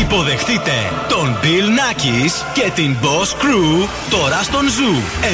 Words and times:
Υποδεχτείτε 0.00 0.72
τον 1.08 1.38
Bill 1.42 1.68
Nackis 1.78 2.32
και 2.54 2.70
την 2.74 2.96
Boss 3.02 3.42
Crew 3.42 3.88
τώρα 4.10 4.42
στον 4.42 4.62
Zoo 4.62 5.22
90,8. 5.22 5.28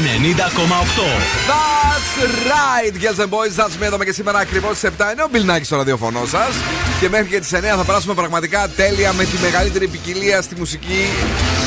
That's 1.50 2.10
right, 2.52 2.94
girls 3.02 3.24
and 3.24 3.30
boys. 3.30 3.64
That's 3.64 3.82
me 3.82 3.84
εδώ 3.84 3.98
και 3.98 4.12
σήμερα 4.12 4.38
ακριβώς 4.38 4.76
στις 4.76 4.90
7 4.98 5.12
είναι 5.12 5.22
ο 5.22 5.28
Bill 5.32 5.50
Nackis 5.50 5.64
στο 5.64 5.76
ραδιοφωνό 5.76 6.26
σας. 6.26 6.54
Και 7.00 7.08
μέχρι 7.08 7.26
και 7.26 7.40
τις 7.40 7.52
9 7.52 7.58
θα 7.76 7.84
περάσουμε 7.84 8.14
πραγματικά 8.14 8.68
τέλεια 8.76 9.12
με 9.12 9.24
τη 9.24 9.36
μεγαλύτερη 9.42 9.88
ποικιλία 9.88 10.42
στη 10.42 10.54
μουσική 10.58 11.06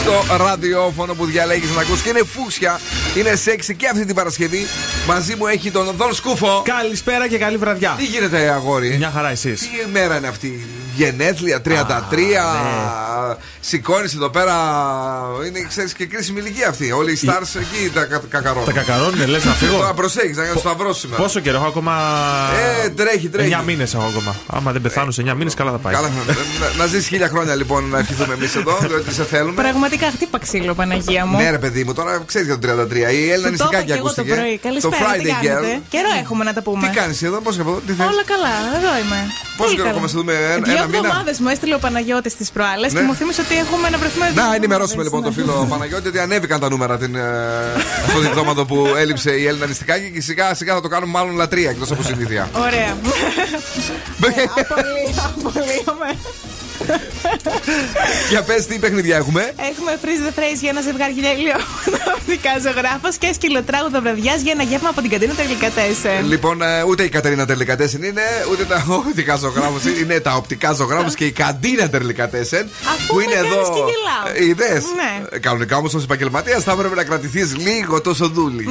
στο 0.02 0.36
ραδιόφωνο 0.38 1.14
που 1.14 1.26
διαλέγεις 1.26 1.76
να 1.76 1.82
ακούσει. 1.82 2.04
Και 2.04 2.10
είναι 2.10 2.24
φούξια, 2.24 2.80
είναι 3.18 3.36
σεξι 3.36 3.76
και 3.76 3.88
αυτή 3.88 4.06
την 4.06 4.16
Παρασκευή. 4.16 4.68
Μαζί 5.08 5.36
μου 5.36 5.48
έχει 5.48 5.72
τον 5.72 5.94
Δον 5.98 6.14
Σκούφο. 6.14 6.62
Καλησπέρα 6.66 7.28
και 7.28 7.38
καλή 7.38 7.58
βραδιά. 7.58 7.96
Τι 7.98 8.06
γίνεται, 8.06 8.50
αγόρι; 8.50 8.96
Μια 8.98 9.12
χαρά 9.16 9.30
εσείς. 9.30 9.60
Τι 9.62 9.92
μέρα 9.92 10.18
είναι 10.18 10.28
αυτή; 10.28 10.68
Γενέθλια, 10.96 11.62
33. 11.62 12.44
ναι. 12.54 13.36
Σηκώνεις 13.66 14.14
εδώ 14.14 14.30
πέρα. 14.30 14.54
Είναι, 15.48 15.66
ξέρεις, 15.70 15.94
και 15.94 16.06
κρίσιμη 16.06 16.40
ηλικία 16.40 16.68
αυτή. 16.68 16.92
Όλοι 16.92 17.12
οι 17.12 17.20
stars 17.26 17.60
εκεί 17.60 17.92
τα 17.94 18.04
κα- 18.06 18.22
κακαρώνουν. 18.30 18.66
Τα 18.66 18.72
κακαρώνουν, 18.72 19.28
λες 19.30 19.44
να 19.44 19.52
φύγω. 19.60 19.78
Τώρα 19.78 19.94
προσέχεις, 19.94 20.38
να 20.38 20.44
κάνει 20.46 20.60
σταυρό 20.60 20.94
σήμερα. 20.94 21.22
Πόσο 21.22 21.40
καιρό 21.40 21.58
έχω 21.58 21.66
ακόμα. 21.68 21.94
Ε, 22.86 22.90
τρέχει, 22.90 23.30
τρέχει. 23.30 23.56
9 23.62 23.64
μήνες 23.66 23.94
έχω 23.94 24.04
ακόμα. 24.04 24.36
Άμα 24.48 24.72
δεν 24.72 24.82
πεθάνω 24.82 25.12
σε 25.12 25.24
9 25.28 25.34
μήνες, 25.36 25.54
καλά 25.54 25.72
θα 25.72 25.78
πάει. 25.78 25.94
Καλά, 25.94 26.08
να, 26.28 26.34
να, 26.34 26.76
να 26.78 26.86
ζήσει 26.86 27.08
χίλια 27.08 27.28
χρόνια 27.28 27.56
λοιπόν 27.56 27.90
να 27.90 28.00
ευχηθούμε 28.00 28.34
εμείς 28.34 28.56
εδώ, 28.56 28.78
διότι 28.90 29.14
σε 29.14 29.24
θέλουμε. 29.24 29.62
Πραγματικά 29.62 30.08
χτύπα 30.12 30.40
ξύλο, 30.40 30.74
Παναγία 30.74 31.26
μου. 31.26 31.38
Ναι, 31.38 31.50
ρε 31.50 31.58
παιδί 31.60 31.84
μου, 31.84 31.94
τώρα 31.94 32.24
ξέρεις 32.26 32.48
για 32.48 32.60
το 32.60 32.68
33. 32.68 32.96
Η 32.96 33.30
Έλληνα 33.32 33.52
Του 33.52 33.58
το 33.58 33.68
είπα 33.70 33.78
νησικάκι 33.82 33.86
και 33.86 33.94
εγώ 33.94 34.02
το 34.02 34.10
ακούστηκε. 34.22 34.34
πρωί. 34.36 34.58
Καλησπέρα, 34.58 34.96
το 34.96 35.00
τι 35.00 35.20
Friday 35.28 35.46
κάνετε; 35.46 35.76
Girl. 35.78 35.82
Καιρό 35.90 36.10
έχουμε 36.22 36.44
να 36.44 36.54
τα 36.54 36.62
πούμε. 36.62 36.88
Τι 36.88 36.96
κάνεις 36.96 37.24
εδώ, 37.24 37.38
πώς 37.42 37.56
και 37.56 37.62
από 37.62 37.70
εδώ, 37.70 37.80
τι 37.88 37.94
θες; 37.94 38.06
Όλα 38.12 38.24
καλά, 38.34 38.54
εδώ 38.78 38.92
είμαι. 39.06 39.20
Πόσο 39.58 39.70
Τι 39.70 39.76
καιρό 39.76 39.88
καλά. 39.88 39.90
ακόμα 39.96 40.08
σε 40.08 40.18
δούμε, 40.18 40.34
ένα- 40.34 40.66
Δύο 40.68 40.74
ένα 40.78 40.86
μήνα; 40.86 40.98
εβδομάδες 40.98 41.40
μου 41.40 41.50
έστειλε 41.54 41.76
ο 41.76 41.80
Παναγιώτης 41.80 42.36
τις 42.36 42.50
προάλλες 42.52 42.94
Ναι. 42.94 43.00
και 43.00 43.06
μου 43.06 43.14
θύμισε 43.20 43.42
ότι 43.46 43.53
έχουμε 43.58 43.90
να 43.90 43.98
βρεθούμε 43.98 44.26
δύο 44.26 44.34
Να 44.36 44.42
εβδομάδες. 44.42 44.58
ενημερώσουμε 44.58 45.04
λοιπόν 45.04 45.22
τον 45.24 45.34
Ναι. 45.36 45.42
φίλο 45.42 45.68
Παναγιώτη 45.70 46.08
ότι 46.08 46.20
ανέβηκαν 46.20 46.60
τα 46.60 46.70
νούμερα 46.70 46.98
την, 46.98 47.16
ε, 47.16 47.22
αυτό 48.06 48.14
το 48.14 48.20
διπτώματο 48.20 48.66
που 48.66 48.88
έλειψε 48.98 49.32
η 49.32 49.46
Έλληνα 49.48 49.66
νηστικάκι 49.66 50.12
και 50.12 50.22
σιγά 50.22 50.54
σιγά 50.54 50.74
θα 50.74 50.82
το 50.82 50.88
κάνουμε 50.88 51.12
μάλλον 51.12 51.36
λατρεία 51.36 51.70
εκτός 51.70 51.92
από 51.92 52.04
συνήθεια. 52.04 52.50
Ωραία. 52.54 52.98
Απολύω, 54.60 55.24
απολύομαι. 55.36 56.18
Για 58.30 58.42
πες 58.44 58.66
τι 58.66 58.80
παιχνιδιά 58.80 59.16
έχουμε; 59.18 59.54
Έχουμε 59.72 60.00
freeze 60.04 60.28
the 60.28 60.40
phrase 60.40 60.58
για 60.62 60.70
ένα 60.70 60.82
ζευγάρι 60.82 61.14
γέλιο 61.14 61.56
οπτικά 62.18 62.50
ζωγράφος 62.64 63.16
και 63.18 63.34
σκυλοτράγουδο 63.34 64.02
βραδιά 64.02 64.36
για 64.36 64.52
ένα 64.52 64.64
γεύμα 64.64 64.90
από 64.90 65.02
την 65.02 65.10
καντίνα 65.10 65.34
τελικά 65.34 65.70
τέσσερα. 65.70 66.22
Λοιπόν, 66.22 66.62
ε, 66.62 66.84
ούτε 66.84 67.04
η 67.04 67.10
Κατερίνα 67.10 67.46
Τερλικατέσεν 67.46 68.04
είναι, 68.04 68.22
ούτε 68.52 68.64
τα 68.66 68.86
οπτικά 69.08 69.36
ζωγράφου. 69.36 69.80
είναι 70.02 70.20
τα 70.20 70.36
οπτικά 70.36 70.74
ζωγράφου 70.74 71.10
και 71.14 71.26
η 71.26 71.32
καντίνα 71.32 71.90
Τερλικατέσεν. 71.90 72.70
Αφού 72.94 73.08
Που 73.08 73.16
με 73.16 73.24
είναι 73.24 73.34
κάνεις 73.34 73.52
εδώ. 73.52 73.62
και 73.74 73.80
γελάω. 73.80 74.36
Ε, 74.36 74.46
Είδες; 74.46 74.84
Ναι. 74.96 75.26
Ε, 75.36 75.40
Κανονικά 75.40 75.78
όμως 75.78 75.94
ως 75.94 76.04
επαγγελματίας 76.04 76.64
θα 76.64 76.72
έπρεπε 76.72 76.96
να 76.96 77.04
κρατηθείς 77.04 77.56
λίγο 77.58 78.02
τόσο 78.02 78.28
δούλη. 78.30 78.70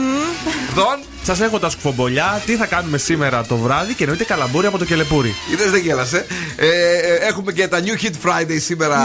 Δον, 0.75 0.99
Σας 1.25 1.41
έχω 1.41 1.59
τα 1.59 1.71
σκουφομπολιά. 1.71 2.43
Τι 2.47 2.57
θα 2.57 2.67
κάνουμε 2.67 2.99
σήμερα 2.99 3.45
το 3.45 3.57
βράδυ 3.57 3.95
και 3.95 4.03
εννοείται 4.03 4.25
καλαμπούρι 4.25 4.67
από 4.67 4.79
το 4.79 4.85
κελεπούρι. 4.85 5.35
είδες 5.53 5.71
δεν 5.71 5.81
γέλασε. 5.81 6.27
Ε, 6.57 6.67
ε, 6.67 7.15
έχουμε 7.29 7.53
και 7.53 7.69
τα 7.69 7.79
New 7.81 8.03
Hit 8.05 8.11
Friday 8.29 8.57
σήμερα, 8.61 8.97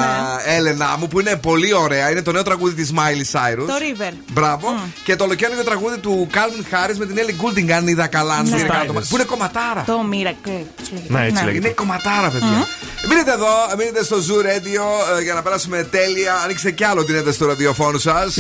Ναι. 0.45 0.55
Έλενα 0.55 0.95
μου, 0.99 1.07
που 1.07 1.19
είναι 1.19 1.35
πολύ 1.35 1.73
ωραία. 1.73 2.11
Είναι 2.11 2.21
το 2.21 2.31
νέο 2.31 2.43
τραγούδι 2.43 2.73
της 2.73 2.91
Miley 2.95 3.31
Cyrus. 3.39 3.65
Το 3.67 3.73
River. 3.73 4.13
Μπράβο. 4.31 4.67
Και 5.03 5.15
το 5.15 5.23
ολοκαίρινο 5.23 5.63
τραγούδι 5.63 5.97
του 5.97 6.27
Calvin 6.33 6.73
Harris 6.73 6.95
με 6.97 7.05
την 7.05 7.15
Ellie 7.17 7.43
Goulding, 7.43 7.69
αν 7.71 7.87
είδα 7.87 8.07
καλά. 8.07 8.33
αν 8.33 8.49
Ναι. 8.49 8.57
είδα 8.57 8.65
καλά 8.67 8.79
το 8.79 8.85
Σωστά 8.85 8.93
μάτι. 8.93 9.07
Που 9.09 9.15
είναι 9.15 9.23
κομματάρα. 9.23 9.83
Το 9.85 9.99
Miracle. 10.11 10.63
πώς 10.77 10.89
λέγεται. 10.91 11.13
Ναι, 11.13 11.25
έτσι 11.25 11.43
λέγεται. 11.43 11.67
Είναι 11.67 11.75
κομματάρα, 11.75 12.29
παιδιά. 12.29 12.67
Μείνετε 13.09 13.31
εδώ, 13.31 13.47
μείνετε 13.77 14.03
στο 14.03 14.17
Zoo 14.17 14.39
Radio 14.45 15.17
ε, 15.19 15.21
για 15.23 15.33
να 15.33 15.41
περάσουμε 15.41 15.83
τέλεια. 15.83 16.33
Ανοίξτε 16.43 16.71
κι 16.71 16.83
άλλο 16.83 17.03
την 17.05 17.15
ένταση 17.15 17.35
στο 17.35 17.45
ραδιοφώνου 17.45 17.99
σας. 17.99 18.35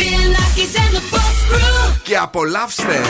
Και 2.03 2.17
απολαύστε. 2.17 3.01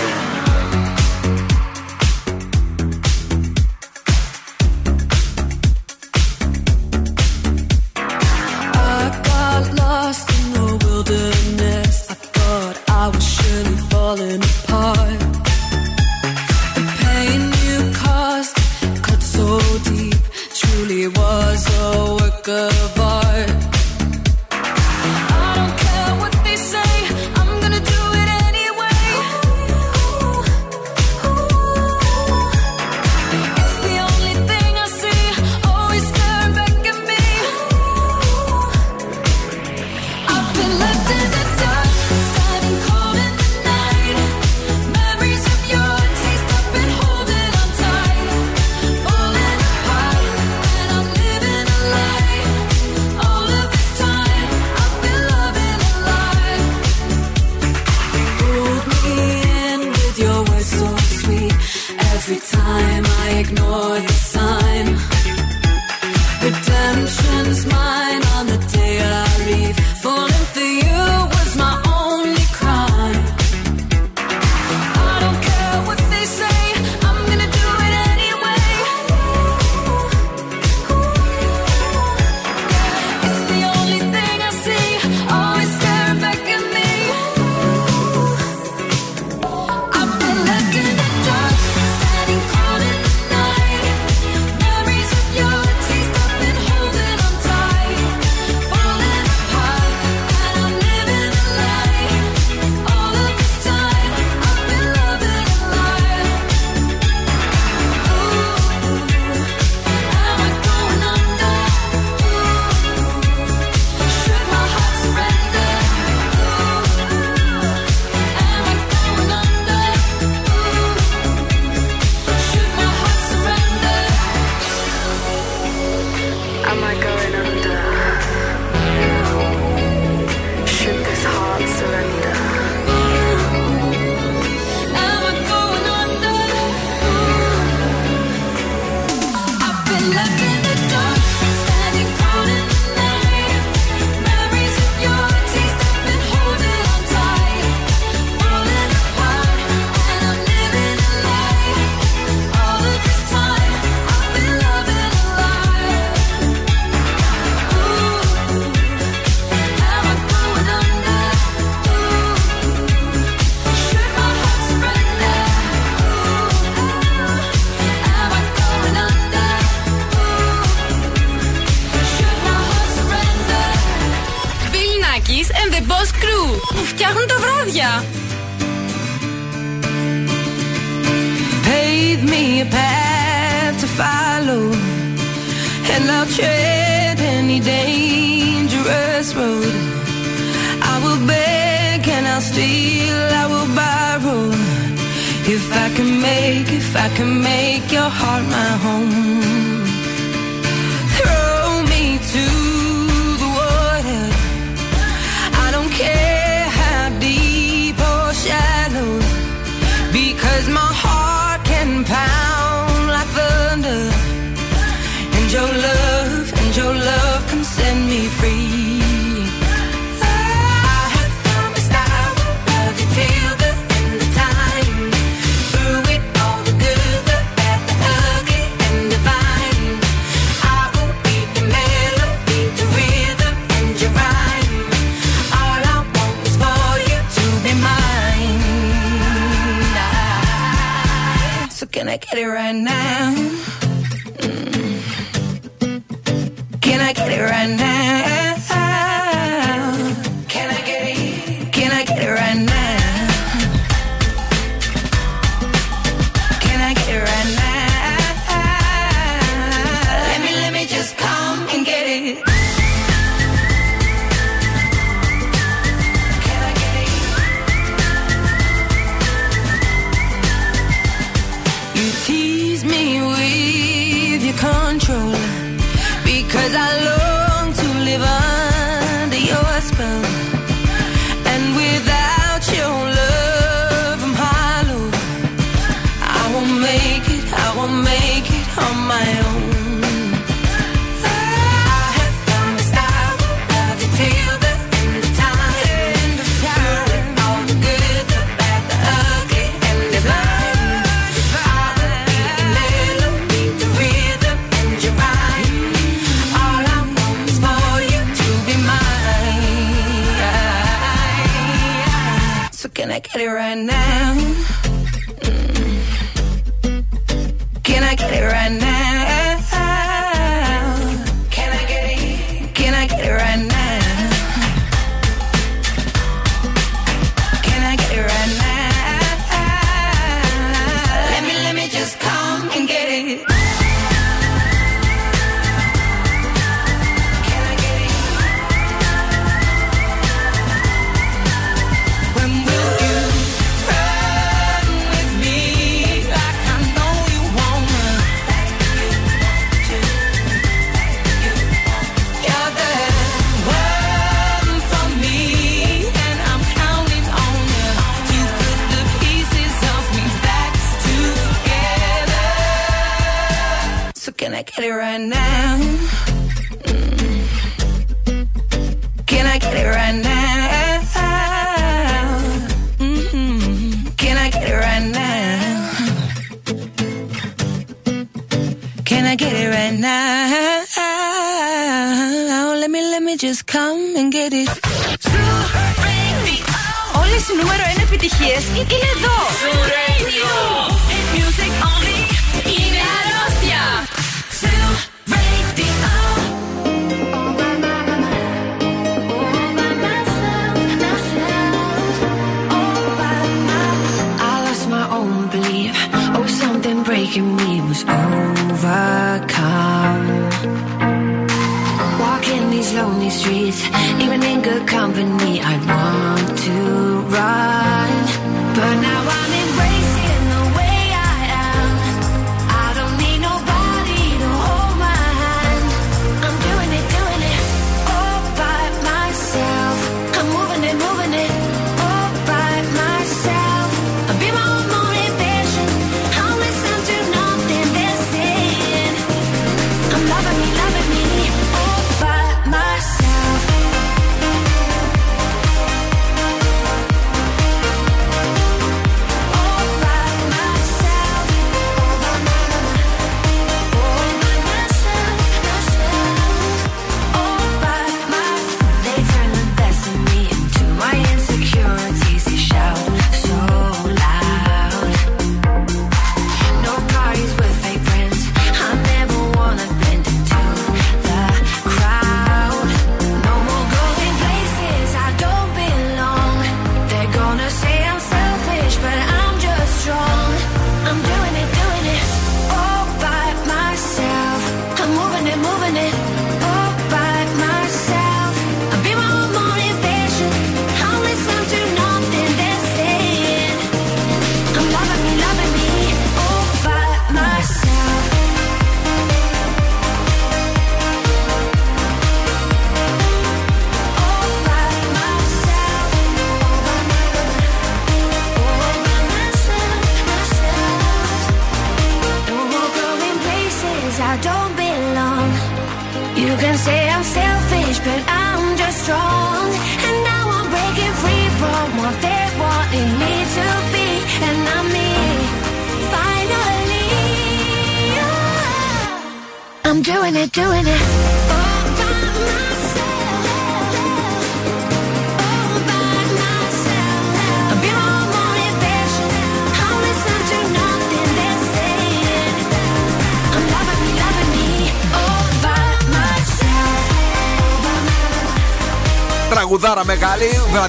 Falling 14.15 14.46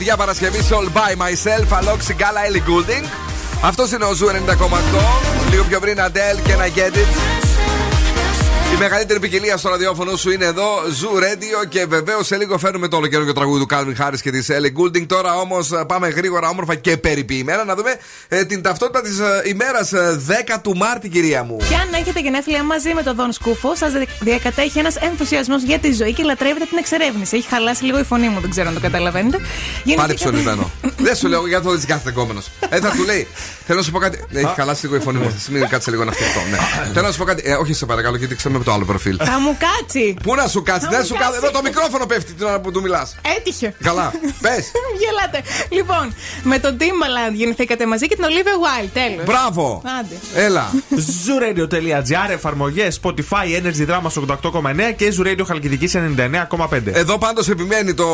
μεγάλη, 0.08 0.16
βραδιά 0.16 0.16
Παρασκευή 0.16 0.58
All 0.70 0.96
by 0.96 1.22
myself, 1.22 1.66
αλόξη 1.70 2.14
γκάλα 2.14 2.40
Ellie 2.48 2.68
Goulding. 2.68 3.04
Αυτός 3.62 3.92
είναι 3.92 4.04
ο 4.04 4.12
Zoo 4.12 4.26
90,8. 4.26 4.32
Λίγο 5.50 5.64
πιο 5.64 5.80
πριν 5.80 5.98
Adele 5.98 6.40
και 6.44 6.52
ένα 6.52 6.66
Get 6.66 6.94
It. 6.94 7.27
Η 8.74 8.80
μεγαλύτερη 8.80 9.20
ποικιλία 9.20 9.56
στο 9.56 9.68
ραδιόφωνο 9.68 10.16
σου 10.16 10.30
είναι 10.30 10.44
εδώ, 10.44 10.66
Zoo 10.86 11.16
Radio 11.22 11.66
και 11.68 11.86
βεβαίως 11.86 12.26
σε 12.26 12.36
λίγο 12.36 12.58
φέρνουμε 12.58 12.88
το 12.88 12.96
ολοκαίνουριο 12.96 13.32
τραγούδι 13.32 13.66
του 13.66 13.74
Calvin 13.74 14.02
Harris 14.06 14.20
και 14.22 14.30
της 14.30 14.48
Ellie 14.50 14.80
Goulding. 14.80 15.06
Τώρα 15.06 15.34
όμως 15.34 15.70
πάμε 15.86 16.08
γρήγορα, 16.08 16.48
όμορφα 16.48 16.74
και 16.74 16.96
περιποιημένα 16.96 17.64
να 17.64 17.74
δούμε 17.74 17.94
ε, 18.28 18.44
την 18.44 18.62
ταυτότητα 18.62 19.00
της 19.02 19.18
ε, 19.18 19.42
ημέρας 19.48 19.90
10 20.54 20.56
του 20.62 20.76
Μάρτη, 20.76 21.08
κυρία 21.08 21.42
μου. 21.44 21.56
Και 21.68 21.74
αν 21.74 21.88
έχετε 22.00 22.20
γενέθλια 22.20 22.62
μαζί 22.62 22.94
με 22.94 23.02
τον 23.02 23.14
Δον 23.16 23.32
Σκούφο, 23.32 23.74
σας 23.76 23.92
διακατέχει 24.20 24.78
ένας 24.78 24.96
ενθουσιασμός 24.96 25.62
για 25.62 25.78
τη 25.78 25.92
ζωή 25.92 26.12
και 26.12 26.22
λατρεύετε 26.22 26.64
την 26.64 26.78
εξερεύνηση. 26.78 27.36
Έχει 27.36 27.48
χαλάσει 27.48 27.84
λίγο 27.84 27.98
η 27.98 28.04
φωνή 28.04 28.28
μου, 28.28 28.40
δεν 28.40 28.50
ξέρω 28.50 28.68
αν 28.68 28.74
το 28.74 28.80
καταλαβαίνετε. 28.80 29.36
Πάλι 29.36 29.48
Γεννηθήκατε- 29.84 30.14
ψωνισμένο. 30.18 30.70
Δεν 31.06 31.16
σου 31.16 31.28
λέω 31.28 31.46
για 31.46 31.60
το 31.60 31.70
δεις 31.70 31.84
κάθε 31.84 32.10
κόμενος. 32.14 32.46
Ε, 32.68 32.80
θα 32.80 32.90
του 32.90 33.04
λέει. 33.04 33.26
Θέλω 33.70 33.80
να 33.80 33.86
σου 33.86 33.92
πω 33.92 33.98
κάτι. 33.98 34.24
Ναι, 34.30 34.40
Έχει 34.40 34.52
χαλάσει 34.56 34.84
λίγο 34.86 34.96
η 34.96 35.00
φωνή 35.00 35.18
μου. 35.18 35.42
Μην 35.50 35.68
κάτσε 35.68 35.90
λίγο 35.90 36.04
να 36.04 36.12
φτιαχτώ. 36.12 36.40
Ναι. 36.50 36.58
Θέλω 36.92 37.06
να 37.06 37.12
σου 37.12 37.18
πω 37.18 37.24
κάτι. 37.24 37.42
Ε, 37.44 37.54
όχι, 37.54 37.72
σε 37.72 37.86
παρακαλώ, 37.86 38.16
γιατί 38.16 38.34
ξέρω 38.34 38.58
με 38.58 38.64
το 38.64 38.72
άλλο 38.72 38.84
προφίλ. 38.84 39.18
Θα 39.24 39.40
μου 39.40 39.56
κάτσει. 39.58 40.16
Πού 40.22 40.34
να 40.34 40.46
σου 40.48 40.62
κάτσει, 40.62 40.84
Θα 40.84 40.90
δεν 40.90 40.98
μου 41.00 41.06
σου 41.06 41.12
κάτσει. 41.14 41.30
κάτσει. 41.30 41.46
Εδώ 41.46 41.50
το 41.50 41.62
μικρόφωνο 41.62 42.06
πέφτει 42.06 42.32
την 42.32 42.46
ώρα 42.46 42.60
που 42.60 42.70
του 42.72 42.80
μιλάς. 42.80 43.16
Έτυχε. 43.36 43.74
Καλά. 43.82 44.12
Πες. 44.40 44.70
Γελάτε. 45.02 45.42
Λοιπόν, 45.68 46.14
με 46.42 46.58
τον 46.58 46.76
Timbaland 46.80 47.34
γεννηθήκατε 47.34 47.86
μαζί 47.86 48.06
και 48.08 48.14
την 48.14 48.24
Olivia 48.24 48.84
Wilde. 48.84 48.88
Τέλος. 48.92 49.24
Μπράβο. 49.24 49.82
Άντε. 50.00 50.44
Έλα. 50.46 50.70
Zooradio.gr, 51.24 52.30
εφαρμογές 52.30 53.00
Spotify, 53.02 53.62
Energy 53.62 53.86
Drama 53.90 54.06
στο 54.10 54.24
88,9 54.42 54.94
και 54.96 55.14
Zoo 55.18 55.26
Radio 55.26 55.44
Χαλκιδική 55.46 55.88
99,5. 55.92 56.80
Εδώ 56.92 57.18
πάντως 57.18 57.48
επιμένει 57.48 57.94
το 57.94 58.06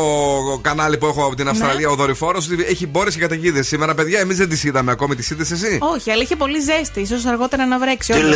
κανάλι 0.61 0.97
που 0.97 1.05
έχω 1.05 1.25
από 1.25 1.35
την 1.35 1.47
Αυστραλία, 1.47 1.89
ο 1.89 1.95
δορυφόρος, 1.95 2.49
ότι 2.51 2.63
έχει 2.69 2.87
μπόρε 2.87 3.09
και 3.09 3.19
καταιγίδε. 3.19 3.61
Σήμερα, 3.61 3.93
παιδιά, 3.93 4.19
εμείς 4.19 4.37
δεν 4.37 4.49
τις 4.49 4.63
είδαμε 4.63 4.91
ακόμη. 4.91 5.15
Τις 5.15 5.29
είδες 5.29 5.44
εσύ; 5.51 5.77
Όχι, 5.81 6.11
αλλά 6.11 6.21
είχε 6.21 6.35
πολύ 6.35 6.59
ζέστη. 6.59 7.05
σω 7.05 7.29
αργότερα 7.29 7.65
να 7.65 7.79
βρέξει. 7.79 8.13
όντως. 8.13 8.35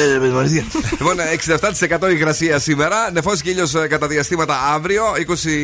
λοιπόν, 1.00 1.16
67% 2.08 2.12
υγρασία 2.12 2.60
σήμερα. 2.60 3.10
Νεφός 3.14 3.42
και 3.42 3.50
ήλιος 3.50 3.74
κατά 3.90 4.08
διαστήματα 4.08 4.58
αύριο. 4.74 5.04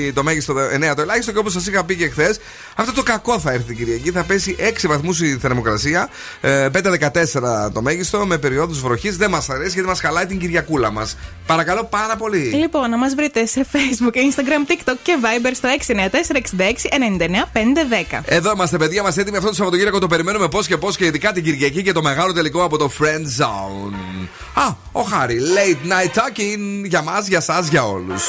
20 0.10 0.12
το 0.14 0.24
μέγιστο, 0.24 0.54
9 0.92 0.96
το 0.96 1.02
ελάχιστο. 1.02 1.32
Και 1.32 1.38
όπως 1.38 1.54
σας 1.54 1.68
είχα 1.68 1.84
πει 1.86 1.96
και 1.96 2.10
χθες, 2.10 2.40
αυτό 2.76 2.92
το 2.94 3.04
κακό 3.04 3.40
θα 3.40 3.52
έρθει 3.52 3.64
την 3.66 3.78
Κυριακή. 3.78 4.12
Θα 4.12 4.24
πέσει 4.24 4.56
6 4.60 4.88
βαθμούς 4.88 5.22
η 5.22 5.38
θερμοκρασία. 5.42 6.10
ε, 6.42 6.70
5-14 6.70 7.70
το 7.74 7.82
μέγιστο. 7.82 8.26
Με 8.26 8.38
περιόδους 8.38 8.82
βροχής. 8.82 9.18
Δεν 9.18 9.30
μας 9.30 9.50
αρέσει 9.50 9.72
γιατί 9.74 9.88
μας 9.88 10.00
χαλάει 10.00 10.26
την 10.26 10.40
Κυριακούλα 10.40 10.92
μας. 10.92 11.18
Παρακαλώ 11.46 11.84
πάρα 11.84 12.16
πολύ. 12.16 12.38
Λοιπόν, 12.38 12.90
να 12.90 12.98
μας 12.98 13.16
βρείτε 13.16 13.46
σε 13.46 13.66
Facebook, 13.72 14.16
Instagram, 14.16 14.72
TikTok 14.72 14.96
και 15.04 15.18
Viber 15.22 15.52
στο 15.54 15.70
694-66-99-510. 15.70 18.22
Εδώ 18.26 18.52
είμαστε, 18.56 18.78
παιδιά, 18.78 19.02
είμαστε 19.02 19.22
έτοιμοι 19.22 19.38
αυτό 19.38 19.50
το 19.50 19.56
Σαββατοκύριακο. 19.56 20.00
Το 20.00 20.08
περιμένουμε 20.08 20.48
πώς 20.48 20.68
και 20.68 20.78
πώς 20.78 20.98
και 20.98 21.06
ειδικά 21.06 21.34
την 21.36 21.44
Κυριακή 21.44 21.84
και 21.84 21.92
το 21.92 22.02
μεγάλο 22.02 22.34
τελικό 22.34 22.64
από 22.64 22.78
το 22.78 22.92
Friend 23.00 23.44
Zone. 23.44 24.28
Α, 24.54 24.76
ο 24.92 25.02
Χάρη, 25.02 25.40
late 25.40 25.92
night 25.92 26.20
talking 26.20 26.84
για 26.86 27.02
μας, 27.02 27.28
για 27.28 27.38
εσά, 27.38 27.68
για 27.70 27.88
όλους. 27.88 28.24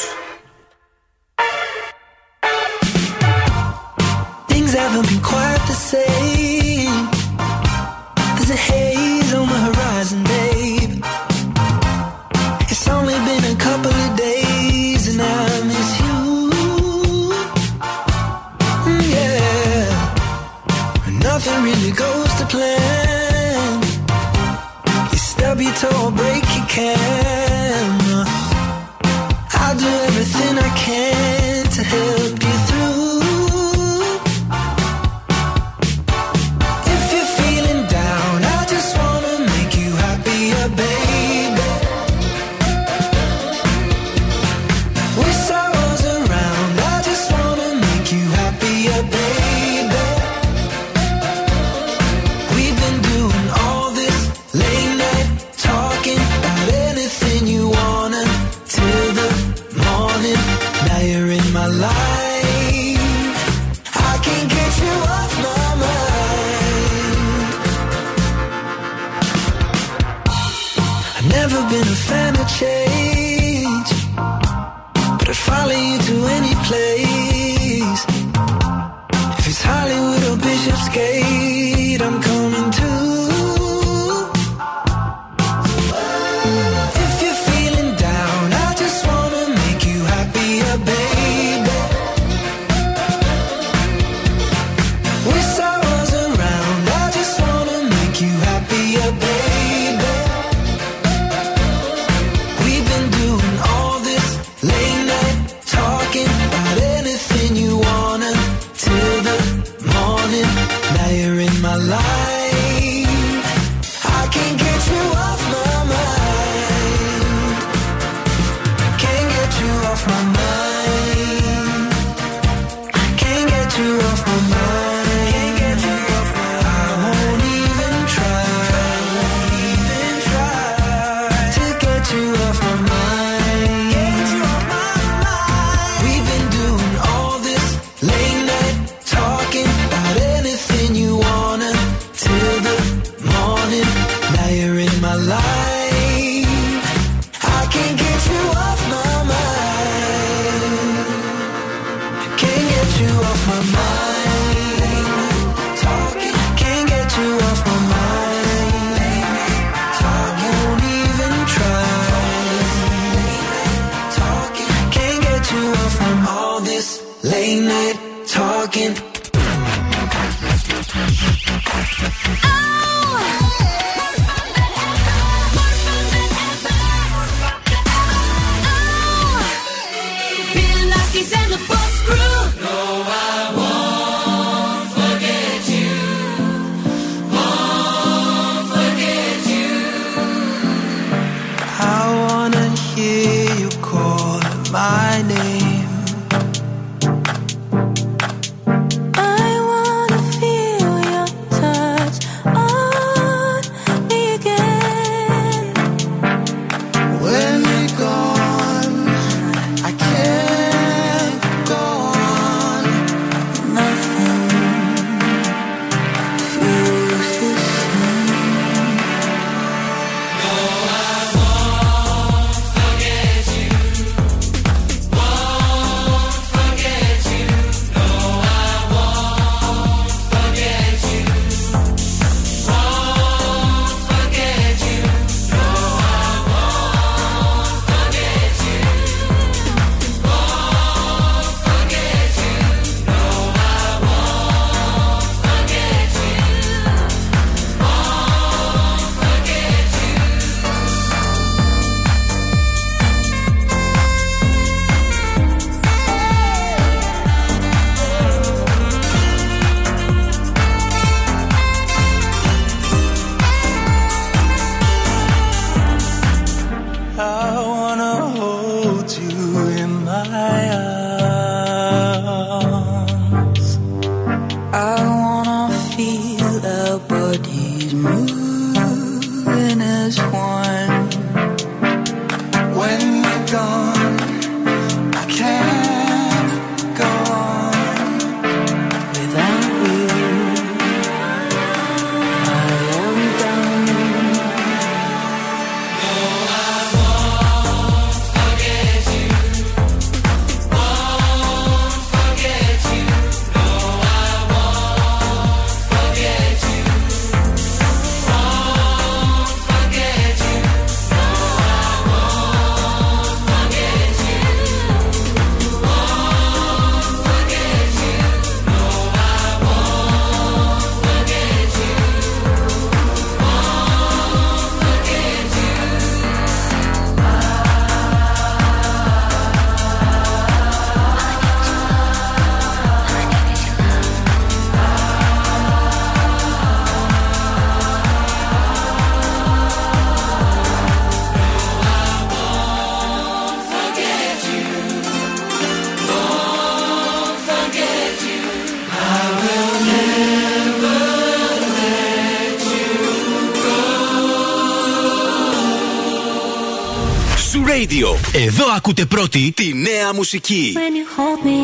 Εδώ 358.39 358.65
ακούτε 358.75 359.05
πρώτη 359.05 359.51
τη 359.55 359.73
νέα 359.73 360.13
μουσική. 360.13 360.73
When 360.75 360.95
you 360.95 361.05
hold 361.17 361.41
me, 361.45 361.61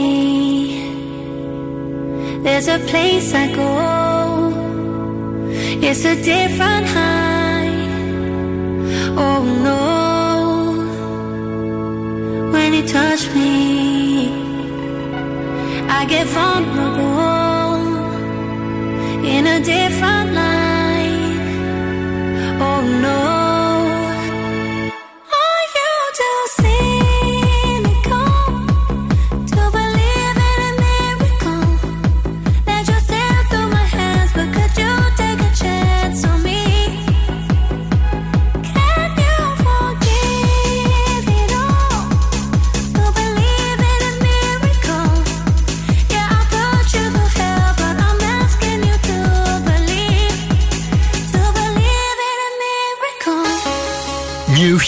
there's 2.44 2.68
a 2.68 2.80
place 2.92 3.34
I 3.34 3.46
go. 3.56 3.72
It's 5.88 6.04
a 6.06 6.16
different 6.16 6.88
high. 6.88 7.13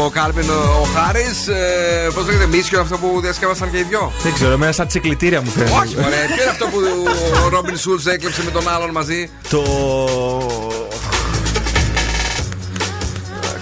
ο 0.00 0.10
Κάλβιν 0.10 0.50
ο 0.50 0.86
Χάρης. 0.94 1.48
Ε, 1.48 2.08
Πώς 2.14 2.26
λέγεται, 2.26 2.46
μίσιο 2.46 2.80
αυτό 2.80 2.98
που 2.98 3.20
διασκεύασαν 3.20 3.70
και 3.70 3.78
οι 3.78 3.82
δυο; 3.82 4.12
Δεν 4.22 4.32
ξέρω, 4.32 4.52
εμένα 4.52 4.72
σαν 4.72 4.86
τσικλητήρια 4.86 5.40
μου 5.42 5.50
φαίνεται. 5.50 5.70
Όχι, 5.70 5.94
μωρέ. 5.96 6.26
Ποιο 6.26 6.42
είναι 6.42 6.50
αυτό 6.50 6.66
που 6.66 6.78
ο 7.44 7.48
Ρόμπιν 7.48 7.76
Σούλτς 7.78 8.06
έκλεψε 8.06 8.44
με 8.44 8.50
τον 8.50 8.68
άλλον 8.68 8.90
μαζί; 8.90 9.30
Το. 9.48 9.62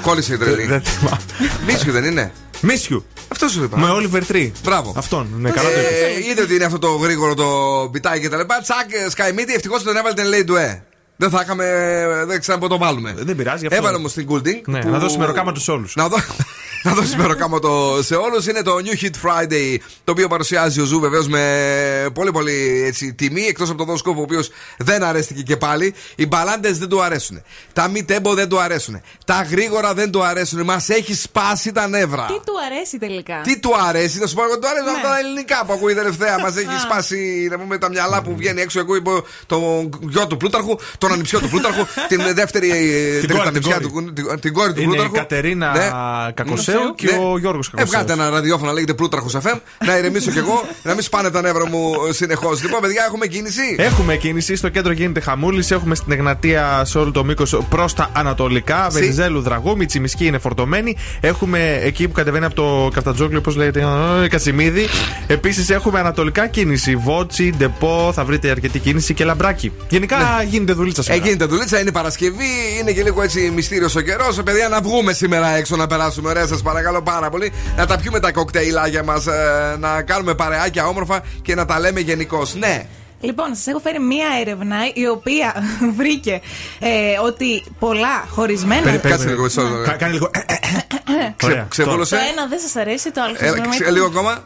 Κόλλησε 0.03 0.35
η 0.35 0.37
τρελή. 0.37 0.65
Δεν 0.67 0.83
θυμάμαι. 0.83 1.21
Μίσιο 1.67 1.93
δεν 1.93 2.05
είναι; 2.05 2.33
Μίσιου. 2.61 3.05
Αυτό 3.29 3.49
σου 3.49 3.63
είπα. 3.63 3.79
Με 3.79 3.87
Oliver 3.91 4.33
Tree. 4.33 4.51
Μπράβο. 4.65 4.95
Αυτόν. 4.97 5.29
Ναι, 5.39 5.51
καλά 5.51 5.69
το 5.69 5.79
είπες. 5.79 5.91
Ε, 5.91 6.31
είδε 6.31 6.43
ότι 6.43 6.55
είναι 6.55 6.65
αυτό 6.65 6.79
το 6.79 6.89
γρήγορο 6.89 7.35
το 7.35 7.45
πιτάκι 7.93 8.21
και 8.21 8.29
τα 8.29 8.37
λοιπά. 8.37 8.61
Τσακ, 8.63 8.89
Sky 9.17 9.39
Media, 9.41 9.55
ευτυχώς 9.55 9.83
τον 9.83 9.97
έβαλε 9.97 10.15
την 10.15 10.25
Lay 10.33 10.45
Ντουέ. 10.45 10.83
Δεν 11.23 11.31
θα 11.31 11.41
είχαμε. 11.43 11.65
Δεν 12.27 12.41
ξέρω 12.41 12.59
πού 12.59 12.69
το 12.69 12.79
βάλουμε. 12.79 13.15
Δεν 13.19 13.37
πειράζει. 13.37 13.59
γι' 13.61 13.67
αυτό. 13.67 13.79
Έβαλε 13.79 13.97
όμως 13.97 14.13
την 14.13 14.29
Goulding. 14.31 14.61
Ναι, 14.67 14.81
που- 14.81 14.89
να 14.91 14.99
δώσει 14.99 15.19
μεροκάμα 15.19 15.53
τους 15.53 15.69
όλους. 15.69 15.95
Να, 15.97 16.09
δω... 16.09 16.17
να 16.83 16.93
δώσει 16.95 17.17
μεροκάματο 17.17 17.99
σε 18.03 18.15
όλους. 18.15 18.47
Είναι 18.47 18.63
το 18.63 18.77
New 18.85 19.03
Hit 19.05 19.11
Friday, 19.29 19.77
το 20.05 20.13
οποίο 20.13 20.29
παρουσιάζει 20.29 20.81
ο 20.81 20.85
Zoo 20.85 21.01
βεβαίως 21.01 21.29
με 21.29 21.43
πολύ 22.15 22.31
πολύ 22.33 22.83
έτσι, 22.87 23.15
τιμή. 23.15 23.43
Εκτός 23.43 23.69
από 23.69 23.79
τον 23.79 23.87
Δον 23.87 23.97
Σκούφο, 23.97 24.19
ο 24.21 24.23
οποίος 24.23 24.51
δεν 24.79 25.03
αρέστηκε 25.03 25.43
και 25.43 25.57
πάλι. 25.57 25.95
Οι 26.15 26.27
μπαλάντες 26.27 26.79
δεν 26.79 26.89
του 26.89 27.03
αρέσουν. 27.03 27.43
Τα 27.73 27.89
mid 27.89 28.05
tempo 28.05 28.35
δεν 28.35 28.49
του 28.49 28.61
αρέσουν. 28.61 29.01
Τα 29.27 29.47
γρήγορα 29.51 29.95
δεν 29.95 30.11
του 30.11 30.25
αρέσουν. 30.25 30.65
Μας 30.65 30.89
έχει 30.89 31.15
σπάσει 31.15 31.73
τα 31.73 31.89
νεύρα. 31.89 32.27
Τι 32.27 32.33
του 32.35 32.53
αρέσει 32.71 32.99
τελικά; 32.99 33.41
Τι 33.43 33.59
του 33.61 33.71
αρέσει, 33.89 34.19
θα 34.19 34.27
σου 34.27 34.35
πω 34.35 34.43
εγώ 34.45 34.59
του 34.59 34.69
αρέσουν 34.69 34.87
Ναι. 34.87 34.97
αυτά 34.97 35.09
τα 35.09 35.19
ελληνικά 35.19 35.65
που 35.67 35.73
ακούει 35.73 35.95
τελευταία. 35.95 36.39
Μας 36.41 36.57
έχει 36.57 36.67
Α. 36.75 36.79
σπάσει 36.79 37.49
να 37.51 37.59
πούμε, 37.59 37.79
τα 37.79 37.89
μυαλά 37.89 38.23
που 38.23 38.37
βγαίνει 38.37 38.61
έξω. 38.61 38.79
Εγώ 38.79 38.97
είπα 38.97 39.23
τον 39.47 39.91
γιο 40.09 40.27
του 40.27 40.37
Πλούταρχου, 40.37 40.77
τον 40.99 41.13
ανιψιό 41.13 41.41
του 41.41 41.49
Πλούταρχου, 41.49 41.85
την 42.09 42.21
δεύτερη 42.35 42.71
ε, 42.71 43.19
Την 43.19 43.19
τρίτη 43.19 43.27
κόρη, 43.27 43.39
την 43.39 43.49
ανιψιά 43.49 43.75
κόρη. 43.75 44.05
του, 44.07 44.13
την- 44.13 44.41
την 44.41 44.53
κόρη 44.53 44.73
του 44.73 44.81
Είναι 44.81 44.91
η 44.93 44.95
Πλούταρχου. 44.95 45.15
Κατερίνα 45.15 45.73
Ναι. 45.73 45.89
Κακοσέλη. 46.73 47.09
Θεού 47.11 47.19
και 47.21 47.27
ο 47.33 47.39
Γιώργος 47.39 47.67
Ε, 47.67 47.71
Κακοσέου. 47.71 47.93
βγάλτε 47.93 48.13
ένα 48.13 48.31
ραδιόφωνο 48.31 48.67
να 48.69 48.73
λέγεται 48.73 48.95
Πλούτραχο 48.95 49.29
FM, 49.43 49.59
να 49.87 49.97
ηρεμήσω 49.99 50.31
κι 50.31 50.39
εγώ, 50.39 50.63
να 50.83 50.93
μην 50.93 51.03
σπάνε 51.03 51.31
τα 51.31 51.41
νεύρα 51.41 51.67
μου 51.69 51.93
συνεχώς. 52.11 52.63
Λοιπόν, 52.63 52.81
παιδιά, 52.81 53.05
έχουμε 53.07 53.27
κίνηση; 53.27 53.77
Έχουμε 53.79 54.17
κίνηση, 54.17 54.57
στο 54.57 54.69
κέντρο 54.69 54.93
γίνεται 54.93 55.21
χαμούλης. 55.21 55.71
Έχουμε 55.71 55.95
στην 55.95 56.13
Εγνατία 56.13 56.83
σε 56.85 56.99
όλο 56.99 57.11
το 57.11 57.25
μήκος 57.25 57.59
προς 57.69 57.95
τα 57.95 58.11
ανατολικά. 58.13 58.87
Συ. 58.91 58.99
Βενιζέλου 58.99 59.41
Δραγούμη, 59.41 59.87
Τσιμισκή 59.87 60.27
είναι 60.27 60.39
φορτωμένη. 60.39 60.97
Έχουμε 61.21 61.81
εκεί 61.83 62.07
που 62.09 62.13
κατεβαίνει 62.13 62.45
από 62.45 62.55
το 62.55 62.91
Καφτατζόκλιο, 62.95 63.41
πώς 63.41 63.57
λέγεται, 63.57 63.87
ε, 64.25 64.29
Κατσιμίδη. 64.29 64.87
Επίσης 65.27 65.71
έχουμε 65.71 65.99
ανατολικά 65.99 66.47
κίνηση. 66.47 66.97
Βότσι, 66.97 67.55
Ντεπό, 67.57 68.11
θα 68.15 68.25
βρείτε 68.25 68.51
αρκετή 68.51 68.79
κίνηση 68.79 69.15
και 69.15 69.25
λαμπράκι. 69.25 69.73
Γενικά 69.89 70.17
γίνεται 70.49 70.73
δουλίτσα 70.73 71.03
σήμερα. 71.03 71.25
Έγινε 71.25 71.45
δουλίτσα, 71.45 71.81
είναι 71.81 71.93
Παρασκευή, 71.93 72.45
είναι 72.81 72.93
και 72.93 73.03
λίγο 73.03 73.23
έτσι 73.23 73.51
μυστήριος 73.55 73.95
ο 73.97 74.01
καιρός. 74.01 74.43
Παιδιά, 74.43 74.69
να 74.69 74.81
βγούμε 74.81 75.13
σήμερα 75.13 75.57
έξω 75.57 75.77
να 75.77 75.87
περάσουμε 75.87 76.29
ωραία, 76.29 76.47
σας 76.47 76.62
παρακαλώ 76.63 77.03
πάρα 77.03 77.31
πολύ. 77.31 77.53
Να 77.77 77.87
τα 77.87 77.99
πιούμε 77.99 78.21
τα 78.21 78.33
κοκτέιλάκια 78.33 79.03
μας, 79.05 79.25
να 79.79 80.03
κάνουμε 80.03 80.35
παρεάκια 80.35 80.87
όμορφα 80.87 81.21
και 81.43 81.55
να 81.55 81.65
τα 81.65 81.81
λέμε 81.81 82.01
γενικώ. 82.01 82.43
Ναι. 82.59 82.87
Λοιπόν, 83.25 83.47
σας 83.55 83.67
έχω 83.67 83.79
φέρει 83.79 83.99
μία 84.01 84.27
έρευνα 84.41 84.77
η 84.95 85.07
οποία 85.09 85.55
βρήκε 85.99 86.41
ε, 86.79 86.89
ότι 87.25 87.65
πολλά 87.79 88.25
χωρισμένα. 88.29 88.83
Περι- 88.83 89.01
Κάτσε 89.01 89.17
περι- 89.17 89.29
λίγο, 89.31 89.43
μισό. 89.43 89.63
Κα- 89.85 89.93
Κάνει 89.93 90.13
λίγο. 90.13 90.31
ε, 90.33 90.39
ε, 90.39 90.55
ε. 90.55 91.33
Ξε- 91.37 91.51
Ωραία. 91.51 91.63
Το 91.63 91.69
Ξεβούλωσε. 91.69 92.17
ένα 92.17 92.47
δεν 92.49 92.59
σας 92.59 92.77
αρέσει, 92.77 93.11
το 93.11 93.23
άλλο 93.23 93.35
Έλα, 93.39 93.57
σας 93.57 93.61
ξε- 93.69 93.75
αρέσει. 93.81 93.93
λίγο 93.93 94.07
ακόμα. 94.07 94.43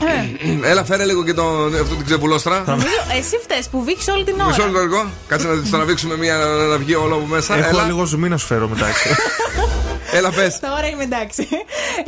Έλα, 0.70 0.84
φέρε 0.84 1.04
λίγο 1.04 1.24
και 1.24 1.34
τον, 1.34 1.74
αυτό 1.80 1.94
την 1.94 2.04
ξεβουλόστρα. 2.04 2.62
Νομίζω 2.66 2.86
εσύ 3.18 3.36
φταίει 3.42 3.62
που 3.70 3.84
βήχεις 3.84 4.08
όλη 4.08 4.24
την 4.24 4.34
ώρα. 4.34 4.46
Μισό 4.46 4.64
λεπτό 4.64 4.80
λίγο. 4.80 5.10
Κάτσε 5.28 5.46
να 5.46 5.54
τη 5.62 5.70
τραβήξουμε 5.70 6.16
μία 6.16 6.36
να, 6.36 6.46
να 6.46 6.76
βγει 6.78 6.94
όλο 6.94 7.14
από 7.14 7.26
μέσα. 7.26 7.56
Έχω 7.56 7.68
Έλα, 7.68 7.82
λίγο 7.84 8.04
ζουμί 8.04 8.28
να 8.28 8.36
σου 8.36 8.46
φέρω 8.46 8.68
μετά 8.68 8.86
έξω. 8.92 9.08
Έλα 10.12 10.30
πες. 10.30 10.58
Τώρα 10.60 10.86
είμαι 10.86 11.02
εντάξει. 11.02 11.48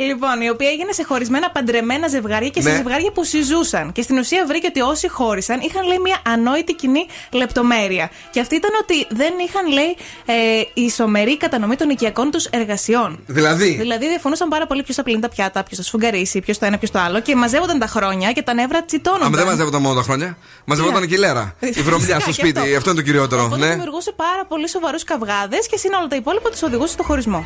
λοιπόν, 0.09 0.41
η 0.41 0.49
οποία 0.51 0.69
έγινε 0.69 0.93
σε 0.93 1.05
χωρισμένα 1.05 1.51
παντρεμένα 1.51 2.09
ζευγάρια 2.09 2.49
και 2.49 2.61
σε 2.63 2.69
Ναι. 2.71 2.77
ζευγάρια 2.77 3.11
που 3.11 3.25
συζούσαν. 3.25 3.93
Και 3.93 4.03
στην 4.03 4.19
ουσία 4.19 4.45
βρήκε 4.47 4.67
ότι 4.67 4.81
όσοι 4.81 5.09
χώρισαν 5.09 5.61
είχαν 5.61 5.87
λέει 5.87 5.99
μια 5.99 6.19
ανόητη 6.27 6.75
κοινή 6.75 7.07
λεπτομέρεια. 7.33 8.11
Και 8.31 8.41
αυτή 8.41 8.55
ήταν 8.55 8.71
ότι 8.83 9.07
δεν 9.11 9.33
είχαν 9.47 9.73
λέει 9.73 9.97
ε, 10.27 10.35
ισομερή 10.75 11.37
κατανομή 11.37 11.77
των 11.77 11.91
οικιακών 11.91 12.31
τους 12.31 12.45
εργασιών. 12.45 13.19
Δηλαδή, 13.27 13.75
Δηλαδή 13.75 14.09
διαφωνούσαν 14.09 14.49
πάρα 14.49 14.67
πολύ 14.67 14.83
ποιος 14.83 14.97
θα 14.97 15.03
πλύνει 15.03 15.21
τα 15.21 15.29
πιάτα, 15.29 15.63
ποιος 15.63 15.79
θα 15.79 15.85
σφουγγαρίσει, 15.85 16.41
ποιος 16.41 16.59
το 16.59 16.67
ένα, 16.67 16.79
ποιος 16.79 16.91
το 16.91 16.99
άλλο. 16.99 17.21
Και 17.21 17.37
μαζεύονταν 17.37 17.79
τα 17.79 17.87
χρόνια 17.87 18.33
και 18.33 18.43
τα 18.43 18.55
νεύρα 18.55 18.85
τσιτώνονταν. 18.85 19.27
άμα 19.27 19.37
δεν 19.37 19.47
μαζεύονταν 19.47 19.81
μόνο 19.81 19.95
τα 19.95 20.03
χρόνια, 20.03 20.37
μαζεύονταν 20.65 21.07
και 21.07 21.15
η 21.15 21.19
λέρα. 21.19 21.55
Η 21.61 21.71
βρωμιά 21.71 21.99
Φυσικά, 21.99 22.21
στο 22.21 22.31
και 22.31 22.41
σπίτι. 22.41 22.59
αυτό. 22.61 22.77
Αυτό 22.77 22.91
είναι 22.91 22.99
το 22.99 23.05
κυριότερο. 23.05 23.43
Οπότε 23.45 23.61
Ναι. 23.67 23.71
δημιουργούσε 23.71 24.13
πάρα 24.13 24.45
πολύ 24.49 24.69
σοβαρούς 24.69 25.05
καυγάδες 25.05 25.67
και 25.67 25.77
συν 25.77 25.93
όλα 25.93 26.07
τα 26.07 26.17
υπόλοιπα 26.17 26.51
τους 26.51 26.63
οδηγούσε 26.63 26.93
στο 26.93 27.03
χωρισμό. 27.03 27.45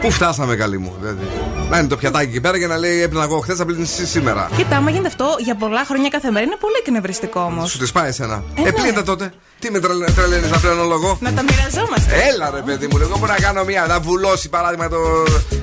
Πού 0.00 0.10
φτάσαμε, 0.10 0.54
καλή 0.56 0.78
μου. 0.78 0.94
Δηλαδή. 1.00 1.28
Να 1.70 1.78
είναι 1.78 1.88
το 1.88 1.96
πιατάκι 1.96 2.28
εκεί 2.28 2.40
πέρα 2.40 2.58
και 2.58 2.66
να 2.66 2.76
λέει 2.78 3.02
έπαιρνα 3.02 3.24
εγώ 3.24 3.38
χθες, 3.40 3.56
θα 3.56 3.64
πλύνεις 3.64 3.92
εσύ 3.92 4.06
σήμερα. 4.06 4.50
Κοίτα, 4.56 4.76
άμα 4.76 4.90
γίνεται 4.90 5.08
αυτό 5.08 5.36
για 5.38 5.54
πολλά 5.54 5.84
χρόνια 5.84 6.08
κάθε 6.08 6.30
μέρα 6.30 6.44
είναι 6.44 6.56
πολύ 6.60 6.74
εκνευριστικό 6.80 7.40
όμως. 7.40 7.70
Σου 7.70 7.78
τη 7.78 7.90
πάει 7.92 8.08
εσένα. 8.08 8.42
Ε, 8.54 8.60
Ε, 8.60 8.64
ναι. 8.64 8.72
πλύνε 8.72 8.92
τα 8.92 9.02
τότε. 9.02 9.32
Τι 9.58 9.70
με 9.70 9.78
τρελ- 9.78 10.14
τρελαίνεις 10.14 10.50
να 10.50 10.58
πλένω 10.58 10.84
λόγο; 10.84 11.18
Να 11.20 11.32
τα 11.32 11.42
μοιραζόμαστε. 11.42 12.14
Έλα 12.32 12.50
ρε 12.54 12.60
παιδί 12.60 12.86
μου, 12.90 12.98
εγώ 13.00 13.18
μπορώ 13.18 13.32
να 13.32 13.38
κάνω 13.38 13.64
μία, 13.64 13.86
να 13.86 14.00
βουλώσει 14.00 14.48
παράδειγμα 14.48 14.88
το, 14.88 14.98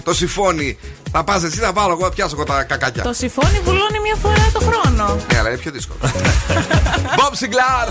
το 0.04 0.14
συμφώνι. 0.14 0.78
Θα 1.12 1.24
πας 1.24 1.44
εσύ, 1.44 1.58
θα 1.58 1.72
βάλω 1.74 1.92
εγώ, 1.92 2.04
θα 2.04 2.10
πιάσω 2.10 2.36
εγώ 2.36 2.44
τα 2.44 2.64
κακάκια. 2.64 3.04
Το 3.04 3.14
συμφώνι 3.14 3.60
βουλώνει 3.64 4.00
μια 4.04 4.16
φορά 4.22 4.50
το 4.54 4.60
χρόνο. 4.60 5.18
Ναι, 5.32 5.40
αλλά 5.40 5.50
είναι 5.50 5.58
πιο 5.58 5.72
δύσκολο. 5.72 6.00
Bob 7.18 7.34
Sinclair, 7.42 7.88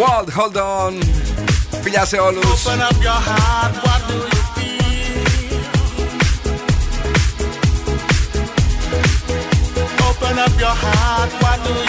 World, 0.00 0.28
hold 0.38 0.56
on. 0.56 1.04
Φιλιά 1.82 2.04
σε 2.04 2.16
όλους. 2.16 2.62
Up 10.46 10.60
your 10.60 10.68
heart, 10.68 11.32
what 11.42 11.58
do 11.64 11.85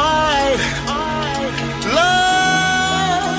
Alright. 0.00 0.60
Love. 1.98 3.34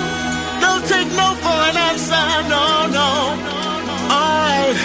Don't 0.62 0.86
take 0.94 1.10
no 1.22 1.28
for 1.44 1.58
an 1.70 1.78
answer. 1.90 2.26
No, 2.54 2.66
no. 2.98 3.10
Alright. 4.16 4.78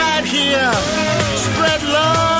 Right 0.00 0.24
here. 0.24 0.72
Spread 1.46 1.82
love. 1.84 2.31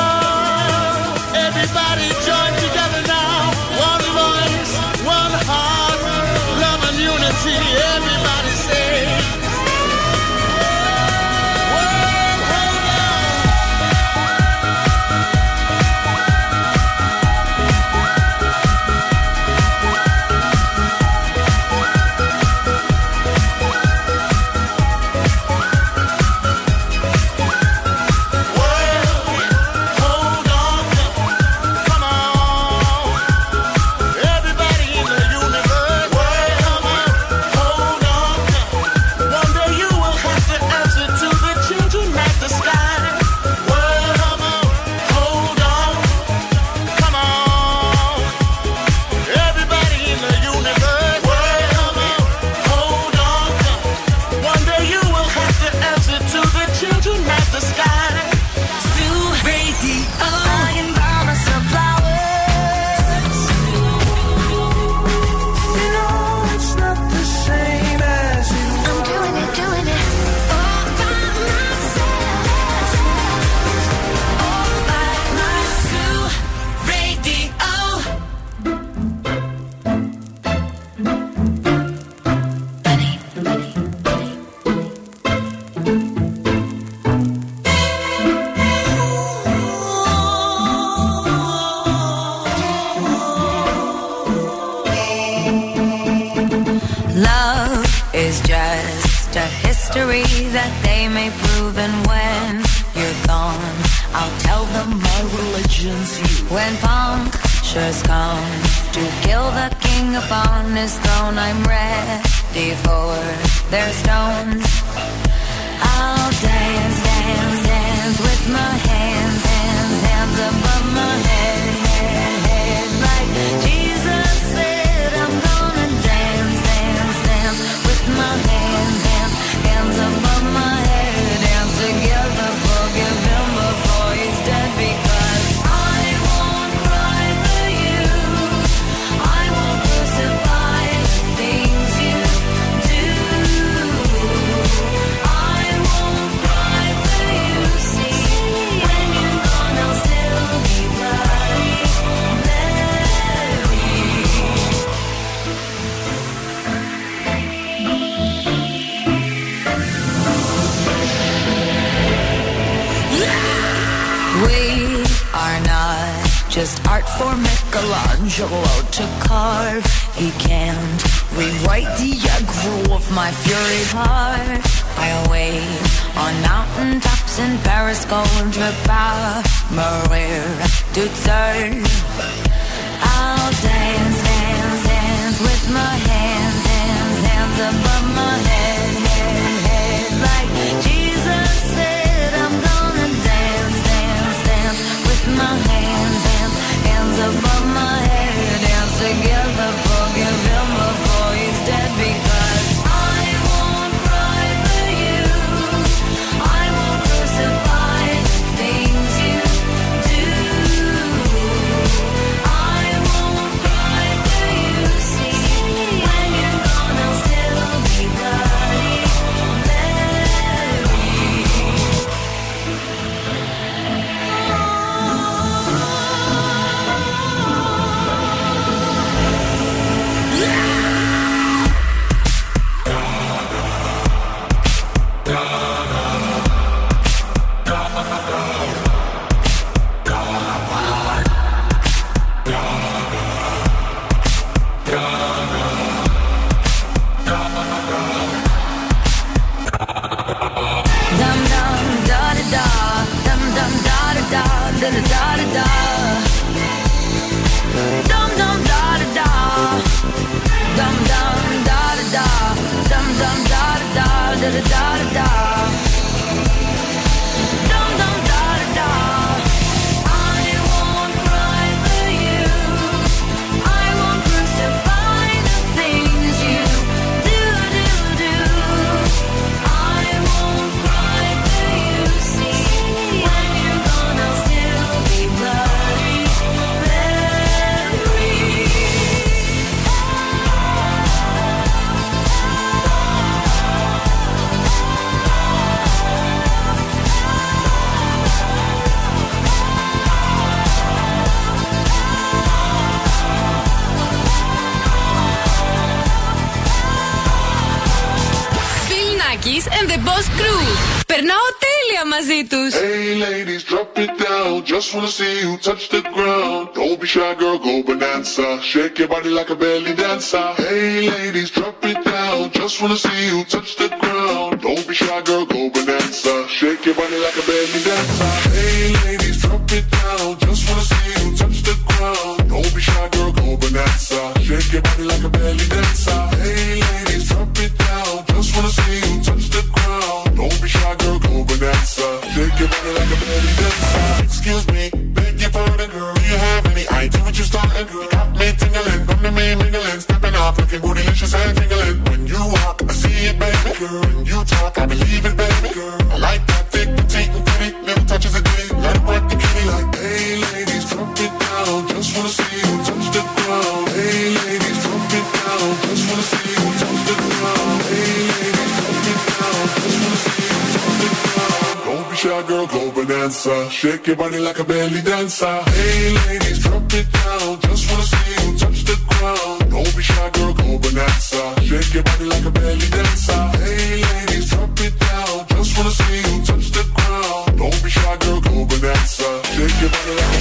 anywhere. 389.95 390.32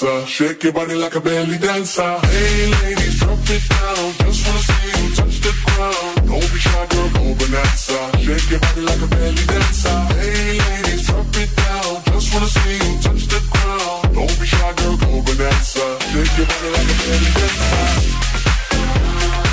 Bonanza. 0.00 0.26
Shake 0.26 0.64
your 0.64 0.72
body 0.72 0.94
like 0.94 1.14
a 1.14 1.20
belly 1.20 1.58
dancer. 1.58 2.18
Hey 2.22 2.70
ladies, 2.82 3.20
drop 3.20 3.38
it 3.38 3.68
down. 3.68 4.12
Just 4.18 4.46
wanna 4.46 4.62
see 4.68 5.02
you 5.02 5.14
touch 5.14 5.40
the 5.40 5.52
ground. 5.64 6.14
Don't 6.28 6.52
be 6.52 6.58
shy, 6.58 6.86
girl, 6.90 7.08
go 7.14 7.34
bonanza. 7.38 7.98
Shake 8.24 8.50
your 8.50 8.60
body 8.60 8.82
like 8.82 9.02
a 9.02 9.08
belly 9.14 9.44
dancer. 9.50 9.98
Hey 10.20 10.58
ladies, 10.64 11.06
drop 11.06 11.36
it 11.42 11.50
down. 11.56 11.92
Just 12.12 12.28
wanna 12.34 12.50
see 12.56 12.76
you 12.84 12.92
touch 13.04 13.24
the 13.32 13.40
ground. 13.52 14.14
Don't 14.14 14.34
be 14.40 14.46
shy, 14.46 14.72
girl, 14.78 14.96
go 15.02 15.10
bonanza. 15.26 15.86
Shake 16.10 16.34
your 16.38 16.46
body 16.50 16.68
like 16.76 16.90
a 16.92 16.96
belly 17.02 17.30
dancer. 17.38 18.18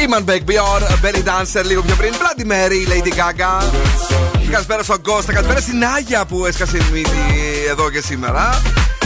Iman 0.03 0.23
Beck 0.25 0.43
Bior, 0.45 0.81
Belly 1.01 1.23
Dancer 1.23 1.63
λίγο 1.65 1.81
πιο 1.81 1.95
πριν. 1.95 2.13
Bloody 2.13 2.45
Mary, 2.45 2.87
Lady 2.91 3.11
Gaga. 3.19 3.63
Καλησπέρα 4.51 4.83
στον 4.83 5.01
Κώστα, 5.01 5.33
καλησπέρα 5.33 5.61
στην 5.61 5.85
Άγια 5.85 6.25
που 6.25 6.45
έσκασε 6.45 6.77
η 6.77 6.81
μύτη 6.91 7.09
εδώ 7.69 7.89
και 7.89 8.01
σήμερα. 8.01 8.61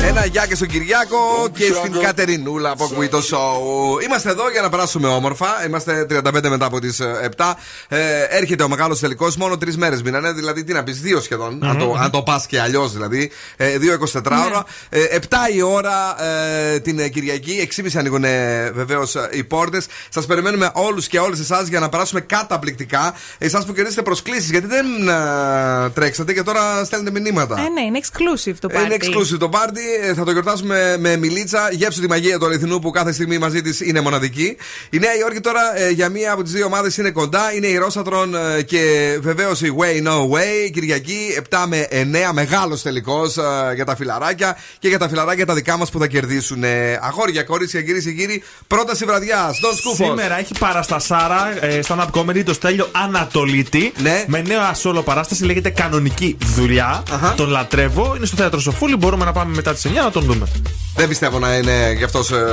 Ένα 0.07 0.25
γεια 0.25 0.45
και 0.47 0.55
στον 0.55 0.67
Κυριάκο 0.67 1.49
και 1.53 1.73
στην 1.73 1.99
Κατερινούλα 1.99 2.75
που 2.75 2.83
ακούει 2.91 3.07
το 3.07 3.17
show. 3.17 4.03
Είμαστε 4.03 4.29
εδώ 4.29 4.49
για 4.49 4.61
να 4.61 4.69
περάσουμε 4.69 5.07
όμορφα. 5.07 5.65
Είμαστε 5.65 6.05
35 6.09 6.49
μετά 6.49 6.65
από 6.65 6.79
τις 6.79 7.01
7. 7.37 7.53
Ε, 7.87 8.23
έρχεται 8.29 8.63
ο 8.63 8.69
μεγάλος 8.69 8.99
τελικός. 8.99 9.35
Μόνο 9.35 9.57
τρεις 9.57 9.77
μέρες 9.77 10.01
μείνανε. 10.01 10.31
Δηλαδή, 10.31 10.63
τι 10.63 10.73
να 10.73 10.83
πεις, 10.83 10.99
δύο 10.99 11.21
σχεδόν. 11.21 11.63
Αν 11.63 11.77
το, 11.77 11.95
αν 11.99 12.11
το 12.11 12.21
πας 12.21 12.45
και 12.45 12.61
αλλιώς 12.61 12.91
δηλαδή. 12.93 13.31
Ε, 13.57 13.77
2-24 13.77 14.45
ώρα. 14.45 14.65
Ε, 14.89 15.17
7 15.19 15.55
η 15.55 15.61
ώρα 15.61 16.23
ε, 16.23 16.79
την 16.79 17.11
Κυριακή. 17.11 17.69
6.30 17.75 17.89
ανοίγουν 17.97 18.25
βεβαίως 18.73 19.15
οι 19.31 19.43
πόρτες. 19.43 19.85
Σας 20.09 20.25
περιμένουμε 20.25 20.71
όλους 20.73 21.07
και 21.07 21.19
όλες 21.19 21.39
εσάς 21.39 21.67
για 21.67 21.79
να 21.79 21.89
περάσουμε 21.89 22.21
καταπληκτικά. 22.21 23.13
Εσάς 23.37 23.65
που 23.65 23.73
κερδίσετε 23.73 24.01
προσκλήσεις 24.01 24.49
γιατί 24.49 24.67
δεν 24.67 24.85
ε, 25.07 25.89
τρέξατε 25.89 26.33
και 26.33 26.43
τώρα 26.43 26.85
στέλνετε 26.85 27.19
μηνύματα. 27.19 27.59
Ε, 27.59 27.69
ναι, 27.69 27.81
είναι 27.81 27.99
exclusive 28.01 28.55
το 28.59 28.67
party. 28.71 28.85
Είναι 28.85 28.95
exclusive 28.99 29.37
το 29.39 29.49
πάρτι. 29.49 29.81
Ε, 30.01 30.13
Θα 30.13 30.23
το 30.23 30.31
γιορτάσουμε 30.31 30.97
με 30.99 31.17
μιλίτσα. 31.17 31.69
Γεύσου 31.71 32.01
τη 32.01 32.07
μαγεία 32.07 32.39
του 32.39 32.45
αληθινού 32.45 32.79
που 32.79 32.91
κάθε 32.91 33.11
στιγμή 33.11 33.37
μαζί 33.37 33.61
της 33.61 33.79
είναι 33.81 34.01
μοναδική. 34.01 34.57
Η 34.89 34.99
Νέα 34.99 35.17
Υόρκη 35.17 35.39
τώρα 35.39 35.77
ε, 35.77 35.89
για 35.89 36.09
μία 36.09 36.31
από 36.31 36.43
τις 36.43 36.51
δύο 36.51 36.65
ομάδες 36.65 36.97
είναι 36.97 37.11
κοντά. 37.11 37.53
Είναι 37.53 37.67
η 37.67 37.77
Ρόσατρον 37.77 38.35
ε, 38.35 38.61
και 38.61 39.17
βεβαίως 39.21 39.61
η 39.61 39.75
Way 39.79 40.07
No 40.07 40.11
Way. 40.11 40.71
Κυριακή 40.73 41.17
7 41.49 41.65
με 41.67 41.87
9. 41.91 42.33
Μεγάλος 42.33 42.81
τελικός 42.81 43.37
για 43.75 43.85
τα 43.85 43.95
φιλαράκια 43.95 44.57
και 44.79 44.87
για 44.87 44.99
τα 44.99 45.09
φιλαράκια 45.09 45.45
τα 45.45 45.53
δικά 45.53 45.77
μας 45.77 45.89
που 45.89 45.99
θα 45.99 46.07
κερδίσουν. 46.07 46.63
Ε, 46.63 46.99
αγόρια, 47.01 47.43
κορίτσια, 47.43 47.81
κυρίε 47.81 48.01
και 48.01 48.11
κύριοι. 48.11 48.43
Πρόταση 48.67 49.05
βραδιά. 49.05 49.51
Στον 49.53 49.75
Σκούφος. 49.75 50.07
Σήμερα 50.07 50.39
έχει 50.39 50.53
παραστασάρα 50.59 51.65
ε, 51.65 51.79
stand-up 51.87 52.07
comedy 52.13 52.43
το 52.45 52.53
Στέλιο 52.53 52.87
Ανατολίτη. 52.91 53.93
Ναι. 53.97 54.23
Με 54.27 54.41
νέα 54.41 54.75
solo 54.83 55.01
παράσταση 55.03 55.45
λέγεται 55.45 55.69
Κανονική 55.69 56.37
Δουλειά. 56.55 57.03
Τον 57.35 57.49
λατρεύω. 57.49 58.13
Είναι 58.15 58.25
στο 58.25 58.35
θέατρο 58.35 58.59
Σοφούλη. 58.59 58.95
Μπορούμε 58.95 59.25
να 59.25 59.31
πάμε 59.31 59.55
μετά 59.55 59.73
τις 59.73 59.80
τον 60.11 60.23
δούμε. 60.23 60.47
Δεν 60.95 61.07
πιστεύω 61.07 61.39
να 61.39 61.55
είναι 61.55 61.93
γι' 61.97 62.03
αυτός 62.03 62.31
ε, 62.31 62.43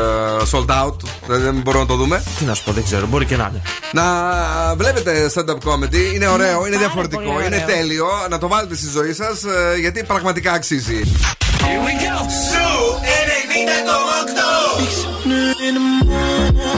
sold 0.50 0.66
out. 0.66 0.96
Δεν 1.26 1.54
μπορούμε 1.54 1.82
να 1.82 1.88
το 1.88 1.96
δούμε. 1.96 2.22
Τι 2.38 2.44
να 2.44 2.54
σου 2.54 2.64
πω, 2.64 2.72
δεν 2.72 2.84
ξέρω, 2.84 3.06
μπορεί 3.06 3.24
και 3.24 3.36
να 3.36 3.50
είναι. 3.50 3.62
Να 3.92 4.04
βλέπετε 4.76 5.30
stand-up 5.34 5.58
comedy. 5.70 6.14
Είναι 6.14 6.26
ωραίο, 6.26 6.66
είναι 6.66 6.76
διαφορετικό, 6.76 7.40
είναι 7.46 7.64
τέλειο. 7.66 8.06
Να 8.30 8.38
το 8.38 8.48
βάλετε 8.48 8.76
στη 8.76 8.88
ζωή 8.88 9.12
σας 9.12 9.44
ε, 9.44 9.76
γιατί 9.80 10.04
πραγματικά 10.04 10.52
αξίζει. 10.52 11.00
Here 11.60 11.80
we 11.86 11.92
go. 12.02 12.16
Zoo 12.50 12.82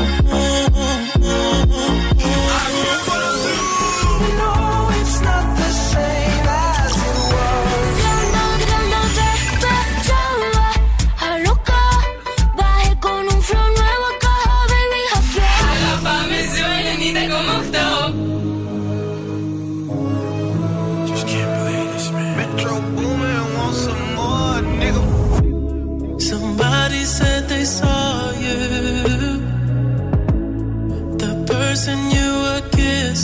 90,8. 0.07 0.10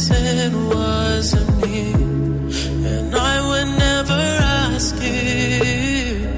Kissing 0.07 0.69
wasn't 0.69 1.63
me. 1.63 1.93
And 2.93 3.15
I 3.15 3.41
would 3.49 3.79
never 3.79 4.23
ask 4.63 4.95
you. 5.03 6.29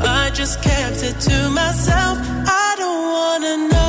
I 0.00 0.30
just 0.30 0.62
kept 0.62 1.02
it 1.02 1.18
to 1.20 1.50
myself. 1.50 2.18
I 2.20 2.74
don't 2.78 3.04
wanna 3.16 3.56
know 3.68 3.83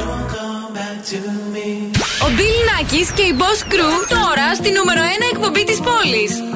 don't 0.00 0.26
come 0.34 0.72
back 0.78 0.98
to 1.10 1.18
me. 1.54 1.68
Ο 2.22 2.28
Bill 2.36 2.58
Nackis 2.68 3.08
και 3.14 3.22
η 3.22 3.34
Boss 3.38 3.72
Crew 3.72 4.06
τώρα 4.08 4.54
στη 4.54 4.70
νούμερο 4.70 5.00
1 5.00 5.04
εκπομπή 5.32 5.64
της 5.64 5.80
πόλης. 5.80 6.47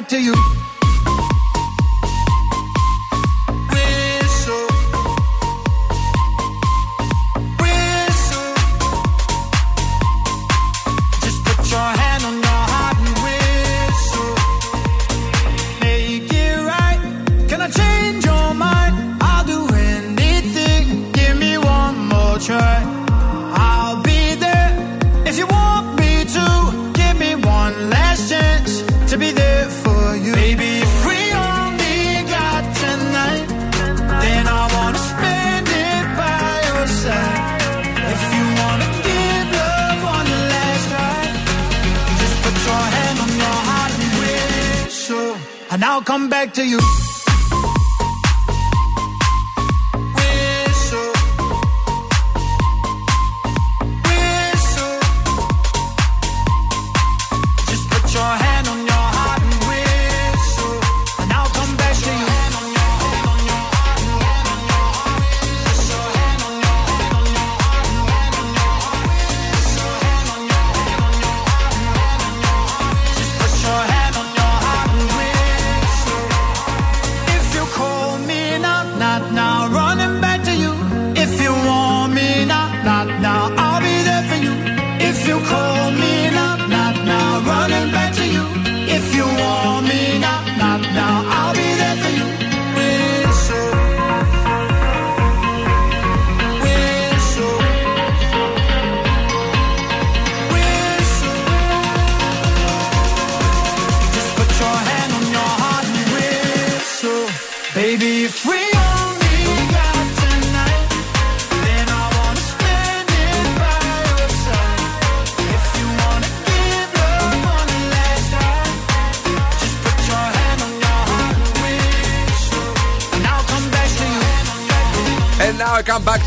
Back 0.00 0.08
to 0.08 0.18
you. 0.18 0.59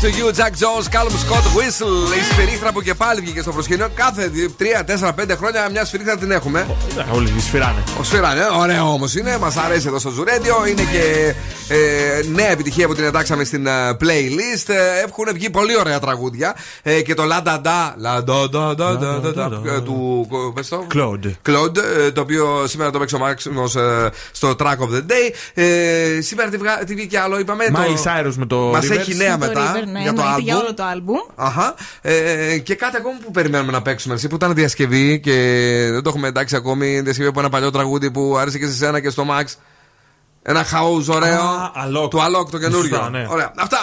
To 0.04 0.10
you, 0.10 0.30
Jack 0.32 0.54
Jones, 0.62 0.86
Callum 0.94 1.16
Scott, 1.24 1.44
Whistle. 1.56 2.16
Η 2.18 2.22
σφυρίχτρα 2.32 2.72
που 2.72 2.82
και 2.82 2.94
πάλι 2.94 3.20
βγήκε 3.20 3.40
στο 3.40 3.52
προσκήνιο. 3.52 3.88
Κάθε 3.94 4.30
3-4-5 5.00 5.36
χρόνια 5.36 5.68
μια 5.70 5.84
σφυρίχτρα 5.84 6.16
την 6.16 6.30
έχουμε. 6.30 6.66
Όλοι 7.12 7.32
σφυράνε. 7.40 7.82
Ο 8.00 8.02
σφυράνε, 8.02 8.40
ε, 8.40 8.44
ωραίο 8.58 8.92
όμως 8.92 9.14
είναι. 9.14 9.38
Μας 9.38 9.56
αρέσει 9.56 9.86
εδώ 9.86 9.98
στο 9.98 10.10
Ζουρέντιο. 10.10 10.66
Είναι 10.66 10.82
και 10.82 11.34
ε, 11.68 12.20
νέα 12.34 12.50
επιτυχία 12.50 12.86
που 12.86 12.94
την 12.94 13.04
εντάξαμε 13.04 13.44
στην 13.44 13.66
ε, 13.66 13.70
playlist. 14.00 14.68
Ε, 14.68 15.02
έχουν 15.06 15.26
βγει 15.34 15.50
πολύ 15.50 15.76
ωραία 15.78 15.98
τραγούδια. 15.98 16.56
Ε, 16.82 17.02
και 17.02 17.14
το 17.14 17.22
La 17.22 17.46
Da 17.46 17.56
Da, 17.62 17.92
La 18.04 18.24
Da 18.24 18.50
Da 18.50 18.74
Da 18.76 18.98
Da 19.00 19.22
Da 19.22 19.48
Da, 19.48 19.66
ε, 19.66 19.80
του. 19.80 20.26
πες 20.54 20.68
το. 20.68 20.86
Claude. 20.94 21.32
Claude, 21.48 21.76
ε, 22.06 22.10
το 22.10 22.20
οποίο 22.20 22.66
σήμερα 22.66 22.90
το 22.90 22.98
παίξει 22.98 23.14
ο 23.14 23.18
Μάξιμος 23.18 23.76
ε, 23.76 24.10
στο 24.32 24.54
Track 24.58 24.78
of 24.78 24.94
the 24.94 25.00
Day. 25.10 25.32
Ε, 25.54 26.20
σήμερα 26.20 26.50
τι, 26.50 26.56
βγα... 26.56 26.78
τι 26.78 26.94
βγήκε 26.94 27.18
άλλο, 27.18 27.38
είπαμε. 27.38 27.64
Miley 27.72 28.02
Cyrus 28.26 28.32
με 28.36 28.46
το 28.46 28.56
Μα 28.56 28.78
Rivers. 28.78 28.90
έχει 28.90 29.14
νέα 29.14 29.38
Το 29.38 29.46
μετά 29.46 29.72
River, 29.72 29.86
ναι, 29.92 30.00
για 30.00 30.12
το 30.12 30.20
εννοείται, 30.20 30.40
για 30.42 30.56
album. 30.56 30.60
όλο 30.62 30.74
το 30.74 30.82
άλμπουμ. 30.82 31.16
Αχα. 31.34 31.74
Ε, 32.02 32.58
και 32.58 32.74
κάτι 32.74 32.96
ακόμα 32.96 33.16
που 33.24 33.30
περιμένουμε 33.30 33.72
να 33.72 33.82
παίξουμε. 33.82 34.14
Εσύ 34.14 34.28
που 34.28 34.34
ήταν 34.34 34.54
διασκευή 34.54 35.20
και 35.20 35.32
δεν 35.92 36.02
το 36.02 36.08
έχουμε 36.08 36.28
εντάξει 36.28 36.56
ακόμη. 36.56 37.00
Διασκευή 37.00 37.28
από 37.28 37.40
ένα 37.40 37.48
παλιό 37.48 37.70
τραγούδι 37.70 38.10
που 38.10 38.36
άρεσε 38.38 38.58
και 38.58 38.66
σε 38.66 38.72
σένα 38.72 39.00
και 39.00 39.10
στο 39.10 39.26
Max. 39.30 39.44
Ένα 40.46 40.64
house 40.64 41.06
ωραίο. 41.14 41.40
Α, 41.42 41.70
Alok. 41.86 42.10
Του 42.10 42.18
Alok 42.18 42.50
το 42.50 42.58
καινούριο. 42.58 42.88
Σωστά, 42.94 43.10
ναι. 43.10 43.26
Ωραία. 43.30 43.52
Αυτά. 43.56 43.78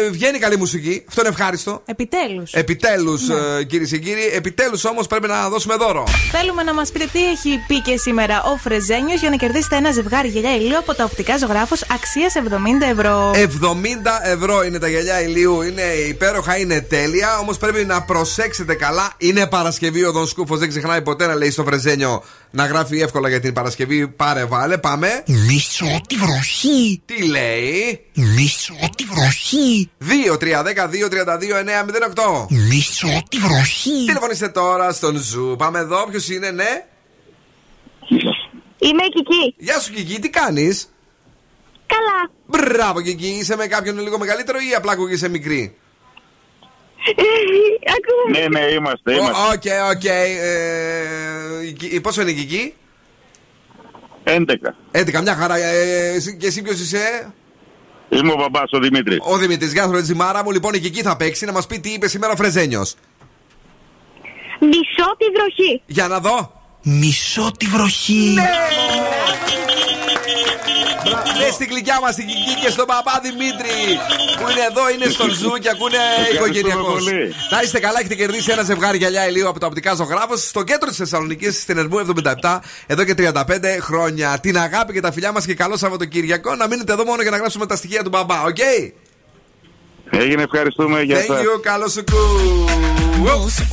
Ε, 0.00 0.06
ε, 0.06 0.10
βγαίνει 0.10 0.38
καλή 0.38 0.56
μουσική. 0.56 1.04
Αυτό 1.08 1.20
είναι 1.20 1.30
ευχάριστο. 1.30 1.82
Επιτέλους. 1.84 2.52
Επιτέλους, 2.52 3.28
Ναι. 3.28 3.34
ε, 3.58 3.64
κυρίε 3.64 3.86
και 3.86 3.98
κύριοι. 3.98 4.30
Επιτέλους 4.34 4.84
όμως 4.84 5.06
πρέπει 5.06 5.26
να 5.28 5.48
δώσουμε 5.48 5.74
δώρο. 5.76 6.04
Θέλουμε 6.32 6.62
να 6.62 6.74
μας 6.74 6.90
πείτε 6.90 7.08
τι 7.12 7.24
έχει 7.30 7.64
πει 7.66 7.80
και 7.80 7.96
σήμερα 7.96 8.42
ο 8.42 8.56
Φρεζένιος 8.56 9.20
για 9.20 9.30
να 9.30 9.36
κερδίσετε 9.36 9.76
ένα 9.76 9.90
ζευγάρι 9.92 10.28
γυαλιά 10.28 10.54
ηλίου 10.56 10.78
από 10.78 10.94
τα 10.94 11.04
οπτικά 11.04 11.38
ζωγράφο 11.38 11.74
αξίας 11.92 12.32
70 12.36 12.86
ευρώ. 12.90 13.30
70 13.34 14.20
ευρώ 14.22 14.64
είναι 14.64 14.78
τα 14.78 14.88
γυαλιά 14.88 15.20
ηλίου. 15.22 15.62
Είναι 15.62 15.82
υπέροχα, 16.08 16.56
είναι 16.58 16.80
τέλεια. 16.80 17.38
Όμως 17.38 17.58
πρέπει 17.58 17.84
να 17.84 18.02
προσέξετε 18.02 18.74
καλά. 18.74 19.12
Είναι 19.18 19.46
Παρασκευή. 19.46 20.04
Ο 20.04 20.12
Δον 20.12 20.26
Σκούφος 20.26 20.58
δεν 20.58 20.68
ξεχνάει 20.68 21.02
ποτέ 21.02 21.26
να 21.26 21.34
λέει 21.34 21.50
στο 21.50 21.64
Φρεζένιο 21.64 22.22
να 22.50 22.66
γράφει 22.66 23.00
εύκολα 23.00 23.28
για 23.28 23.40
την 23.40 23.52
Παρασκευή. 23.52 24.08
Πάρε, 24.08 24.44
βάλε, 24.44 24.78
πάμε. 24.78 25.22
Μισώ 25.26 26.00
τη 26.08 26.14
βροχή. 26.16 27.02
Τι 27.04 27.26
λέει; 27.28 28.00
Μισώ 28.14 28.74
τη 28.96 29.04
βροχή. 29.04 29.90
2, 30.30 30.36
3, 30.38 30.62
10, 30.62 30.88
2, 30.88 31.08
32, 31.08 31.56
9, 31.56 31.84
08. 31.84 32.46
Μισώ 32.48 33.22
τη 33.28 33.36
βροχή. 33.38 34.04
Τηλεφωνήστε 34.06 34.48
τώρα 34.48 34.92
στον 34.92 35.16
Zoo. 35.16 35.54
Πάμε 35.58 35.78
εδώ. 35.78 36.06
Ποιος 36.10 36.28
είναι, 36.28 36.50
ναι; 36.50 36.84
Είμαι 38.78 39.02
η 39.04 39.08
Κική. 39.14 39.54
Γεια 39.56 39.80
σου, 39.80 39.92
Κική, 39.92 40.18
τι 40.20 40.30
κάνεις; 40.30 40.88
Καλά. 41.86 42.30
Μπράβο, 42.46 43.02
Κική, 43.02 43.26
είσαι 43.28 43.56
με 43.56 43.66
κάποιον 43.66 44.00
λίγο 44.00 44.18
μεγαλύτερο 44.18 44.58
ή 44.70 44.74
απλά 44.74 44.92
ακούγεσαι 44.92 45.28
μικρή; 45.28 45.76
Ακούω. 47.96 48.40
Ναι, 48.40 48.58
ναι, 48.58 48.66
είμαστε. 48.72 49.12
Ω, 49.12 49.16
είμαστε. 49.16 49.82
OK, 49.88 49.90
OK. 49.96 50.04
ε, 50.04 51.66
η 51.66 51.72
Κι- 51.72 52.00
Πόσο 52.00 52.20
είναι 52.20 52.30
η 52.30 52.34
Κική; 52.34 52.74
11. 54.24 54.74
11, 54.90 55.20
μια 55.22 55.34
χαρά. 55.34 55.56
Ε, 55.56 56.14
εσύ- 56.14 56.36
και 56.36 56.46
εσύ 56.46 56.62
ποιος 56.62 56.80
είσαι; 56.80 57.32
Είμαι 58.08 58.32
ο 58.32 58.36
μπαμπάς 58.36 58.60
ο 58.70 58.78
Δημήτρης. 58.78 59.18
Ο 59.20 59.36
Δημήτρης, 59.36 59.72
γεια 59.72 59.84
σου, 59.84 59.92
ρε 59.92 60.04
Τζιμάρα 60.04 60.44
μου. 60.44 60.50
Λοιπόν, 60.50 60.74
η 60.74 60.78
Κική 60.78 61.02
θα 61.02 61.16
παίξει 61.16 61.44
να 61.44 61.52
μας 61.52 61.66
πει 61.66 61.80
τι 61.80 61.90
είπε 61.90 62.10
σήμερα 62.10 62.32
ο 62.32 62.36
Φρεζένιος. 62.36 62.94
Μισώ 64.60 65.16
τη 65.18 65.24
βροχή. 65.36 65.82
Για 65.86 66.08
να 66.08 66.20
δω. 66.20 66.52
Μισώ 66.82 67.52
τη 67.58 67.66
βροχή. 67.66 68.32
Ναι, 68.34 68.42
στη 71.52 71.68
γλυκιά 71.68 71.98
μας 72.02 72.14
την 72.14 72.26
Κική 72.26 72.54
και 72.62 72.70
στον 72.70 72.86
μπαμπά 72.86 73.20
Δημήτρη 73.22 73.76
που 74.38 74.50
είναι 74.50 74.64
εδώ, 74.70 74.84
είναι 74.94 75.06
στον 75.16 75.30
Zoo 75.30 75.52
και 75.62 75.70
ακούνε 75.74 75.98
οικογενειακό. 76.34 76.92
πολύ. 76.92 77.34
Να 77.50 77.60
είστε 77.62 77.78
καλά, 77.80 77.98
έχετε 77.98 78.14
κερδίσει 78.14 78.50
ένα 78.52 78.62
ζευγάρι 78.62 78.96
γυαλιά 78.98 79.28
ηλίου 79.28 79.48
από 79.48 79.58
το 79.60 79.66
οπτικά 79.66 79.94
ζωγράφος 79.94 80.40
στο 80.48 80.62
κέντρο 80.62 80.88
της 80.88 80.96
Θεσσαλονίκης, 80.96 81.60
στην 81.62 81.78
Ερμού 81.78 81.98
77, 81.98 82.58
εδώ 82.86 83.04
και 83.04 83.14
35 83.18 83.78
χρόνια. 83.80 84.38
Την 84.40 84.58
αγάπη 84.58 84.92
και 84.92 85.00
τα 85.00 85.12
φιλιά 85.12 85.32
μας 85.32 85.44
και 85.46 85.54
καλό 85.54 85.76
Σαββατοκύριακο. 85.76 86.54
Να 86.54 86.66
μείνετε 86.68 86.92
εδώ 86.92 87.04
μόνο 87.04 87.22
για 87.22 87.30
να 87.30 87.36
γράψουμε 87.36 87.66
τα 87.66 87.76
στοιχεία 87.76 88.02
του 88.02 88.08
μπαμπά, 88.08 88.42
οκ; 88.42 88.56
Έγινε, 90.10 90.42
ευχαριστούμε 90.42 91.02
για 91.02 91.18
Thank 91.20 91.26
σας. 91.26 91.40
you, 91.40 91.60
καλό 91.62 91.88
σου 91.88 92.04
κου. 92.04 93.01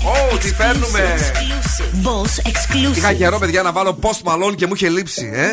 Ω, 0.05 0.39
τι 0.39 0.55
φέρνουμε. 0.55 1.18
Boss 2.05 2.49
exclusive. 2.49 2.97
Είχα 2.97 3.12
καιρό, 3.12 3.39
παιδιά, 3.39 3.62
να 3.62 3.72
βάλω 3.72 3.99
post 4.03 4.22
malone 4.30 4.55
και 4.57 4.66
μου 4.66 4.74
είχε 4.74 4.89
λείψει, 4.89 5.30
ε. 5.35 5.49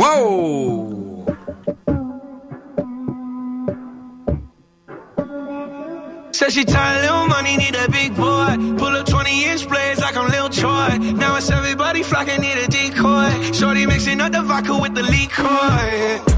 Wow. 0.00 1.04
Said 6.38 6.50
she 6.56 6.64
tired, 6.64 7.02
little 7.04 7.26
money, 7.28 7.56
need 7.62 7.76
a 7.84 7.88
big 7.98 8.10
boy. 8.16 8.52
Pull 8.80 8.96
up 8.98 9.06
20 9.06 9.44
inch 9.50 9.68
blades 9.68 10.00
like 10.00 10.16
I'm 10.16 10.28
Lil 10.34 10.48
Troy. 10.48 10.90
Now 11.22 11.36
it's 11.36 11.50
everybody 11.50 12.02
flocking, 12.02 12.40
need 12.40 12.58
a 12.64 12.66
decoy. 12.76 13.30
Shorty 13.52 13.86
mixing 13.86 14.20
up 14.20 14.32
the 14.32 14.42
vodka 14.42 14.74
with 14.82 14.94
the 14.98 15.04
liquor. 15.14 16.37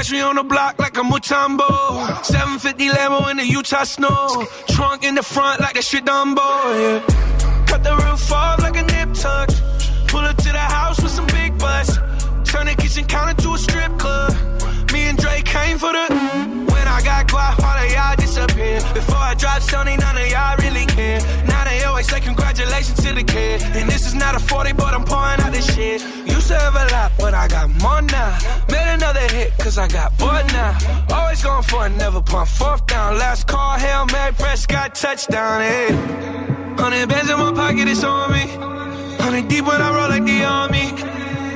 catch 0.00 0.12
me 0.12 0.20
on 0.20 0.36
the 0.36 0.42
block 0.42 0.78
like 0.78 0.96
a 0.96 1.02
Mutombo. 1.02 2.24
750 2.24 2.88
Lambo 2.88 3.30
in 3.30 3.36
the 3.36 3.44
Utah 3.44 3.84
snow. 3.84 4.46
Trunk 4.68 5.04
in 5.04 5.14
the 5.14 5.22
front 5.22 5.60
like 5.60 5.74
that 5.74 5.84
shit 5.84 6.06
Dumbo, 6.06 6.48
yeah. 6.80 7.66
Cut 7.66 7.82
the 7.84 7.94
roof 7.96 8.32
off 8.32 8.60
like 8.60 8.76
a 8.76 8.82
nip 8.82 9.12
tuck. 9.12 9.50
Pull 10.08 10.20
up 10.20 10.36
to 10.38 10.50
the 10.58 10.66
house 10.76 10.98
with 11.02 11.12
some 11.12 11.26
big 11.26 11.58
butts. 11.58 11.96
Turn 12.50 12.66
the 12.66 12.74
kitchen 12.78 13.04
counter 13.04 13.34
to 13.42 13.52
a 13.52 13.58
strip 13.58 13.92
club. 13.98 14.32
Me 14.92 15.02
and 15.10 15.18
Drake 15.18 15.44
came 15.44 15.76
for 15.76 15.92
the. 15.92 16.06
When 16.72 16.86
I 16.96 17.02
got 17.04 17.28
guap, 17.28 17.62
all 17.62 17.84
of 17.84 17.92
y'all 17.92 18.16
disappear. 18.46 18.80
Before 18.94 19.16
I 19.16 19.34
drop 19.34 19.62
Sony, 19.62 19.98
none 19.98 20.16
of 20.16 20.28
y'all 20.30 20.56
really 20.58 20.86
care. 20.86 21.20
Now 21.46 21.64
they 21.64 21.82
always 21.84 22.08
say 22.08 22.20
congratulations 22.20 23.02
to 23.04 23.12
the 23.14 23.24
kid. 23.24 23.62
And 23.76 23.88
this 23.88 24.06
is 24.06 24.14
not 24.14 24.34
a 24.34 24.38
40, 24.38 24.72
but 24.74 24.94
I'm 24.94 25.04
pouring 25.04 25.40
out 25.40 25.52
this 25.52 25.74
shit. 25.74 26.02
Used 26.26 26.48
to 26.48 26.58
have 26.58 26.74
a 26.74 26.86
lot, 26.92 27.12
but 27.18 27.34
I 27.34 27.48
got 27.48 27.68
more 27.68 28.02
now. 28.02 28.38
Made 28.70 28.94
another 28.94 29.26
hit, 29.34 29.56
cause 29.58 29.78
I 29.78 29.88
got 29.88 30.16
bored 30.18 30.46
now. 30.52 30.78
Always 31.10 31.42
going 31.42 31.62
for 31.62 31.86
it, 31.86 31.90
never 31.90 32.20
pump 32.20 32.48
fourth 32.48 32.86
down. 32.86 33.18
Last 33.18 33.46
call, 33.46 33.78
Hail 33.78 34.06
Mary, 34.06 34.32
Prescott, 34.34 34.94
touchdown, 34.94 35.60
hey. 35.60 35.88
Hundred 36.78 37.08
bands 37.08 37.30
in 37.30 37.38
my 37.38 37.52
pocket, 37.52 37.88
it's 37.88 38.04
on 38.04 38.32
me. 38.32 38.46
Hundred 39.22 39.48
deep 39.48 39.64
when 39.66 39.80
I 39.80 39.94
roll 39.94 40.08
like 40.08 40.24
the 40.24 40.44
army. 40.44 40.86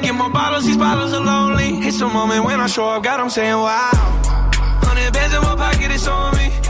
Get 0.03 0.15
more 0.15 0.31
bottles, 0.31 0.67
these 0.67 0.77
bottles 0.77 1.15
are 1.15 1.25
lonely. 1.25 1.79
It's 1.87 2.01
a 2.01 2.09
moment 2.09 2.45
when 2.45 2.61
I 2.61 2.67
show 2.67 2.89
up, 2.91 3.03
God, 3.03 3.21
I'm 3.21 3.31
saying 3.31 3.55
wow. 3.55 3.91
Hundred 4.85 5.13
bands 5.15 5.35
in 5.35 5.41
my 5.41 5.57
pocket, 5.57 5.91
it's 5.91 6.07
on 6.07 6.37
me. 6.37 6.64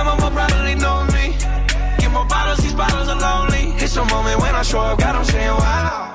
Grandma 0.00 0.16
will 0.24 0.30
probably 0.30 0.74
know 0.76 1.04
me. 1.12 1.36
Get 1.98 2.10
more 2.10 2.24
bottles, 2.24 2.56
these 2.60 2.72
bottles 2.72 3.06
are 3.10 3.20
lonely. 3.20 3.74
It's 3.84 3.94
a 3.96 4.04
moment 4.06 4.40
when 4.40 4.54
I 4.54 4.62
show 4.62 4.80
up, 4.80 4.98
God, 4.98 5.14
I'm 5.14 5.24
saying 5.26 5.50
wow. 5.50 6.09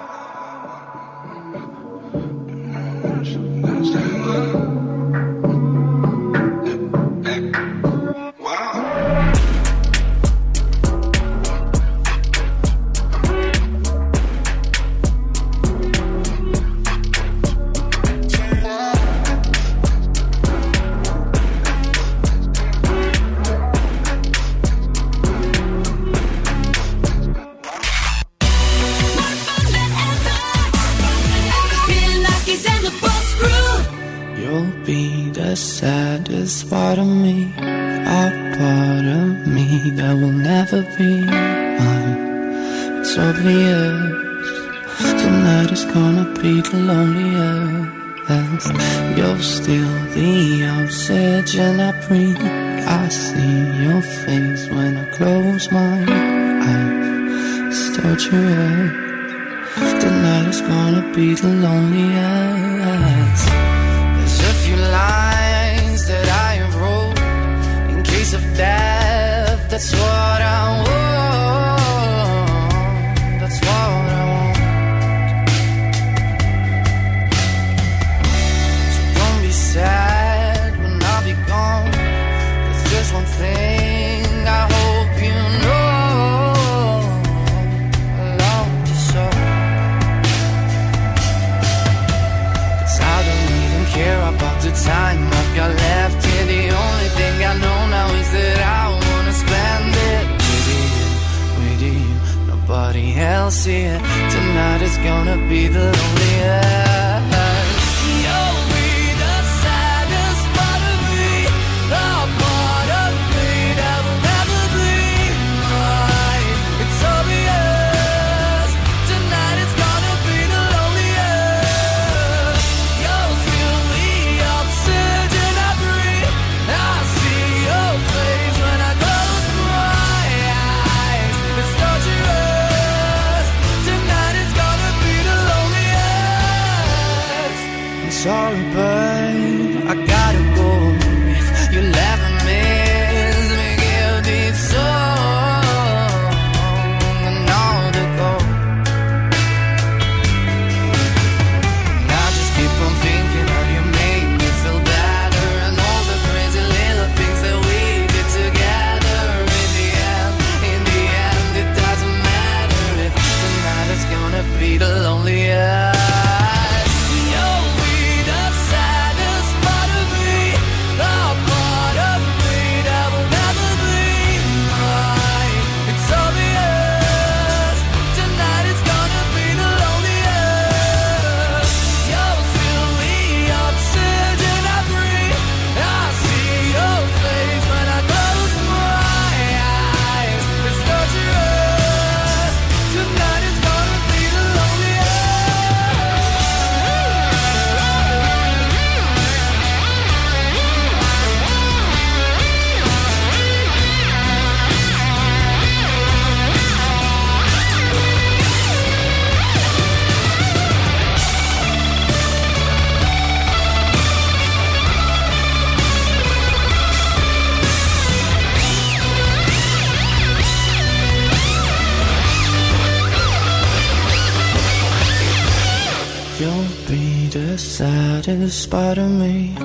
spite 228.65 228.97
of 228.97 229.11
me. 229.11 229.64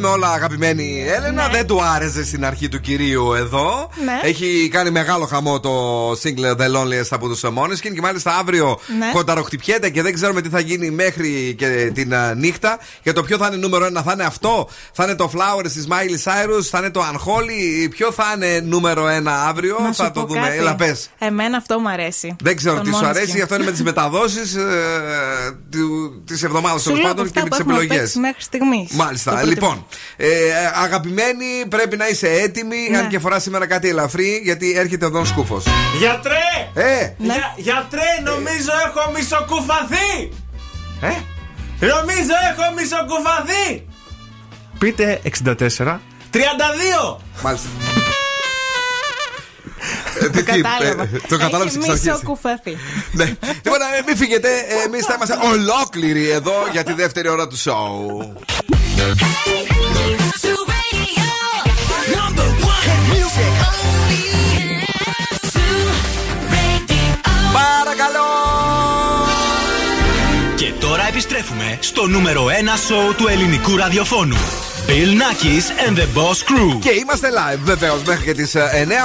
Λέμε 0.00 0.08
όλα, 0.14 0.32
αγαπημένη 0.32 1.04
Έλενα, 1.16 1.48
δεν 1.48 1.66
του 1.66 1.82
άρεσε 1.82 2.24
στην 2.24 2.44
αρχή 2.44 2.68
του 2.68 2.80
κυρίου 2.80 3.32
εδώ. 3.32 3.90
Ναι. 4.04 4.20
Έχει 4.28 4.68
κάνει 4.72 4.90
μεγάλο 4.90 5.26
χαμό 5.26 5.60
το 5.60 6.10
single 6.10 6.56
The 6.56 6.66
Loneliest 6.76 7.06
από 7.10 7.28
τους 7.28 7.40
Måneskin 7.44 7.92
και 7.94 8.00
μάλιστα 8.00 8.36
αύριο 8.36 8.78
Ναι. 8.98 9.10
κονταροχτυπιέται 9.12 9.90
και 9.90 10.02
δεν 10.02 10.14
ξέρουμε 10.14 10.40
τι 10.40 10.48
θα 10.48 10.60
γίνει 10.60 10.90
μέχρι 10.90 11.54
και 11.58 11.90
την 11.94 12.14
α, 12.14 12.34
νύχτα. 12.34 12.78
Και 13.02 13.12
το 13.12 13.22
ποιο 13.22 13.36
θα 13.38 13.46
είναι 13.46 13.56
νούμερο 13.56 13.84
ένα, 13.84 14.02
θα 14.02 14.12
είναι 14.12 14.24
αυτό, 14.24 14.68
θα 14.92 15.04
είναι 15.04 15.14
το 15.14 15.30
Flowers 15.34 15.70
της 15.72 15.86
Miley 15.90 16.30
Cyrus, 16.30 16.62
θα 16.70 16.78
είναι 16.78 16.90
το 16.90 17.00
Unholy. 17.12 17.88
Ποιο 17.90 18.12
θα 18.12 18.24
είναι 18.36 18.60
νούμερο 18.60 19.08
ένα 19.08 19.44
αύριο, 19.46 19.76
Να 19.82 19.92
σου 19.92 20.02
θα 20.02 20.10
πω 20.10 20.20
το 20.20 20.26
δούμε. 20.26 20.40
κάτι. 20.40 20.56
Έλα, 20.58 20.74
πες. 20.74 21.10
Εμένα 21.18 21.56
αυτό 21.56 21.78
μου 21.78 21.88
αρέσει. 21.88 22.36
Δεν 22.42 22.56
ξέρω 22.56 22.74
Τον 22.74 22.84
τι 22.84 22.90
σου 22.94 23.00
Måneskin. 23.04 23.06
αρέσει, 23.08 23.40
αυτό 23.40 23.54
είναι 23.54 23.64
με 23.64 23.70
τις 23.70 23.82
μεταδόσεις 23.90 24.56
της 26.24 26.42
εβδομάδας 26.42 26.82
Σου 26.82 26.88
τέλο 26.90 26.96
λέω 27.02 27.06
πάντων 27.08 27.24
αυτά 27.26 27.40
και 27.40 27.42
με 27.42 27.48
που 27.48 27.50
τις 27.56 27.58
έχουμε 27.60 27.74
επιλογές. 27.74 27.98
παίξει 28.02 28.18
μέχρι 28.18 28.42
στιγμής. 28.42 28.90
Μάλιστα. 28.92 29.42
Λοιπόν, 29.44 29.85
ε, 30.16 30.28
αγαπημένη, 30.82 31.66
πρέπει 31.68 31.96
να 31.96 32.08
είσαι 32.08 32.30
έτοιμη. 32.30 32.88
Ναι. 32.90 32.98
Αν 32.98 33.08
και 33.08 33.18
φοράς 33.18 33.42
σήμερα 33.42 33.66
κάτι 33.66 33.88
ελαφρύ, 33.88 34.40
γιατί 34.44 34.72
έρχεται 34.76 35.04
ο 35.06 35.10
Δον 35.10 35.26
Σκούφος. 35.26 35.64
Γιατρέ! 35.98 36.70
Ε! 36.74 37.12
Για, 37.18 37.54
γιατρέ, 37.56 38.10
νομίζω 38.24 38.70
έχω 38.86 39.10
μισοκουφαθεί! 39.14 40.32
Ε; 41.00 41.12
Νομίζω 41.80 42.34
έχω 42.50 42.74
μισοκουφαθεί! 42.76 43.86
Πείτε 44.78 45.20
64. 45.78 45.98
32! 46.32 47.16
Μάλιστα. 47.42 47.68
Ε, 50.20 50.28
τι- 50.28 50.42
τι- 50.42 50.60
Κατάλαβα. 50.60 51.02
ε, 51.02 51.08
Το 51.28 51.36
κατάλαβες 51.38 51.74
Έχει 51.76 51.78
εξ 51.84 51.88
αρχής. 51.88 52.04
μισοκουφαθεί. 52.06 52.76
Ναι. 53.12 53.24
Λοιπόν, 53.24 53.80
ε, 53.98 54.02
μην 54.06 54.16
φύγετε. 54.16 54.48
Εμείς 54.84 55.04
θα 55.04 55.14
είμαστε 55.14 55.36
ολόκληροι 55.52 56.30
εδώ 56.30 56.54
για 56.72 56.82
τη 56.84 56.92
δεύτερη 56.92 57.28
ώρα 57.28 57.46
του 57.48 57.56
σοου. 57.58 58.32
Παρακαλώ! 67.52 68.26
Και 70.56 70.72
τώρα 70.80 71.06
επιστρέφουμε 71.08 71.78
στο 71.80 72.06
νούμερο 72.06 72.44
1 72.46 72.76
σοου 72.86 73.14
του 73.16 73.28
ελληνικού 73.28 73.76
ραδιοφώνου. 73.76 74.36
Bill 74.88 75.12
Nackis 75.22 75.66
and 75.84 75.96
the 76.00 76.06
Boss 76.16 76.38
Crew. 76.48 76.78
Και 76.80 76.90
είμαστε 76.90 77.28
live 77.38 77.58
βεβαίως 77.62 78.02
μέχρι 78.02 78.24
και 78.24 78.34
τις 78.34 78.56
9. 78.56 78.58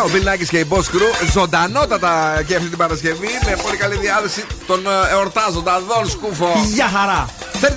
Ο 0.05 0.09
Bill 0.13 0.27
Nackis 0.27 0.47
και 0.49 0.57
η 0.59 0.65
Boss 0.69 0.77
Crew 0.77 1.29
ζωντανότατα 1.31 2.43
και 2.47 2.55
αυτή 2.55 2.67
την 2.69 2.77
Παρασκευή 2.77 3.27
με 3.45 3.55
πολύ 3.63 3.77
καλή 3.77 3.95
διάθεση. 3.95 4.43
Τον 4.67 4.85
ε, 4.85 5.11
εορτάζοντα 5.11 5.81
Δον 5.87 6.09
Σκούφο. 6.09 6.65
Για 6.73 6.87
χαρά! 6.87 7.29
33, 7.61 7.65
33, 7.65 7.65
3, 7.65 7.67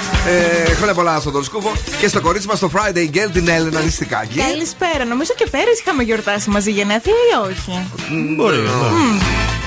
Ε, 0.68 0.74
χρόνια 0.74 0.94
πολλά 0.94 1.20
στον 1.20 1.32
Δον 1.32 1.44
Σκούφο 1.44 1.72
και 2.00 2.08
στο 2.08 2.20
κορίτσι 2.20 2.46
μας 2.46 2.58
το 2.58 2.70
Friday 2.74 3.16
Girl 3.16 3.30
την 3.32 3.48
Έλενα 3.48 3.80
Νηστικάκη. 3.80 4.38
Καλησπέρα. 4.38 5.04
Νομίζω 5.04 5.32
και 5.36 5.46
πέρυσι 5.50 5.82
είχαμε 5.86 6.02
γιορτάσει 6.02 6.50
μαζί 6.50 6.70
γενέθλια 6.70 7.14
ή 7.14 7.48
όχι; 7.48 7.86
Μπορεί. 8.36 8.58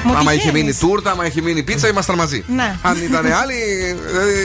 Μου 0.06 0.12
Άμα 0.18 0.34
είχε 0.34 0.41
τυχαίνεις. 0.41 0.62
μείνει 0.62 0.74
τούρτα, 0.80 1.12
άμα 1.12 1.26
είχε 1.26 1.41
μείνει 1.41 1.64
πίτσα, 1.64 1.88
ήμασταν 1.88 2.16
μαζί. 2.16 2.43
Ναι. 2.47 2.76
Αν 2.82 2.97
ήταν 3.03 3.26
άλλοι. 3.26 3.56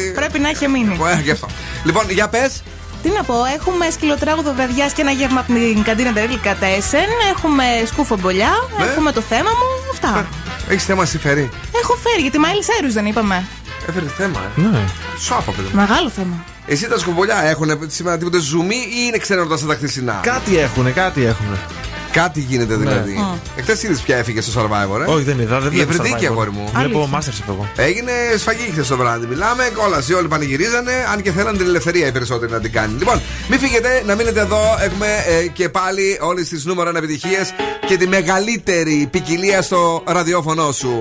ε, 0.08 0.10
Πρέπει 0.14 0.38
να 0.38 0.48
είχε 0.50 0.68
μείνει. 0.68 0.98
ε, 1.16 1.20
γι' 1.20 1.30
αυτό. 1.30 1.46
Λοιπόν, 1.84 2.10
για 2.10 2.28
πες. 2.28 2.62
Τι 3.02 3.08
να 3.10 3.22
πω, 3.22 3.34
έχουμε 3.58 3.90
σκυλοτράγουδο 3.90 4.52
βραδιά 4.54 4.86
και 4.94 5.00
ένα 5.00 5.10
γεύμα 5.10 5.40
από 5.40 5.52
την 5.52 5.82
καντίνα 5.82 6.12
Τερέλικα 6.12 6.54
Τέσεν. 6.54 7.08
Έχουμε 7.36 7.64
σκουφομπολιά. 7.86 8.50
Ναι. 8.78 8.84
Έχουμε 8.84 9.12
το 9.12 9.20
θέμα 9.20 9.50
μου. 9.50 9.90
Αυτά. 9.92 10.28
Έχεις 10.68 10.84
θέμα 10.84 11.02
εσύ 11.02 11.18
φέρει. 11.18 11.50
Έχω 11.82 11.94
φέρει 12.02 12.20
γιατί 12.22 12.38
Miley 12.38 12.64
Cyrus 12.64 12.92
δεν 12.92 13.06
είπαμε. 13.06 13.44
Έφερε 13.88 14.06
θέμα, 14.16 14.40
ε. 14.56 14.60
Ναι. 14.60 14.78
Σώπα, 15.20 15.52
παιδί 15.52 15.68
μου. 15.72 15.80
Μεγάλο 15.80 16.08
θέμα. 16.10 16.44
Εσύ 16.66 16.88
τα 16.88 16.98
σκουφομπολιά 16.98 17.42
έχουν 17.44 17.80
σήμερα 17.86 18.18
τίποτε 18.18 18.38
ζουμί 18.40 18.74
ή 18.76 19.04
είναι 19.06 19.18
ξενέρωτα 19.18 19.56
στα 19.56 19.66
τα 19.66 19.74
χθεσινά. 19.74 20.20
Κάτι 20.22 20.58
έχουνε, 20.58 20.90
κάτι 20.90 21.24
έχουνε. 21.24 21.58
Κάτι 22.12 22.40
γίνεται 22.40 22.74
δηλαδή. 22.76 23.16
Mm. 23.34 23.38
Εχθές 23.56 23.82
είδες 23.82 24.00
ποια 24.00 24.16
έφυγε 24.16 24.40
στο 24.40 24.60
Survivor, 24.62 25.00
ε; 25.06 25.10
Όχι, 25.10 25.22
δεν 25.24 25.38
είδα. 25.38 25.60
Δεν 25.60 25.72
Η 25.72 25.74
βλέπω 25.74 25.92
Ευρυδίκη, 25.92 26.16
Survivor. 26.26 26.30
αγόρι 26.30 26.50
μου. 26.50 26.70
Βλέπω 26.74 27.08
Αλήθεια. 27.14 27.32
Masterchef 27.32 27.48
εγώ. 27.48 27.68
Έγινε 27.76 28.12
σφαγή 28.38 28.68
χθες 28.72 28.88
το 28.88 28.96
βράδυ. 28.96 29.26
Μιλάμε, 29.26 29.70
κόλαση. 29.74 30.12
Όλοι 30.14 30.28
πανηγυρίζανε, 30.28 30.92
αν 31.12 31.22
και 31.22 31.32
θέλαν 31.32 31.56
την 31.56 31.66
ελευθερία 31.66 32.06
οι 32.06 32.12
περισσότεροι 32.12 32.52
να 32.52 32.60
την 32.60 32.72
κάνουν. 32.72 32.98
Λοιπόν, 32.98 33.20
μην 33.48 33.58
φύγετε, 33.58 34.02
να 34.06 34.14
μείνετε 34.14 34.40
εδώ. 34.40 34.60
Έχουμε 34.80 35.06
ε, 35.28 35.46
και 35.46 35.68
πάλι 35.68 36.18
όλες 36.20 36.48
τις 36.48 36.64
νούμερο 36.64 36.90
1 36.90 36.94
επιτυχίε 36.94 37.38
και 37.86 37.96
τη 37.96 38.06
μεγαλύτερη 38.06 39.08
ποικιλία 39.10 39.62
στο 39.62 40.02
ραδιόφωνο 40.06 40.72
σου. 40.72 41.00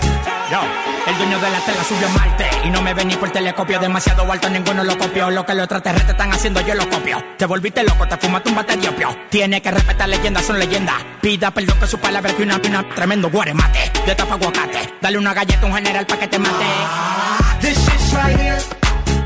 Yo, 0.51 0.59
el 1.07 1.17
dueño 1.17 1.39
de 1.39 1.49
la 1.49 1.61
tela 1.61 1.81
subió 1.81 2.07
a 2.07 2.09
Marte 2.09 2.45
y 2.65 2.69
no 2.71 2.81
me 2.81 2.93
ven 2.93 3.07
ni 3.07 3.15
por 3.15 3.29
telescopio. 3.29 3.79
Demasiado 3.79 4.29
alto, 4.29 4.49
ninguno 4.49 4.83
lo 4.83 4.97
copió. 4.97 5.29
Lo 5.29 5.45
que 5.45 5.53
los 5.53 5.63
extraterrestres 5.63 6.11
están 6.11 6.33
haciendo, 6.33 6.59
yo 6.59 6.75
lo 6.75 6.89
copio. 6.89 7.23
Te 7.37 7.45
volviste 7.45 7.81
loco, 7.85 8.05
te 8.05 8.17
fumaste 8.17 8.49
un 8.49 8.55
bate 8.55 8.75
de 8.75 8.89
opio. 8.89 9.15
Tiene 9.29 9.61
que 9.61 9.71
respetar 9.71 10.09
leyendas, 10.09 10.45
son 10.45 10.59
leyendas. 10.59 10.95
Pida 11.21 11.51
perdón 11.51 11.79
que 11.79 11.87
su 11.87 11.97
palabra 11.99 12.33
que 12.35 12.43
una 12.43 12.61
pina. 12.61 12.83
Tremendo 12.93 13.29
guaremate, 13.29 13.93
de 14.05 14.13
tapa 14.13 14.33
aguacate. 14.33 14.93
Dale 14.99 15.17
una 15.17 15.33
galleta 15.33 15.61
a 15.61 15.65
un 15.67 15.73
general 15.73 16.05
pa' 16.05 16.17
que 16.17 16.27
te 16.27 16.37
mate. 16.37 16.65
This 17.61 17.77
shit's 17.77 18.13
right 18.13 18.37
here. 18.37 18.59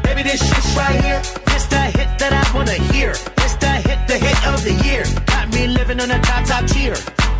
Baby, 0.03 0.29
this 0.29 0.39
shit's 0.39 0.77
right 0.77 1.03
here. 1.03 1.21
It's 1.55 1.65
the 1.69 1.81
hit 1.97 2.19
that 2.19 2.33
I 2.33 2.55
wanna 2.55 2.73
hear. 2.93 3.13
It's 3.37 3.55
the 3.55 3.71
hit, 3.71 4.07
the 4.07 4.19
hit 4.19 4.47
of 4.47 4.63
the 4.63 4.73
year. 4.87 5.03
Got 5.25 5.51
me 5.51 5.69
living 5.69 5.99
on 5.99 6.11
a 6.11 6.19
top, 6.19 6.45
top 6.45 6.67
tier. 6.67 6.93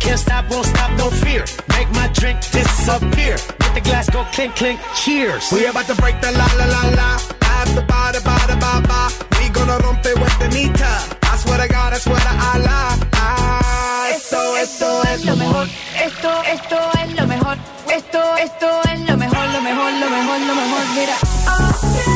Can't 0.06 0.20
stop, 0.20 0.48
won't 0.48 0.66
stop, 0.66 0.90
no 0.98 1.10
fear. 1.10 1.44
Make 1.74 1.90
my 1.90 2.06
drink 2.14 2.38
disappear. 2.52 3.36
Let 3.60 3.74
the 3.74 3.82
glass 3.82 4.08
go 4.08 4.22
clink, 4.30 4.54
clink. 4.54 4.78
Cheers. 4.94 5.50
We 5.50 5.66
about 5.66 5.86
to 5.88 5.96
break 5.96 6.20
the 6.20 6.30
la 6.30 6.46
la 6.58 6.66
la 6.74 6.82
la. 6.98 7.10
After 7.42 7.82
ba 7.90 8.12
da 8.14 8.20
ba 8.22 8.36
da 8.46 8.54
ba 8.54 8.72
ba. 8.86 9.00
We 9.38 9.48
gonna 9.50 9.78
rompe 9.82 10.14
with 10.22 10.36
the 10.38 10.48
nita. 10.54 10.92
I 11.32 11.36
swear 11.42 11.58
to 11.58 11.68
God, 11.68 11.92
I 11.92 11.98
swear 11.98 12.20
to 12.20 12.34
Allah. 12.52 12.86
Ah, 13.14 14.14
esto, 14.14 14.40
esto 14.64 14.88
es 15.10 15.24
lo 15.26 15.34
mejor. 15.34 15.66
Esto, 16.06 16.30
esto 16.54 16.78
es 17.02 17.08
lo 17.18 17.26
mejor. 17.26 17.56
Esto, 17.90 18.22
esto 18.46 18.68
es 18.92 19.00
lo 19.08 19.16
mejor, 19.16 19.44
lo 19.54 19.60
mejor, 19.60 19.90
lo 20.02 20.08
mejor, 20.16 20.38
lo 20.48 20.54
mejor. 20.54 20.82
Mira. 20.94 21.16
Oh, 21.48 22.04
yeah. 22.06 22.15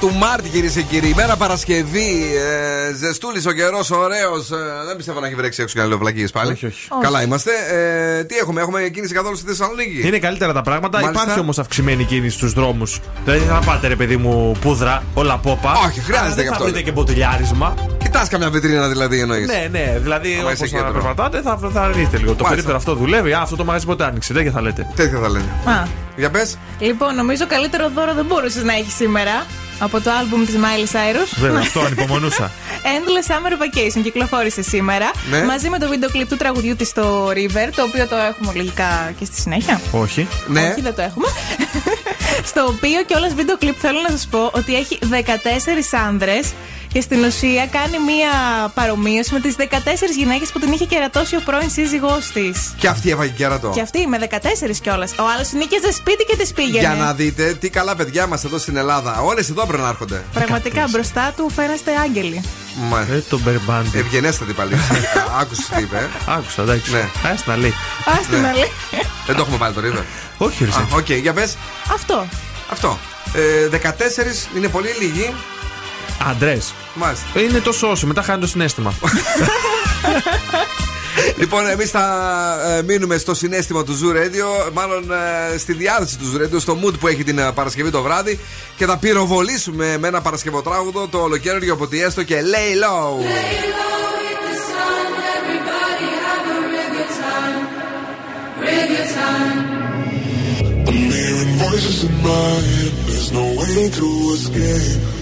του 0.00 0.10
Μάρτη, 0.14 0.48
κυρίε 0.48 0.70
και 0.70 0.82
κύριοι, 0.82 1.08
ημέρα 1.08 1.36
Παρασκευή. 1.36 2.32
Ε, 2.90 2.94
Ζεστούλης 2.94 3.46
ο 3.46 3.52
καιρός, 3.52 3.90
ωραίος. 3.90 4.50
Ε, 4.50 4.56
δεν 4.86 4.96
πιστεύω 4.96 5.20
να 5.20 5.26
έχει 5.26 5.34
βρέξει 5.34 5.62
έξω 5.62 5.78
κανένα 5.78 5.96
βλακίε 5.96 6.26
πάλι. 6.32 6.52
Όχι, 6.52 6.66
όχι. 6.66 6.88
Καλά 7.02 7.22
είμαστε. 7.22 7.50
Ε, 8.18 8.24
τι 8.24 8.36
έχουμε, 8.36 8.60
έχουμε 8.60 8.88
κίνηση 8.88 9.14
καθόλου 9.14 9.36
στη 9.36 9.46
Θεσσαλονίκη; 9.46 10.06
Είναι 10.06 10.18
καλύτερα 10.18 10.52
τα 10.52 10.62
πράγματα. 10.62 11.00
Μάλιστα. 11.00 11.22
Υπάρχει 11.22 11.40
όμως 11.40 11.58
αυξημένη 11.58 12.04
κίνηση 12.04 12.36
στους 12.36 12.52
δρόμους. 12.52 13.00
Δηλαδή 13.24 13.44
θα 13.44 13.62
πάτε, 13.64 13.86
ρε 13.88 13.96
παιδί 13.96 14.16
μου, 14.16 14.56
πούδρα, 14.60 15.02
όλα 15.14 15.38
πόπα. 15.38 15.72
Όχι, 15.86 16.00
χρειάζεται 16.00 16.18
Αλλά 16.26 16.34
δεν 16.34 16.42
γι' 16.42 16.48
θα 16.48 16.54
αυτό. 16.54 16.64
βρείτε 16.64 16.80
και 16.82 16.90
μποτιλιάρισμα. 16.92 17.74
Κοιτάς 17.98 18.28
καμιά 18.28 18.50
βιτρίνα 18.50 18.88
δηλαδή 18.88 19.20
εννοείς. 19.20 19.46
Ναι, 19.46 19.68
ναι, 19.70 19.98
δηλαδή 20.02 20.36
Άμα 20.40 20.52
είσαι 20.52 20.64
όπω 20.64 20.76
κέντρο. 20.76 20.92
περπατάτε 20.92 21.40
θα, 21.42 21.58
θα 21.72 21.88
δείτε 21.90 22.16
λίγο. 22.16 22.34
Το 22.34 22.42
Μάλιστα. 22.42 22.48
περίπτερο 22.48 22.76
αυτό 22.76 22.94
δουλεύει. 22.94 23.32
Α, 23.32 23.40
αυτό 23.42 23.56
το 23.56 23.64
μαγαζί 23.64 23.86
ποτέ 23.86 24.04
άνοιξε. 24.04 24.32
Τέτοια 24.32 24.50
θα 24.50 24.60
λέτε. 24.60 24.86
Τέτοια 24.96 25.18
θα 25.18 25.28
λένε. 25.28 25.44
Α, 25.64 25.86
Για 26.16 26.30
πες. 26.30 26.58
λοιπόν, 26.78 27.14
νομίζω 27.14 27.46
καλύτερο 27.46 27.90
δώρο 27.94 28.14
δεν 28.14 28.24
μπορούσες 28.24 28.62
να 28.62 28.72
έχεις 28.72 28.94
σήμερα 28.94 29.46
από 29.82 30.00
το 30.00 30.10
άλμπουμ 30.10 30.44
της 30.44 30.54
Miley 30.54 30.84
Cyrus. 30.96 31.28
Βέβαια, 31.40 31.60
αυτό 31.60 31.80
ανυπομονούσα. 31.80 32.50
Endless 32.94 33.30
Summer 33.32 33.52
Vacation 33.52 34.00
κυκλοφόρησε 34.02 34.62
σήμερα 34.62 35.10
Ναι. 35.30 35.44
μαζί 35.44 35.68
με 35.68 35.78
το 35.78 35.88
βίντεο 35.88 36.10
κλιπ 36.10 36.28
του 36.28 36.36
τραγουδιού 36.36 36.76
της 36.76 36.88
στο 36.88 37.28
River, 37.28 37.68
το 37.76 37.82
οποίο 37.82 38.06
το 38.06 38.16
έχουμε 38.16 38.52
λογικά 38.54 39.12
και 39.18 39.24
στη 39.24 39.40
συνέχεια. 39.40 39.80
Όχι. 39.92 40.28
Ναι. 40.46 40.60
Όχι, 40.70 40.80
δεν 40.80 40.94
το 40.94 41.02
έχουμε. 41.02 41.26
Στο 42.50 42.64
οποίο 42.68 43.02
κιόλας 43.06 43.34
βίντεο 43.34 43.58
κλιπ 43.58 43.74
θέλω 43.78 44.00
να 44.00 44.08
σας 44.08 44.26
πω 44.30 44.50
ότι 44.52 44.74
έχει 44.74 44.98
14 45.10 45.14
άνδρες 46.06 46.52
και 46.92 47.00
στην 47.00 47.24
ουσία 47.24 47.66
κάνει 47.66 47.98
μία 47.98 48.30
παρομοίωση 48.74 49.32
με 49.32 49.40
τις 49.40 49.54
14 49.58 49.62
γυναίκες 50.16 50.48
που 50.52 50.58
την 50.58 50.72
είχε 50.72 50.84
κερατώσει 50.84 51.36
ο 51.36 51.40
πρώην 51.44 51.70
σύζυγός 51.70 52.26
της. 52.32 52.74
Και 52.78 52.88
αυτή 52.88 53.10
έβαγε 53.10 53.32
κέρατο. 53.36 53.70
Και 53.74 53.80
αυτή 53.80 54.06
με 54.06 54.18
14 54.18 54.80
κιόλας. 54.82 55.10
Ο 55.18 55.22
άλλος 55.34 55.52
νίκιαζε 55.52 55.92
σπίτι 55.92 56.24
και 56.24 56.36
της 56.36 56.52
πήγαινε. 56.52 56.78
Για 56.78 56.94
να 56.94 57.14
δείτε 57.14 57.52
τι 57.60 57.68
καλά 57.70 57.96
παιδιά 57.96 58.26
μα 58.26 58.40
εδώ 58.44 58.58
στην 58.58 58.76
Ελλάδα. 58.76 59.20
Όλες 59.20 59.48
εδώ 59.50 59.66
πρέπει 59.66 59.82
να 59.82 59.88
έρχονται. 59.88 60.22
Πραγματικά 60.32 60.86
μπροστά 60.90 61.32
του 61.36 61.50
φέραστε 61.50 61.90
άγγελοι. 62.02 62.44
Μα, 62.90 63.00
Ε, 63.00 63.22
το 63.28 63.38
μπερμπάντι. 63.38 63.98
Ευγενέστατη 63.98 64.52
πάλι. 64.52 64.74
Άκουσες 65.40 65.66
τι 65.68 65.82
είπε. 65.82 65.96
ε; 65.96 66.32
Άκουσα, 66.32 66.62
εντάξει. 66.62 66.92
Ναι. 66.92 66.98
Α 67.00 67.34
να 67.44 67.56
λέει. 67.56 67.70
Α 68.04 68.12
την 68.30 68.40
Ναι. 68.40 68.48
αλήθεια. 68.48 68.68
Δεν 69.26 69.36
το 69.36 69.42
έχουμε 69.42 69.56
πάλι 69.56 69.74
το 69.74 69.80
River. 69.84 70.02
Όχι, 70.38 70.64
ρε. 70.64 70.70
Α, 70.70 70.86
Οκ, 70.96 71.10
για 71.12 71.32
πες. 71.32 71.56
Αυτό. 71.92 72.26
Αυτό. 72.70 72.98
Ε, 73.34 73.68
14 73.68 74.48
είναι 74.56 74.68
πολύ 74.68 74.88
λίγοι. 75.00 75.34
Άντρε. 76.30 76.58
Μάλιστα. 76.94 77.40
Είναι 77.40 77.58
τόσο 77.58 77.90
όσο, 77.90 78.06
μετά 78.06 78.22
χάνει 78.22 78.40
το 78.40 78.46
συνέστημα. 78.46 78.94
Λοιπόν, 81.38 81.66
εμείς 81.66 81.90
θα 81.90 82.04
ε, 82.78 82.82
μείνουμε 82.82 83.18
στο 83.18 83.34
συνέστημα 83.34 83.84
του 83.84 83.98
Zoo 83.98 84.16
Radio, 84.16 84.72
μάλλον 84.72 85.10
ε, 85.52 85.58
στη 85.58 85.72
διάθεση 85.72 86.18
του 86.18 86.32
Zoo 86.32 86.42
Radio, 86.42 86.60
στο 86.60 86.78
mood 86.82 86.98
που 87.00 87.06
έχει 87.06 87.24
την 87.24 87.38
ε, 87.38 87.52
Παρασκευή 87.52 87.90
το 87.90 88.02
βράδυ 88.02 88.38
και 88.76 88.86
θα 88.86 88.98
πυροβολήσουμε 88.98 89.98
με 89.98 90.08
ένα 90.08 90.20
Παρασκευοτράγουδο 90.20 91.08
το 91.08 91.18
ολοκαίριο 91.18 91.72
από 91.72 91.86
τη 91.86 92.02
έστω 92.02 92.22
και 92.22 92.36
Lay 92.42 92.84
Low. 92.84 93.24
I'm 100.84 101.10
hearing 101.10 101.52
voices 101.64 102.04
in 102.04 102.14
my 102.22 102.54
head. 102.70 102.92
There's 103.06 103.30
no 103.32 103.44
way 103.58 103.90
to 103.98 104.08
escape. 104.34 105.21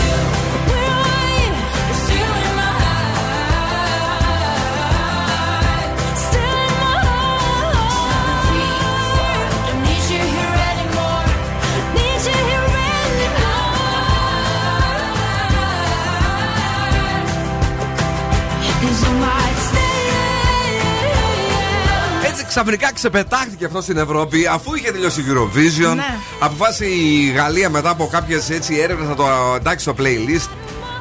Ξαφνικά 22.51 22.93
ξεπετάχτηκε 22.93 23.65
αυτό 23.65 23.81
στην 23.81 23.97
Ευρώπη 23.97 24.47
αφού 24.47 24.75
είχε 24.75 24.91
τελειώσει 24.91 25.21
η 25.21 25.23
Eurovision. 25.29 25.95
Ναι. 25.95 26.15
Αποφάσισε 26.39 26.85
η 26.85 27.31
Γαλλία 27.35 27.69
μετά 27.69 27.89
από 27.89 28.07
κάποιες 28.07 28.49
έρευνες 28.49 29.07
να 29.07 29.15
το 29.15 29.25
εντάξει 29.55 29.83
στο 29.83 29.95
playlist. 29.97 30.49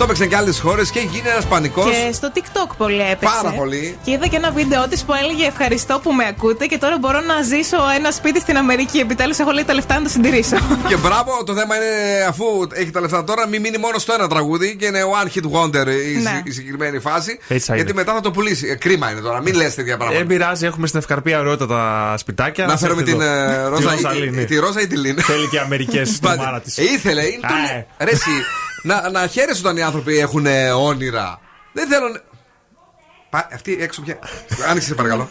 Το 0.00 0.06
έπαιξαν 0.06 0.28
και 0.28 0.36
άλλες 0.36 0.60
χώρες 0.60 0.90
και 0.90 0.98
γίνει 1.00 1.28
ένας 1.28 1.46
πανικός. 1.46 1.84
Και 1.86 2.12
στο 2.12 2.32
TikTok 2.34 2.70
πολύ 2.76 3.00
έπαιξε. 3.00 3.34
Πάρα 3.42 3.50
πολύ. 3.56 3.98
Και 4.04 4.10
είδα 4.10 4.26
και 4.26 4.36
ένα 4.36 4.50
βίντεο 4.50 4.88
της 4.88 5.02
που 5.04 5.12
έλεγε 5.14 5.46
Ευχαριστώ 5.46 6.00
που 6.02 6.12
με 6.12 6.26
ακούτε 6.26 6.66
και 6.66 6.78
τώρα 6.78 6.98
μπορώ 6.98 7.20
να 7.20 7.42
ζήσω 7.42 7.76
ένα 7.96 8.10
σπίτι 8.10 8.40
στην 8.40 8.56
Αμερική. 8.56 8.98
Επιτέλους 8.98 9.38
έχω 9.38 9.50
λέει 9.50 9.64
τα 9.64 9.74
λεφτά 9.74 9.94
να 9.94 10.02
το 10.02 10.08
συντηρήσω. 10.08 10.56
Και 10.90 10.96
μπράβο, 10.96 11.44
το 11.46 11.54
θέμα 11.54 11.76
είναι 11.76 12.24
αφού 12.28 12.44
έχει 12.72 12.90
τα 12.90 13.00
λεφτά 13.00 13.24
τώρα, 13.24 13.46
μην 13.48 13.60
μείνει 13.60 13.78
μόνο 13.78 13.98
στο 13.98 14.12
ένα 14.12 14.28
τραγούδι 14.28 14.76
και 14.76 14.86
είναι 14.86 15.00
one 15.22 15.26
hit 15.26 15.42
wonder 15.56 15.86
η, 15.86 16.16
Ναι. 16.22 16.40
η 16.44 16.50
συγκεκριμένη 16.50 16.98
φάση. 16.98 17.38
Έτσι 17.48 17.66
θα 17.66 17.74
γιατί 17.74 17.90
είναι. 17.90 18.00
μετά 18.00 18.12
θα 18.14 18.20
το 18.20 18.30
πουλήσει. 18.30 18.68
Ε, 18.68 18.74
κρίμα 18.74 19.10
είναι 19.10 19.20
τώρα, 19.20 19.42
μην 19.42 19.54
λες 19.54 19.74
τέτοια 19.74 19.96
πράγματα. 19.96 20.18
Δεν 20.18 20.28
πειράζει, 20.28 20.66
έχουμε 20.66 20.86
στην 20.86 20.98
Ευκαρπία 20.98 21.38
ωραιότατα 21.40 22.14
σπιτάκια. 22.18 22.66
να 22.66 22.72
Ας 22.72 22.80
φέρουμε 22.80 23.00
έρθει 23.00 23.12
την 23.12 23.20
εδώ. 23.20 23.32
ε, 23.32 23.64
Τη 23.64 23.82
Ρόζα, 23.82 23.90
Ροζαλή, 23.90 24.26
η- 24.26 24.30
ναι. 24.30 24.44
τη 24.44 24.56
Ρόζα 24.58 24.80
ή 24.80 24.86
τη 24.86 24.96
Λίν. 24.96 25.18
Θέλει 25.20 25.48
και 25.48 25.58
Αμερικές 25.60 26.08
στην 26.08 26.20
Πάντε- 26.20 26.40
ομάδα 26.40 26.60
της. 26.60 26.78
Ε, 26.78 26.82
ήθελε, 26.82 27.22
είναι 27.24 27.40
το 27.40 27.54
Α, 27.54 27.60
λέ- 27.60 27.84
ε. 27.98 28.04
Ρε 28.04 28.10
εσύ, 28.10 28.30
να, 28.82 29.10
να 29.10 29.26
χαίρεσαι 29.26 29.60
όταν 29.60 29.76
οι 29.76 29.82
άνθρωποι 29.82 30.18
έχουν 30.18 30.46
ε, 30.46 30.70
όνειρα. 30.70 31.40
Δεν 31.72 31.88
θέλω. 31.88 32.08
να- 32.08 32.20
Πα, 33.30 33.48
αυτή 33.52 33.76
έξω 33.80 34.02
πια. 34.02 34.18
Άνοιξε 34.68 34.88
σε 34.88 34.94
παρακαλώ. 34.94 35.30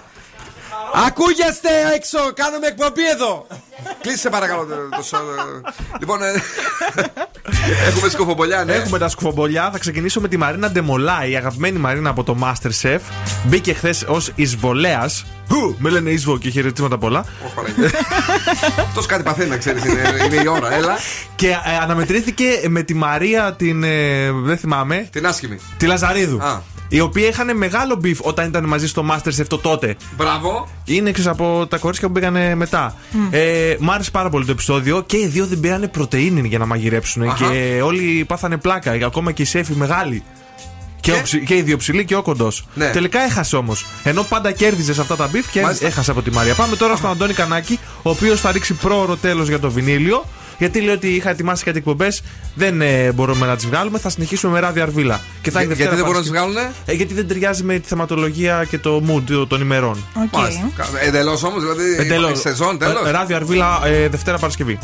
Ακούγεστε 0.94 1.70
έξω! 1.96 2.18
Κάνουμε 2.34 2.68
εκπομπή 2.68 3.10
εδώ! 3.10 3.48
Κλείσε 4.02 4.30
παρακαλώ 4.30 4.66
το, 4.66 4.76
το 4.98 5.04
σο- 5.04 5.18
Λοιπόν, 6.00 6.22
ε, 6.24 6.32
έχουμε 7.88 8.10
σκοφοπολιά, 8.10 8.64
ναι. 8.64 8.74
Έχουμε 8.74 8.98
τα 8.98 9.10
σκουφομπολιά. 9.10 9.70
Θα 9.72 9.78
ξεκινήσω 9.78 10.20
με 10.22 10.28
τη 10.28 10.38
Μαρίνα 10.38 10.70
Ντεμολά, 10.72 11.26
η 11.26 11.36
αγαπημένη 11.36 11.78
Μαρίνα 11.80 12.10
από 12.10 12.24
το 12.24 12.38
Masterchef. 12.44 13.00
Μπήκε 13.44 13.74
χθες 13.74 14.04
ως 14.08 14.32
εισβολέας. 14.36 15.26
Χου! 15.50 15.76
Με 15.80 15.90
λένε 15.90 16.10
εισβο 16.10 16.38
και 16.38 16.50
χαιρετήματα 16.50 16.98
πολλά. 16.98 17.26
Αυτός 18.80 19.06
κάτι 19.06 19.24
παθαίνει 19.24 19.50
να 19.50 19.58
ξέρεις, 19.58 19.84
είναι, 19.86 20.02
είναι 20.26 20.42
η 20.44 20.48
ώρα, 20.48 20.74
έλα. 20.74 20.98
Και 21.36 21.48
ε, 21.50 21.56
αναμετρήθηκε 21.82 22.46
με 22.68 22.82
τη 22.84 22.94
Μαρία 22.94 23.54
την. 23.54 23.84
ε, 23.84 24.32
δεν 24.32 24.58
θυμάμαι. 24.58 25.08
Την 25.12 25.26
άσχημη. 25.28 25.60
Τη 25.78 25.86
Λαζαρίδου. 25.86 26.42
Α. 26.90 26.96
Οι 26.98 27.00
οποίοι 27.00 27.28
είχαν 27.32 27.58
μεγάλο 27.58 27.96
beef 27.96 28.20
όταν 28.22 28.48
ήταν 28.48 28.66
μαζί 28.66 28.88
στο 28.88 29.06
Masterchef 29.12 29.46
το 29.48 29.58
τότε. 29.58 29.96
Μπράβο. 30.18 30.68
Είναι 30.86 31.10
εξή 31.10 31.28
από 31.28 31.66
τα 31.70 31.78
κορίτσια 31.78 32.08
που 32.08 32.14
πήγανε 32.14 32.56
μετά. 32.56 32.96
Ε, 33.30 33.76
μ' 33.80 33.92
άρεσε 33.92 34.12
πάρα 34.12 34.30
πολύ 34.30 34.46
το 34.46 34.52
επεισόδιο 34.52 35.02
και 35.06 35.18
οι 35.18 35.26
δύο 35.28 35.46
δεν 35.46 35.60
πήρανε 35.60 35.88
πρωτεΐνη 35.88 36.48
για 36.48 36.58
να 36.58 36.66
μαγειρέψουν. 36.66 37.24
Αχα. 37.24 37.46
Και 37.52 37.82
όλοι 37.84 38.26
πάθανε 38.28 38.58
πλάκα. 38.58 38.92
Ακόμα 39.06 39.32
και 39.32 39.42
η 39.42 39.46
σεφ 39.46 39.68
η 39.68 39.74
μεγάλη. 39.74 40.24
Και, 41.02 41.12
ο 41.12 41.22
ψη- 41.24 41.44
και 41.46 41.56
οι 41.56 41.62
δύο 41.62 41.78
ψηλοί 41.78 42.06
και 42.06 42.16
ο 42.16 42.22
κοντός. 42.22 42.66
Ναι. 42.74 42.90
Τελικά 42.90 43.20
έχασε 43.20 43.56
όμως. 43.56 43.86
Ενώ 44.04 44.24
πάντα 44.24 44.52
κέρδιζες 44.52 44.96
σε 44.96 45.02
αυτά 45.02 45.16
τα 45.16 45.28
beef 45.28 45.50
και 45.52 45.62
Μάλιστα. 45.62 45.86
έχασε 45.86 46.12
από 46.12 46.22
τη 46.22 46.32
Μαρία. 46.32 46.54
Πάμε 46.54 46.76
τώρα 46.76 46.96
στον 46.96 47.10
Αντώνη 47.10 47.34
Κανάκη, 47.34 47.80
ο 48.02 48.10
οποίος 48.10 48.40
θα 48.42 48.52
ρίξει 48.52 48.74
πρόωρο 48.74 49.16
τέλος 49.16 49.48
για 49.48 49.60
το 49.60 49.72
Βινύλιο. 49.72 50.26
Γιατί 50.60 50.82
λέει 50.82 50.94
ότι 50.94 51.08
είχα 51.08 51.30
ετοιμάσει 51.30 51.64
κάτι 51.64 51.78
εκπομπές, 51.78 52.22
δεν 52.56 52.82
ε, 52.82 53.12
μπορούμε 53.12 53.46
να 53.48 53.56
τις 53.56 53.66
βγάλουμε. 53.68 54.00
Θα 54.00 54.10
συνεχίσουμε 54.10 54.54
με 54.54 54.60
Ράδιο 54.60 54.84
Αρβύλα. 54.84 55.22
Και 55.42 55.52
θα 55.52 55.62
Για- 55.62 55.70
έχει 55.72 55.82
γιατί 55.82 55.82
Δευτέρα 55.82 55.96
δεν 55.96 56.00
μπορούν 56.06 56.16
να 56.16 56.22
τις 56.22 56.32
Παρασκευή. 56.32 56.72
Ε, 56.86 56.94
γιατί 56.94 57.14
δεν 57.14 57.28
ταιριάζει 57.28 57.64
με 57.64 57.80
τη 57.80 57.88
θεματολογία 57.88 58.66
και 58.70 58.78
το 58.78 59.04
mood 59.08 59.46
των 59.48 59.62
ημερών. 59.62 59.98
Εντελώς 61.06 61.44
όμως, 61.44 61.62
δηλαδή. 61.62 61.96
Εντελώς. 62.00 62.40
Σεζόν, 62.40 62.78
τέλος. 62.78 63.08
Ε, 63.08 63.12
Ράδιο 63.12 63.36
Αρβύλα 63.36 63.80
ε, 63.86 64.08
Δευτέρα 64.08 64.38
Παρασκευή. 64.38 64.80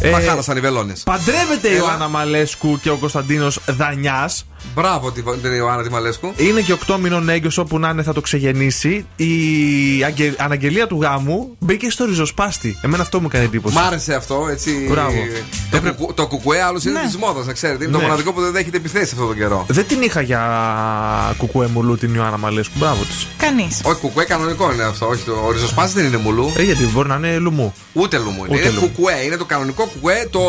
Ε, 0.00 0.10
Μας 0.10 0.23
χάλασαν 0.23 0.56
οι 0.56 0.60
βελόνες. 0.60 1.02
Παντρεύεται 1.02 1.68
η 1.68 1.74
Έλα. 1.74 1.78
Ιωάννα 1.78 2.08
Μαλέσκου 2.08 2.80
και 2.82 2.90
ο 2.90 2.96
Κωνσταντίνος 2.96 3.60
Δανιάς. 3.66 4.46
Μπράβο 4.74 5.12
την 5.12 5.24
την 5.42 5.52
Ιωάννα 5.52 5.82
τη 5.82 5.90
Μαλέσκου. 5.90 6.32
Είναι 6.36 6.60
και 6.60 6.74
8 6.86 6.96
μηνών 7.02 7.28
έγκυος 7.28 7.58
όπου 7.58 7.78
να 7.78 7.88
είναι 7.88 8.02
θα 8.02 8.12
το 8.12 8.20
ξεγεννήσει. 8.20 9.06
Η 9.16 9.26
αγγε- 10.04 10.40
αναγγελία 10.40 10.86
του 10.86 10.98
γάμου 11.02 11.56
μπήκε 11.58 11.90
στο 11.90 12.04
ριζοσπάστη. 12.04 12.78
Εμένα 12.82 13.02
αυτό 13.02 13.20
μου 13.20 13.26
έκανε 13.28 13.44
εντύπωση. 13.44 13.74
Μ' 13.74 13.78
άρεσε 13.78 14.14
αυτό, 14.14 14.46
έτσι. 14.50 14.86
Μπράβο. 14.90 15.16
Το, 15.70 15.80
κουκου, 15.80 16.14
το 16.14 16.26
κουκουέ 16.26 16.62
άλλος 16.62 16.84
είναι 16.84 16.98
Ναι. 17.00 17.06
της 17.06 17.16
μόδας, 17.16 17.46
να 17.46 17.52
ξέρετε. 17.52 17.84
Είναι 17.84 17.92
το 17.92 17.98
Ναι. 17.98 18.04
μοναδικό 18.04 18.32
που 18.32 18.40
δεν 18.40 18.52
δέχεται 18.52 18.76
επιθέσει 18.76 19.10
αυτόν 19.12 19.26
τον 19.26 19.36
καιρό. 19.36 19.64
Δεν 19.68 19.86
την 19.86 20.02
είχα 20.02 20.20
για 20.20 20.40
κουκουέ 21.36 21.66
μουλού 21.66 21.96
την 21.96 22.14
Ιωάννα 22.14 22.36
Μαλέσκου. 22.38 22.72
Μπράβο 22.78 23.02
της. 23.04 23.26
Κανείς. 23.36 23.80
Όχι, 23.84 24.00
κουκουέ 24.00 24.24
κανονικό 24.24 24.72
είναι 24.72 24.82
αυτό. 24.82 25.06
Όχι, 25.08 25.22
το 25.24 25.32
ο 25.46 25.50
ριζοσπάστη 25.52 25.98
δεν 26.00 26.06
είναι 26.08 26.16
μουλού. 26.16 26.52
Ε, 26.56 26.62
γιατί 26.62 26.84
μπορεί 26.84 27.08
να 27.08 27.14
είναι 27.14 27.36
λουμού. 27.38 27.74
Ούτε 27.92 28.18
λουμού 28.18 28.44
είναι. 28.44 28.54
Ούτε 28.56 28.60
είναι 28.68 28.74
λουμού. 28.74 28.90
κουκουέ. 28.90 29.22
Είναι 29.24 29.36
το 29.36 29.44
κανονικό 29.44 29.84
κουκουέ, 29.86 30.28
το 30.30 30.40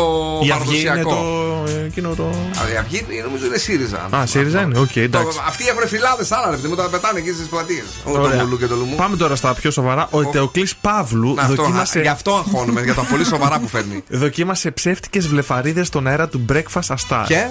Η 0.46 0.50
αυγή 0.50 0.80
είναι 0.80 0.88
παραδοσιακό. 0.88 1.64
το. 1.66 1.70
ε, 1.80 1.84
εκείνο 1.86 2.14
το. 2.14 2.24
Α, 2.24 2.72
Η 2.74 2.76
αυγή 2.76 3.04
νομίζω 3.24 3.46
είναι 3.46 3.56
ΣΥΡΙΖΑ. 3.58 4.01
Α, 4.10 4.26
ΣΥΡΙΖΑ 4.26 4.60
είναι, 4.60 4.78
οκ, 4.78 4.96
εντάξει. 4.96 5.38
Αυτοί 5.46 5.66
έχουν 5.68 5.88
φυλάδες 5.88 6.32
άλλα, 6.32 6.50
ρε 6.50 6.56
παιδί 6.56 6.68
μου, 6.68 6.74
τα 6.74 6.88
πετάνε 6.88 7.18
εκεί 7.18 7.32
στις 7.32 7.46
πλατείες. 7.46 7.84
Το 8.04 8.10
Ωραία. 8.20 8.42
μουλού 8.44 8.58
και 8.58 8.66
το 8.66 8.76
λουμού. 8.76 8.94
Πάμε 8.94 9.16
τώρα 9.16 9.36
στα 9.36 9.54
πιο 9.54 9.70
σοβαρά. 9.70 10.08
Ο 10.10 10.20
Ετεοκλής 10.20 10.68
Παύλου 10.80 11.34
Να, 11.34 11.42
αυτό, 11.42 11.54
δοκίμασε. 11.54 11.98
α, 11.98 12.02
Γι' 12.02 12.08
αυτό 12.08 12.34
αγχώνομαι, 12.34 12.80
για 12.82 12.94
τα 12.94 13.02
πολύ 13.02 13.24
σοβαρά 13.24 13.58
που 13.58 13.68
φέρνει. 13.68 14.04
Δοκίμασε 14.22 14.70
ψεύτικες 14.70 15.28
βλεφαρίδες 15.28 15.86
στον 15.86 16.06
αέρα 16.06 16.28
του 16.28 16.44
Breakfast 16.52 16.94
a 16.94 16.94
Star. 17.08 17.24
Και; 17.26 17.46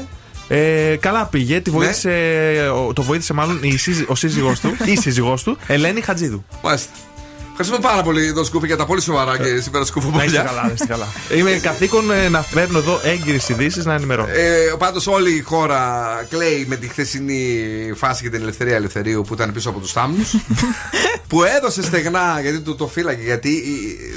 Ε, 0.47 0.95
καλά 0.99 1.25
πήγε, 1.25 1.59
τη 1.61 1.71
Ναι. 1.71 1.77
βοήθησε, 1.77 2.09
ο- 2.87 2.93
το 2.93 3.01
βοήθησε 3.01 3.33
μάλλον 3.33 3.59
η 3.61 3.77
σύζυ- 3.77 4.09
ο 4.09 4.15
σύζυγός 4.15 4.59
του, 4.59 4.75
η 4.85 4.95
σύζυγός 4.95 5.43
του, 5.43 5.57
Ελένη 5.67 6.01
Χατζίδου. 6.01 6.45
Μάλιστα. 6.63 6.89
Ευχαριστούμε 7.63 7.93
πάρα 7.93 8.03
πολύ 8.03 8.33
τον 8.33 8.45
Σκούφι 8.45 8.65
για 8.67 8.77
τα 8.77 8.85
πολύ 8.85 9.01
σοβαρά 9.01 9.38
και 9.38 9.43
σήμερα 9.43 9.59
Να 9.71 9.79
είστε 9.79 9.85
σκουφομπολιά. 9.85 10.41
καλά, 10.41 10.61
να 10.65 10.71
είστε 10.73 10.85
καλά. 10.85 11.07
Είμαι 11.35 11.51
καθήκον 11.51 12.11
ε, 12.11 12.29
να 12.29 12.41
φέρνω 12.41 12.77
εδώ 12.77 12.99
έγκυρες 13.03 13.49
ειδήσεις 13.49 13.85
να 13.85 13.93
ενημερώνω. 13.93 14.29
Ε, 14.31 14.73
Πάντως 14.77 15.07
όλη 15.07 15.35
η 15.35 15.41
χώρα 15.41 15.81
κλαίει 16.29 16.65
με 16.69 16.75
τη 16.75 16.88
χθεσινή 16.88 17.43
φάση 17.95 18.21
για 18.21 18.31
την 18.31 18.41
ελευθερία 18.41 18.75
ελευθερίου 18.75 19.23
που 19.27 19.33
ήταν 19.33 19.51
πίσω 19.53 19.69
από 19.69 19.79
τους 19.79 19.91
θάμνους. 19.91 20.35
που 21.27 21.43
έδωσε 21.43 21.83
στεγνά 21.83 22.39
γιατί 22.41 22.59
του 22.59 22.75
το 22.75 22.88
φύλαγε. 22.88 23.23
Γιατί 23.23 23.63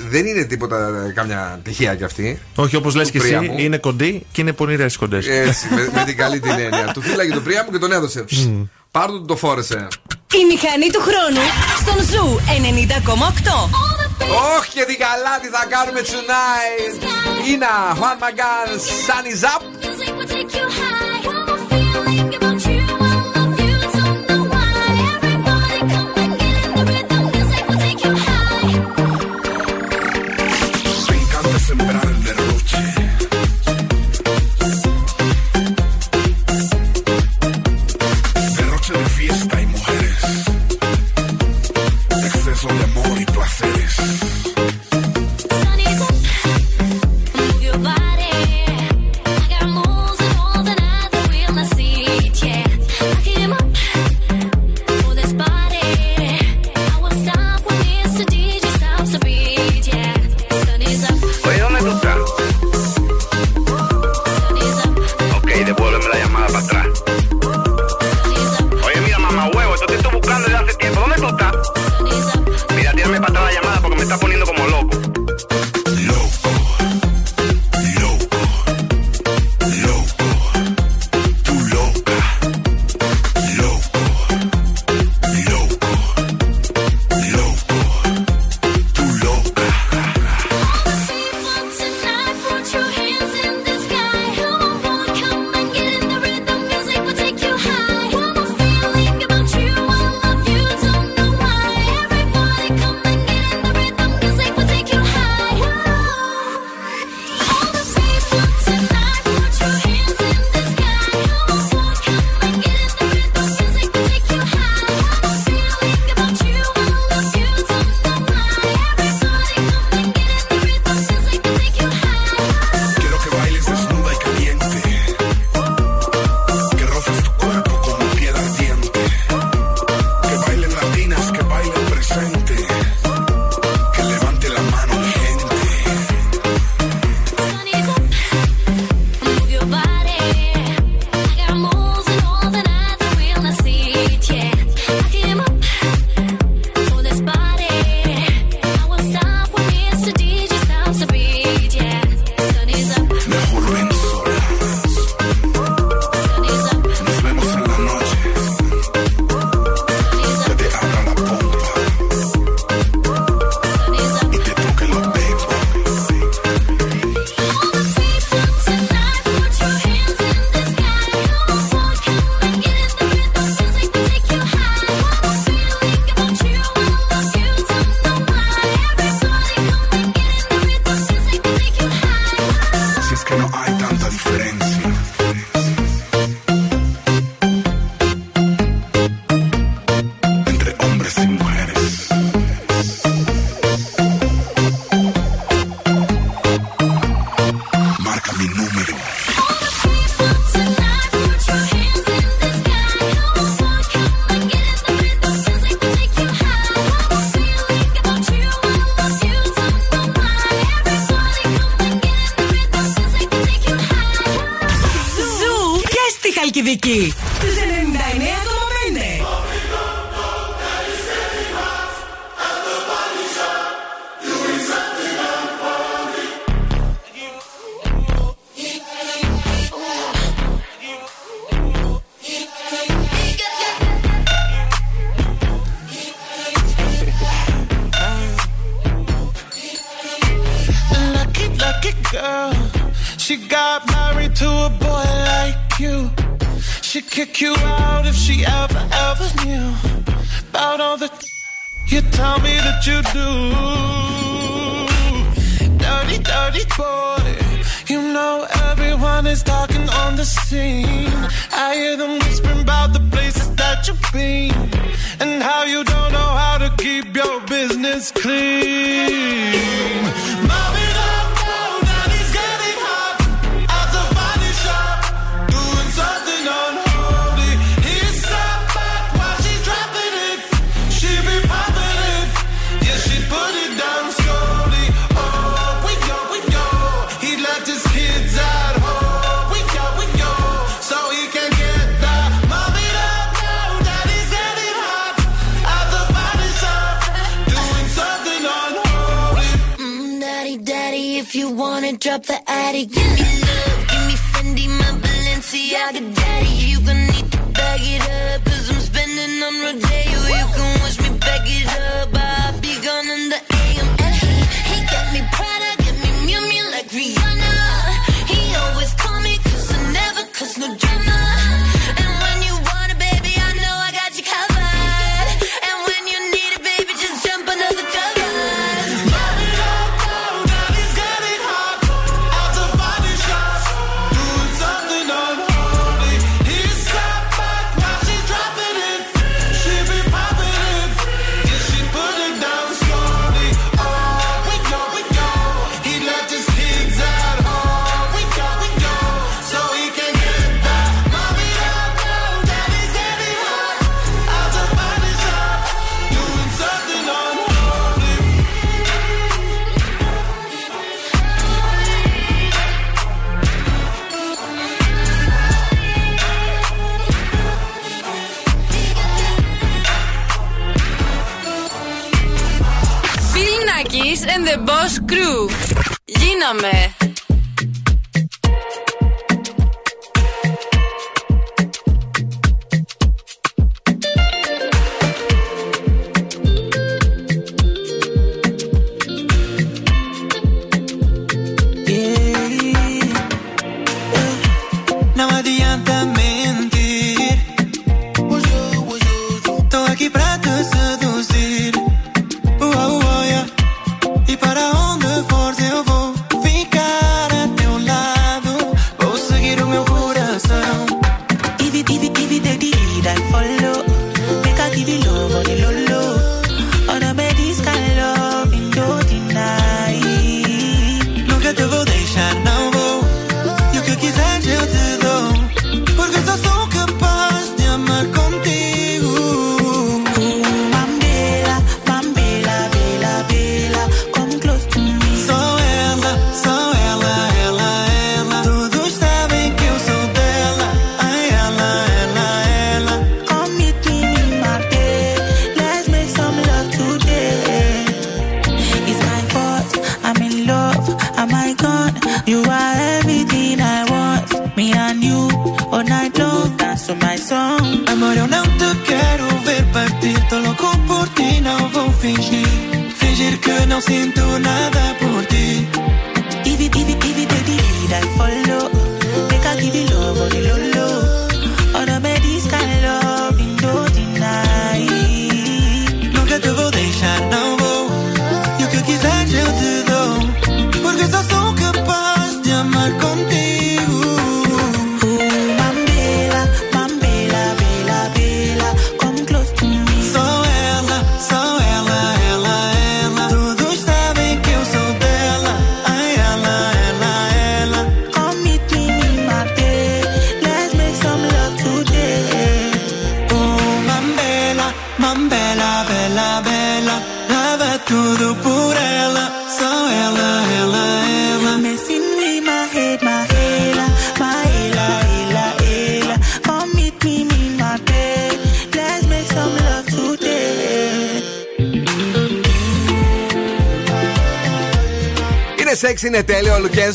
ε, 0.05 0.09
δεν 0.11 0.27
είναι 0.27 0.45
τίποτα 0.45 1.05
ε, 1.09 1.13
κάμια 1.13 1.61
τυχαία 1.65 1.95
κι 1.95 2.05
αυτή. 2.05 2.39
Όχι, 2.55 2.77
όπως 2.77 2.95
λες 2.95 3.07
του 3.07 3.13
και 3.13 3.19
εσύ, 3.19 3.27
Πρίαμου. 3.37 3.59
είναι 3.59 3.79
κοντή 3.79 4.27
και 4.33 4.41
είναι 4.41 4.53
πονηρέ 4.53 4.87
κοντές. 4.99 5.27
Έτσι, 5.29 5.67
με, 5.75 5.91
με 5.95 6.05
την 6.05 6.17
καλή 6.17 6.41
την 6.41 6.51
έννοια. 6.65 6.91
του 6.95 7.01
φύλαγε 7.03 7.33
τον 7.33 7.43
πρία 7.43 7.63
μου 7.67 7.73
και 7.73 7.79
τον 7.79 7.93
έδωσε. 7.93 8.25
Πάρ' 8.91 9.09
του 9.11 9.25
το 9.25 9.37
φόρεσε. 9.37 9.87
Η 10.41 10.45
μηχανή 10.45 10.91
του 10.91 11.01
χρόνου 11.01 11.41
στον 11.81 12.05
Ζου 12.11 12.41
90,8. 12.47 13.71
Όχι 14.57 14.71
και 14.71 14.85
τι 14.85 14.97
καλά 14.97 15.39
τι 15.43 15.49
θα 15.49 15.67
κάνουμε 15.69 16.01
tonight. 16.01 17.03
Ινα, 17.53 17.97
Juan 17.99 18.19
Magan, 18.23 18.71
Sun 19.07 19.25
is 19.33 19.45
up. 19.55 21.14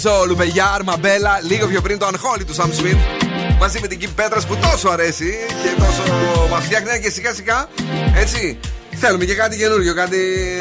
Τέλειο. 0.01 0.19
Ο 0.19 0.19
Λουκένζο, 0.19 0.19
ο 0.21 0.25
Λουμεγιάρ, 0.25 0.83
Μαμπέλα. 0.83 1.39
Λίγο 1.43 1.67
πιο 1.67 1.81
πριν 1.81 1.97
το 1.97 2.07
Unholy 2.07 2.41
του 2.47 2.55
Sam 2.55 2.65
Smith. 2.81 2.97
Μαζί 3.59 3.79
με 3.81 3.87
την 3.87 3.99
Kim 4.01 4.09
Πέτρα 4.15 4.39
που 4.47 4.57
τόσο 4.61 4.89
αρέσει 4.89 5.37
και 5.63 5.81
τόσο 5.81 6.03
μα 6.49 6.59
φτιάχνει 6.59 6.99
και 6.99 7.09
σιγά 7.09 7.33
σιγά 7.33 7.67
έτσι 8.15 8.59
Θέλουμε 9.01 9.25
και 9.25 9.35
κάτι 9.35 9.57
καινούριο, 9.57 9.93
κάτι 9.93 10.17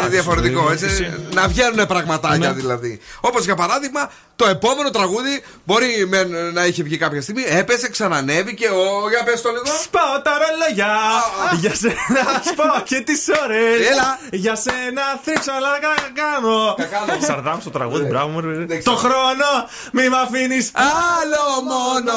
διαφορετικό. 0.09 0.60
είναι 0.62 0.73
Έτσι, 0.73 0.85
εσύ. 0.85 1.16
να 1.35 1.48
βγαίνουν 1.48 1.86
πραγματάκια 1.86 2.48
Ναι. 2.48 2.55
δηλαδή. 2.55 3.01
Όπως 3.20 3.44
για 3.44 3.55
παράδειγμα, 3.55 4.10
το 4.36 4.47
επόμενο 4.48 4.90
τραγούδι 4.90 5.43
μπορεί 5.65 6.06
μεν 6.09 6.28
να 6.52 6.66
είχε 6.66 6.82
βγει 6.82 6.97
κάποια 6.97 7.23
στιγμή, 7.23 7.44
έπεσε, 7.48 7.89
ξανανέβηκε. 7.90 8.66
Ο, 8.69 9.09
για 9.09 9.23
πες 9.24 9.40
το 9.43 9.48
λίγο. 9.48 9.65
Σπάω 9.82 10.20
τα 10.23 10.32
ρολόγια 10.43 10.90
Για 11.60 11.74
σένα 11.74 12.43
σπάω 12.52 12.82
και 12.85 13.01
τις 13.01 13.27
ώρες 13.44 13.89
Έλα. 13.90 14.19
Για 14.31 14.55
σένα 14.56 14.98
θρύψω 15.43 15.52
αλλά 15.52 15.78
κα- 15.78 16.23
κάνω 16.23 16.74
Σαρδάμ 17.27 17.60
στο 17.60 17.70
τραγούδι, 17.70 18.05
μπράβο 18.05 18.28
μου 18.28 18.40
ρε. 18.40 18.65
Το 18.82 18.94
χρόνο 18.97 19.47
μη 19.93 20.09
μ' 20.09 20.15
αφήνεις 20.15 20.70
Άλλο 20.74 21.62
μόνο! 21.62 22.12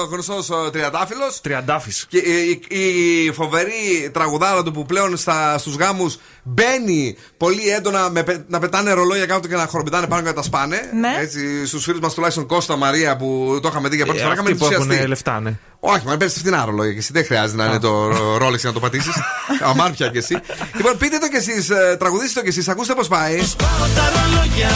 Ο 0.00 0.04
γνωστός 0.10 0.48
τριαντάφυλλος. 0.72 1.40
Τριαντάφης 1.40 2.06
Και 2.08 2.18
η, 2.18 2.62
η, 2.68 3.24
η 3.24 3.32
φοβερή 3.32 4.10
τραγουδάρα 4.12 4.62
του 4.62 4.72
που 4.72 4.84
πλέον 4.86 5.16
στα, 5.16 5.58
στους 5.58 5.74
γάμους 5.76 6.16
μπαίνει 6.48 7.16
πολύ 7.36 7.68
έντονα 7.68 8.10
με, 8.10 8.22
πε- 8.22 8.44
να 8.48 8.58
πετάνε 8.58 8.92
ρολόγια 8.92 9.26
κάτω 9.26 9.48
και 9.48 9.54
να 9.56 9.66
χοροπηδάνε 9.66 10.06
πάνω 10.06 10.22
και 10.22 10.28
να 10.28 10.34
τα 10.34 10.42
σπάνε. 10.42 10.80
Ναι. 11.00 11.16
Έτσι, 11.22 11.66
στους 11.66 11.84
φίλους 11.84 12.00
μας 12.00 12.14
τουλάχιστον 12.14 12.46
Κώστα 12.46 12.76
Μαρία 12.76 13.16
που 13.16 13.58
το 13.62 13.68
είχαμε 13.70 13.88
δει 13.88 13.96
για 13.96 14.04
πρώτη 14.04 14.20
Ε, 14.20 14.22
φορά. 14.22 14.34
είχαμε 14.34 14.50
Αυτοί 14.50 14.60
που 14.60 14.64
ενθουσιαστεί. 14.64 14.96
έχουν 14.98 15.08
λεφτά 15.08 15.40
ναι 15.40 15.52
Όχι, 15.80 16.06
μα 16.06 16.16
παίρνει 16.16 16.32
φτηνά 16.34 16.64
ρολόγια 16.64 16.92
και 16.92 16.98
εσύ 16.98 17.12
δεν 17.12 17.24
χρειάζεται 17.24 17.56
να 17.56 17.64
είναι 17.68 17.78
το 17.78 18.08
ρόλεξ 18.38 18.62
να 18.62 18.72
το 18.72 18.80
πατήσεις. 18.80 19.14
Αμάρ 19.70 19.90
πια 19.90 20.08
κι 20.08 20.18
εσύ. 20.18 20.36
Λοιπόν, 20.76 20.96
πείτε 20.96 21.18
το 21.18 21.28
κι 21.28 21.36
εσείς, 21.36 21.68
τραγουδίστε 21.98 22.34
το 22.40 22.42
κι 22.42 22.48
εσείς, 22.48 22.68
ακούστε 22.68 22.94
πώς 22.94 23.08
πάει. 23.08 23.42
Σπάω 23.42 23.86
τα 23.96 24.04
ρολόγια 24.14 24.74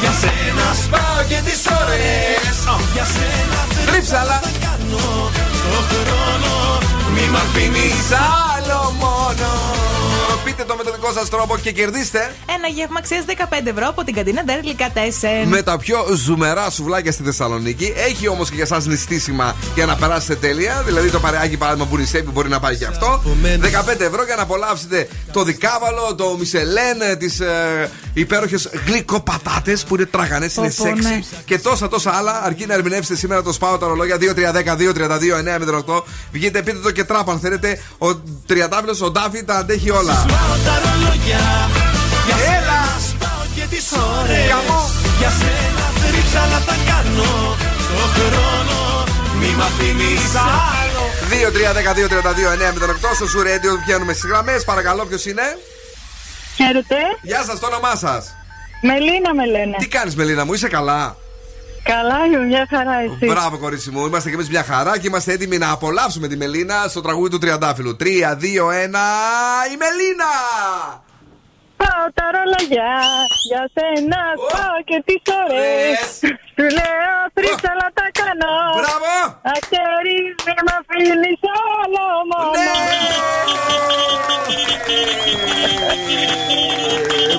Για 0.00 0.12
σένα 0.20 0.66
σπάω 0.84 1.20
και 1.28 1.40
τις 1.44 1.60
ώρες 1.82 2.56
Για 2.94 3.04
σένα 3.04 3.60
Τρίψαλα. 3.92 4.40
θα 4.44 4.50
κάνω 4.64 5.30
Το 5.72 5.78
χρόνο 5.90 6.78
μη 7.14 7.24
μ' 7.32 7.36
αφήνεις 7.36 8.06
Άλλο 8.56 8.94
μόνο. 9.00 9.50
Πείτε 10.44 10.64
το 10.64 10.76
με 10.76 10.82
τον 10.82 10.92
δικό 10.94 11.12
σας 11.12 11.28
τρόπο 11.28 11.58
και 11.58 11.72
κερδίστε 11.72 12.34
Ένα 12.56 12.68
γεύμα 12.68 12.98
αξίας 12.98 13.24
15 13.28 13.66
ευρώ 13.66 13.86
από 13.88 14.04
την 14.04 14.14
καντίνα 14.14 14.44
Ντέρλικα 14.44 14.90
Τέσεν. 14.94 15.48
με 15.48 15.62
τα 15.62 15.78
πιο 15.78 16.06
ζουμερά 16.14 16.70
σουβλάκια 16.70 17.12
στη 17.12 17.22
Θεσσαλονίκη. 17.22 17.92
Έχει 17.96 18.28
όμως 18.28 18.48
και 18.48 18.54
για 18.54 18.64
εσά 18.64 18.80
νηστίσιμα 18.86 19.56
για 19.74 19.86
να 19.86 19.96
περάσετε 19.96 20.34
τέλεια. 20.34 20.82
Δηλαδή 20.86 21.10
το 21.10 21.20
παρεάκι 21.20 21.56
παράδειγμα 21.56 21.86
που 21.86 21.96
νηστεύει 21.96 22.30
μπορεί 22.30 22.48
να 22.48 22.60
πάει 22.60 22.76
και 22.76 22.84
αυτό. 22.86 23.22
15 23.24 24.00
ευρώ 24.00 24.24
για 24.24 24.36
να 24.36 24.42
απολαύσετε 24.42 25.08
το 25.32 25.42
δικάβαλο, 25.42 26.14
το 26.14 26.36
μισελέν, 26.38 27.18
τις 27.18 27.40
ε, 27.40 27.90
υπέροχες 28.14 28.70
γλυκοπατάτες 28.86 29.84
που 29.84 29.94
είναι 29.94 30.04
τραγανές, 30.06 30.56
είναι 30.56 30.72
Πω, 30.76 30.84
πω, 30.84 30.88
σεξι. 30.96 31.08
ναι. 31.08 31.20
Και 31.44 31.58
τόσα 31.58 31.88
τόσα 31.88 32.10
άλλα. 32.10 32.42
Αρκεί 32.44 32.66
να 32.66 32.74
ερμηνεύσετε 32.74 33.16
σήμερα 33.18 33.42
το 33.42 33.52
σπάω 33.52 33.78
τα 33.78 33.86
ρολόγια 33.86 34.16
2-3-10-2-32-9-08. 34.20 36.02
Βγείτε, 36.32 36.62
πείτε 36.62 36.78
το 36.78 36.90
και 36.90 37.04
τράπ 37.04 37.30
αν 37.30 37.38
θέλετε. 37.40 37.80
Ο 37.98 38.14
τριαντάφυλλο, 38.46 38.96
ο 39.02 39.10
Ντάφι 39.10 39.44
τα 39.44 39.54
αντέχει 39.54 39.90
όλα. 39.90 40.26
Σπάω 40.32 40.56
τα 40.66 40.74
ρολόγια 40.82 41.44
Για 42.26 42.36
σένα 42.46 42.78
σπάω 43.08 43.42
και 43.56 43.64
τις 43.72 43.86
ώρες 44.18 44.44
Για 45.20 45.30
σένα 45.40 45.86
θρύψαλα 46.00 46.58
θα 46.68 46.76
κάνω 46.88 47.32
Το 47.98 48.04
χρόνο 48.16 48.80
μη 49.40 49.50
μ' 49.58 49.64
αφήνεις 49.68 50.34
άλλο 50.80 51.02
2-3-12-32-9-08 51.32 53.14
στο 53.14 53.26
Σουρέντιο 53.26 53.78
βγαίνουμε 53.84 54.12
στις 54.12 54.30
γραμμές. 54.30 54.64
Παρακαλώ, 54.64 55.04
ποιος 55.04 55.26
είναι; 55.26 55.42
Χαίρετε. 56.56 56.96
Γεια 57.22 57.42
σας, 57.44 57.58
το 57.58 57.66
όνομά 57.66 57.96
σας. 57.96 58.34
Μελίνα 58.82 59.34
με 59.34 59.46
λένε. 59.46 59.76
Τι 59.78 59.88
κάνεις, 59.88 60.16
Μελίνα 60.16 60.44
μου, 60.44 60.52
είσαι 60.52 60.68
καλά; 60.68 61.16
Καλά 61.82 62.26
είμαι, 62.26 62.44
μια 62.44 62.66
χαρά 62.70 62.94
εσύ. 63.00 63.26
Μπράβο, 63.26 63.58
κορίτσι 63.58 63.90
μου. 63.90 64.06
Είμαστε 64.06 64.28
και 64.28 64.34
εμείς 64.34 64.48
μια 64.48 64.62
χαρά 64.62 64.98
και 64.98 65.06
είμαστε 65.06 65.32
έτοιμοι 65.32 65.58
να 65.58 65.70
απολαύσουμε 65.70 66.28
τη 66.28 66.36
Μελίνα 66.36 66.88
στο 66.88 67.00
τραγούδι 67.00 67.30
του 67.30 67.38
Τριαντάφυλλου. 67.38 67.96
3, 68.00 68.04
2, 68.04 68.70
1. 68.70 68.94
Η 69.72 69.76
Μελίνα! 69.76 70.32
Πάω 71.82 72.04
τα 72.18 72.26
ρολόγια 72.34 72.92
για 73.50 73.62
σένα, 73.74 74.22
πάω 74.52 74.78
και 74.88 74.98
τις 75.06 75.22
ώρες 75.40 75.98
Σου 76.54 76.66
λέω 76.76 77.16
τρίψαλα 77.36 77.88
τα 77.98 78.06
κάνω 78.18 78.54
Μπράβο! 78.78 79.14
Αχέρι 79.54 80.18
μη 80.44 80.54
μ' 80.66 80.72
αφήνεις 80.78 81.40
άλλο 81.74 82.04
μόνος 82.30 83.22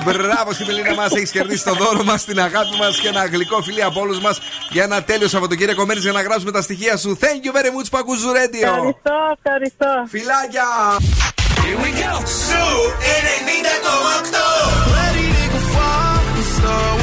Μπράβο 0.06 0.52
στη 0.54 0.66
Μελίνα 0.66 0.94
μας, 0.94 1.12
έχεις 1.12 1.32
κερδίσει 1.32 1.64
το 1.64 1.74
δώρο 1.74 2.04
μας, 2.04 2.26
την 2.26 2.40
αγάπη 2.40 2.76
μας 2.80 3.00
και 3.00 3.08
ένα 3.08 3.26
γλυκό 3.26 3.62
φιλί 3.62 3.84
από 3.84 4.00
όλους 4.00 4.20
μας 4.20 4.40
για 4.70 4.84
ένα 4.84 5.04
τέλειο 5.04 5.28
Σαββατοκύριακο. 5.28 5.86
Μένει 5.86 6.00
για 6.00 6.12
να 6.12 6.22
γράψουμε 6.22 6.52
τα 6.52 6.62
στοιχεία 6.62 6.98
σου. 6.98 7.18
Thank 7.22 7.46
you 7.46 7.52
very 7.58 7.72
much 7.78 7.88
που 7.92 7.98
ακούς 7.98 8.20
Ζουρέντιο. 8.20 8.68
Ευχαριστώ, 8.68 9.16
ευχαριστώ 9.38 10.06
Φιλάκια! 10.08 10.68
Here 11.64 11.78
we 11.78 11.92
go. 11.92 12.14
So, 12.26 12.62
eres 13.14 13.42
mi 13.48 13.58
taco, 13.64 13.96
Ready 14.96 15.28
to 15.38 15.44
go 15.54 15.60
far 15.74 16.20
and 16.20 16.46
start. 16.56 17.03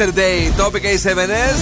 A 0.01 0.03
Better 0.03 0.19
Day, 0.19 0.53
το 0.57 0.65
είπε 0.69 0.79
και 0.81 0.87
οι 0.89 1.01
7S. 1.05 1.59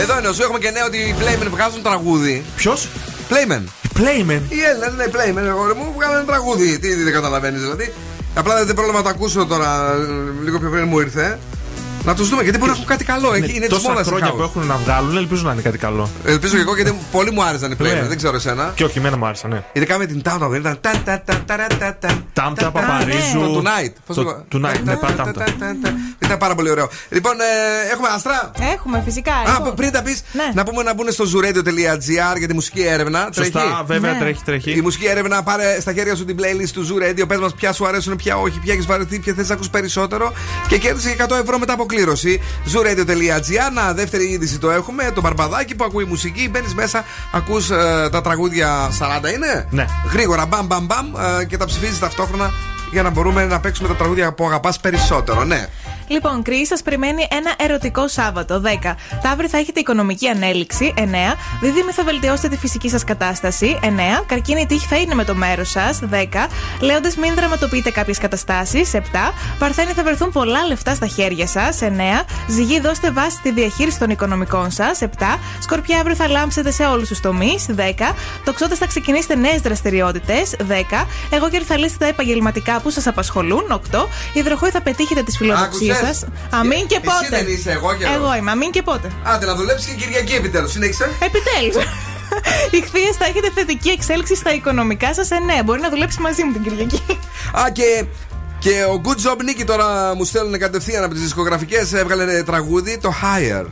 Εδώ 0.00 0.18
είναι 0.18 0.28
ο 0.28 0.32
Zoo, 0.32 0.42
έχουμε 0.42 0.58
και 0.58 0.70
νέο 0.70 0.84
ότι 0.86 0.96
οι 0.96 1.14
Playmen 1.20 1.46
βγάζουν 1.50 1.82
τραγούδι. 1.82 2.44
Ποιος; 2.56 2.88
Playmen. 3.30 3.62
Playmen; 3.98 4.40
Οι 4.48 4.60
Έλληνες, 4.70 4.92
ναι, 4.96 5.04
Playmen, 5.12 5.48
αγόρι 5.48 5.74
μου, 5.74 5.92
βγάζουν 5.96 6.16
ένα 6.16 6.24
τραγούδι. 6.24 6.78
Τι 6.78 6.94
δεν 6.94 7.12
καταλαβαίνεις 7.12 7.60
δηλαδή. 7.60 7.92
Απλά 8.34 8.64
δεν 8.64 8.74
πρόβλημα 8.74 8.98
να 8.98 9.04
το 9.04 9.10
ακούσω 9.10 9.46
τώρα, 9.46 9.92
ε, 9.92 10.44
λίγο 10.44 10.58
πιο 10.58 10.70
πριν 10.70 10.84
μου 10.88 11.00
ήρθε. 11.00 11.38
Να 12.04 12.14
τους 12.14 12.28
δούμε 12.28 12.42
γιατί 12.42 12.58
μπορεί 12.58 12.70
να 12.70 12.76
έχουν 12.76 12.88
κάτι 12.88 13.04
καλό. 13.04 13.30
Ναι, 13.30 13.36
Εκεί 13.36 13.50
είναι 13.56 13.66
της 13.66 13.76
τόσα 13.76 13.88
μόδα 13.90 14.04
χρόνια 14.04 14.30
που 14.32 14.42
έχουν 14.42 14.66
να 14.66 14.76
βγάλουν, 14.76 15.16
ελπίζω 15.16 15.42
να 15.46 15.52
είναι 15.52 15.62
κάτι 15.62 15.78
καλό. 15.78 16.08
Ελπίζω 16.24 16.54
και 16.54 16.60
εγώ 16.60 16.74
γιατί 16.74 16.98
πολύ 17.12 17.30
μου 17.32 17.42
άρεσαν 17.44 17.70
οι 17.70 17.76
Playmen, 17.78 18.00
Ναι. 18.02 18.08
δεν 18.08 18.16
ξέρω 18.16 18.36
εσένα. 18.36 18.72
Και 18.74 18.84
όχι, 18.84 18.98
εμένα 18.98 19.16
μου 19.16 19.26
άρεσαν, 19.26 19.50
ναι. 19.50 19.62
Ειδικά 19.72 19.98
με 19.98 20.06
την 20.06 20.22
Τάουνα 20.22 20.48
δεν 20.48 20.60
ήταν. 20.60 20.78
ταν, 20.80 21.02
ταν, 21.04 21.22
ταν, 21.24 21.42
ταρα, 21.46 21.66
ταν, 21.66 21.96
ταν. 22.00 22.24
Τάμτα 22.32 22.70
Παπαρίζου. 22.70 23.38
Το 23.40 23.62
Tonight. 23.64 23.92
Πώς 24.06 24.16
Το 24.16 24.24
το- 24.24 24.44
Tonight, 24.52 24.80
ναι, 24.84 24.96
πάρα 24.96 25.14
τάμτα. 25.14 25.44
Ήταν 26.34 26.46
πάρα 26.48 26.54
πολύ 26.54 26.70
ωραίο. 26.70 26.88
Λοιπόν, 27.08 27.32
ε, 27.40 27.92
έχουμε 27.92 28.08
αστρά. 28.14 28.50
Έχουμε 28.74 29.02
φυσικά. 29.04 29.32
Α, 29.34 29.56
εγώ. 29.60 29.72
πριν 29.72 29.90
τα 29.92 30.02
πεις, 30.02 30.22
Ναι. 30.32 30.50
να 30.54 30.64
πούμε 30.64 30.82
να 30.82 30.94
μπουν 30.94 31.12
στο 31.12 31.24
zooradio.gr 31.24 32.38
για 32.38 32.48
τη 32.48 32.54
μουσική 32.54 32.82
έρευνα. 32.82 33.28
Σωστά, 33.34 33.60
Τρέχει. 33.60 33.82
βέβαια, 33.86 34.12
Ναι. 34.12 34.18
τρέχει, 34.18 34.42
τρέχει. 34.44 34.70
Η 34.70 34.80
μουσική 34.80 35.06
έρευνα, 35.06 35.42
πάρε 35.42 35.80
στα 35.80 35.92
χέρια 35.92 36.14
σου 36.16 36.24
την 36.24 36.36
playlist 36.40 36.68
του 36.72 36.86
Zoo 36.88 37.02
Radio. 37.02 37.28
Πες 37.28 37.38
μας 37.38 37.54
ποια 37.54 37.72
σου 37.72 37.86
αρέσουν, 37.86 38.16
ποια 38.16 38.36
όχι, 38.36 38.58
ποια 38.58 38.72
έχεις 38.72 38.86
βαρεθεί, 38.86 39.18
ποια 39.18 39.34
θες 39.34 39.48
να 39.48 39.54
ακούς 39.54 39.68
περισσότερο. 39.70 40.32
Και 40.68 40.78
κέρδισε 40.78 41.08
και 41.08 41.14
100 41.22 41.36
ευρώ 41.36 41.58
μετά 41.58 41.72
από 41.72 41.86
κλήρωση. 41.86 42.40
zooradio.gr. 42.72 43.72
Να, 43.74 43.92
δεύτερη 43.92 44.24
είδηση 44.24 44.58
το 44.58 44.70
έχουμε. 44.70 45.10
Το 45.14 45.20
μπαρμπαδάκι 45.20 45.74
που 45.74 45.84
ακούει 45.84 46.04
μουσική. 46.04 46.48
Μπαίνεις 46.50 46.74
μέσα, 46.74 47.04
ακούς 47.32 47.66
τα 48.10 48.20
τραγούδια 48.22 48.90
40 48.98 49.32
είναι. 49.34 49.66
Ναι. 49.70 49.86
Γρήγορα, 50.12 50.46
μπαμ, 50.46 50.66
μπαμ, 50.66 50.84
μπαμ 50.86 51.06
ε, 51.40 51.44
και 51.44 51.56
τα 51.56 51.64
ψηφίζεις 51.64 51.98
ταυτόχρονα 51.98 52.50
για 52.92 53.02
να 53.02 53.10
μπορούμε 53.10 53.44
να 53.44 53.60
παίξουμε 53.60 53.88
τα 53.88 53.94
τραγούδια 53.94 54.32
που 54.32 54.46
αγαπάς 54.46 54.80
περισσότερο. 54.80 55.44
Ναι. 55.44 55.66
Λοιπόν, 56.06 56.42
Κρυ, 56.42 56.66
σας 56.66 56.82
περιμένει 56.82 57.26
ένα 57.30 57.54
ερωτικό 57.58 58.08
Σάββατο. 58.08 58.60
10. 58.60 58.94
Ταύρι 59.22 59.48
θα 59.48 59.58
έχετε 59.58 59.80
οικονομική 59.80 60.28
ανέλυξη. 60.28 60.94
9. 60.96 61.02
Δίδυμη 61.60 61.92
θα 61.92 62.04
βελτιώσετε 62.04 62.48
τη 62.48 62.56
φυσική 62.56 62.88
σας 62.88 63.04
κατάσταση. 63.04 63.78
9. 63.82 64.24
Καρκίνη 64.26 64.60
η 64.60 64.66
τύχη 64.66 64.86
θα 64.86 64.96
είναι 64.96 65.14
με 65.14 65.24
το 65.24 65.34
μέρος 65.34 65.70
σας. 65.70 66.00
10. 66.10 66.48
Λέοντες 66.80 67.16
μην 67.16 67.34
δραματοποιείτε 67.34 67.90
κάποιες 67.90 68.18
καταστάσεις. 68.18 68.94
7. 68.94 69.32
Παρθένη 69.58 69.92
θα 69.92 70.02
βρεθούν 70.02 70.32
πολλά 70.32 70.66
λεφτά 70.66 70.94
στα 70.94 71.06
χέρια 71.06 71.46
σας. 71.46 71.80
9. 71.82 72.24
Ζυγή 72.48 72.80
δώστε 72.80 73.10
βάση 73.10 73.36
στη 73.36 73.52
διαχείριση 73.52 73.98
των 73.98 74.10
οικονομικών 74.10 74.70
σας. 74.70 75.00
7. 75.00 75.38
Σκορπιά 75.60 75.98
αύριο 75.98 76.14
θα 76.14 76.28
λάμψετε 76.28 76.70
σε 76.70 76.84
όλους 76.84 77.08
τους 77.08 77.20
τομείς. 77.20 77.66
10. 77.68 78.14
Τοξότε 78.44 78.74
θα 78.74 78.86
ξεκινήσετε 78.86 79.34
νέες 79.34 79.60
δραστηριότητες. 79.60 80.56
10. 80.68 81.06
Εγώ 81.30 81.48
και 81.50 81.60
θα 81.60 81.76
λύσετε 81.78 82.04
τα 82.04 82.06
επαγγελματικά 82.06 82.80
που 82.80 82.90
σας 82.90 83.06
απασχολούν. 83.06 83.64
8. 83.70 84.08
Υδροχόη 84.32 84.70
θα 84.70 84.82
πετύχετε 84.82 85.22
τις 85.22 85.36
φιλοδοξίες 85.36 85.93
Άκουσες; 85.96 86.18
σας. 86.18 86.28
Αμήν 86.50 86.86
και 86.86 87.00
Εσύ 87.02 87.06
πότε. 87.06 87.26
δεν 87.30 87.46
είσαι, 87.54 87.70
εγώ 87.70 87.94
και 87.94 88.04
Εγώ 88.14 88.34
είμαι, 88.34 88.50
αμήν 88.50 88.70
και 88.70 88.82
πότε. 88.82 89.10
Άντε 89.22 89.46
να 89.46 89.54
δουλέψεις 89.54 89.86
και 89.88 89.94
Κυριακή 89.94 90.34
επιτέλους. 90.34 90.70
Συνέχισε. 90.70 91.10
Επιτέλους. 91.18 91.76
Οι 92.74 92.80
χθείε 92.80 93.10
θα 93.18 93.24
έχετε 93.24 93.50
θετική 93.54 93.88
εξέλιξη 93.90 94.34
στα 94.34 94.54
οικονομικά 94.54 95.14
σας. 95.14 95.30
Ε, 95.30 95.38
ναι, 95.38 95.62
μπορεί 95.64 95.80
να 95.80 95.90
δουλέψει 95.90 96.20
μαζί 96.20 96.44
μου 96.44 96.52
την 96.52 96.62
Κυριακή. 96.62 97.02
Α, 97.52 97.70
και, 97.72 98.04
και 98.64 98.84
ο 98.84 99.00
Good 99.04 99.26
Job 99.26 99.40
Nicky 99.40 99.64
τώρα 99.66 100.14
μου 100.14 100.24
στέλνουν 100.24 100.58
κατευθείαν 100.58 101.04
από 101.04 101.12
τις 101.12 101.22
δισκογραφικές. 101.22 101.92
Έβγαλε 101.92 102.42
τραγούδι 102.42 102.98
το 102.98 103.12
Higher. 103.22 103.66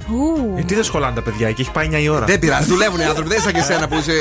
Ε, 0.58 0.62
τι 0.62 0.74
δεν 0.74 0.84
σχολάνε 0.84 1.14
τα 1.14 1.22
παιδιά 1.22 1.48
εκεί, 1.48 1.60
έχει 1.60 1.70
πάει 1.70 1.88
9 1.92 2.02
η 2.02 2.08
ώρα. 2.08 2.24
Δεν 2.24 2.38
πειράζει, 2.38 2.68
δουλεύουν 2.68 3.00
οι 3.00 3.04
άνθρωποι. 3.04 3.28
Δεν 3.28 3.38
είσαι 3.38 3.46
σαν 3.46 3.54
και 3.54 3.60
εσένα 3.60 3.88
που 3.88 3.96
είσαι. 3.96 4.12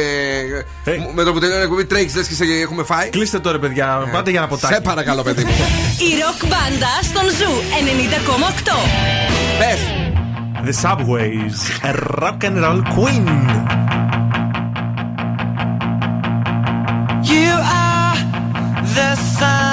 Με 1.15 1.23
το 1.23 1.33
που 1.33 1.39
τελειώνει 1.39 1.61
η 1.61 1.63
εκπομπή 1.63 1.85
τρέχει, 1.85 2.17
λες 2.17 2.27
και 2.27 2.33
σε 2.33 2.43
έχουμε 2.43 2.83
φάει. 2.83 3.09
Κλείστε 3.09 3.39
τώρα, 3.39 3.59
παιδιά. 3.59 4.09
Πάτε 4.11 4.29
για 4.29 4.39
ένα 4.39 4.47
ποτάκι. 4.47 4.73
Σε 4.73 4.81
παρακαλώ, 4.81 5.21
παιδί 5.23 5.43
μου. 5.43 5.51
Η 5.97 6.09
ροκ 6.21 6.49
μπάντα 6.49 6.93
στον 7.01 7.29
Zoo 7.29 7.51
90,8. 8.55 8.71
Πες. 9.59 9.79
The 10.65 10.75
Subways, 10.83 11.57
a 11.89 11.93
rock 12.21 12.43
and 12.47 12.55
roll 12.63 12.81
queen. 12.95 13.25
You 17.31 17.51
are 17.83 18.17
the 18.95 19.09
sun. 19.37 19.70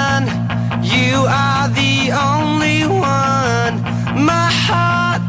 You 1.09 1.25
are 1.25 1.67
the 1.69 2.11
only 2.11 2.85
one. 2.85 3.75
My 4.31 4.49
heart 4.65 5.23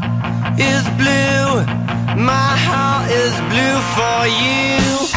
is 0.60 0.84
blue. 1.00 1.64
My 2.32 2.52
heart 2.66 3.10
is 3.10 3.34
blue 3.50 3.78
for 3.96 4.20
you. 4.42 5.09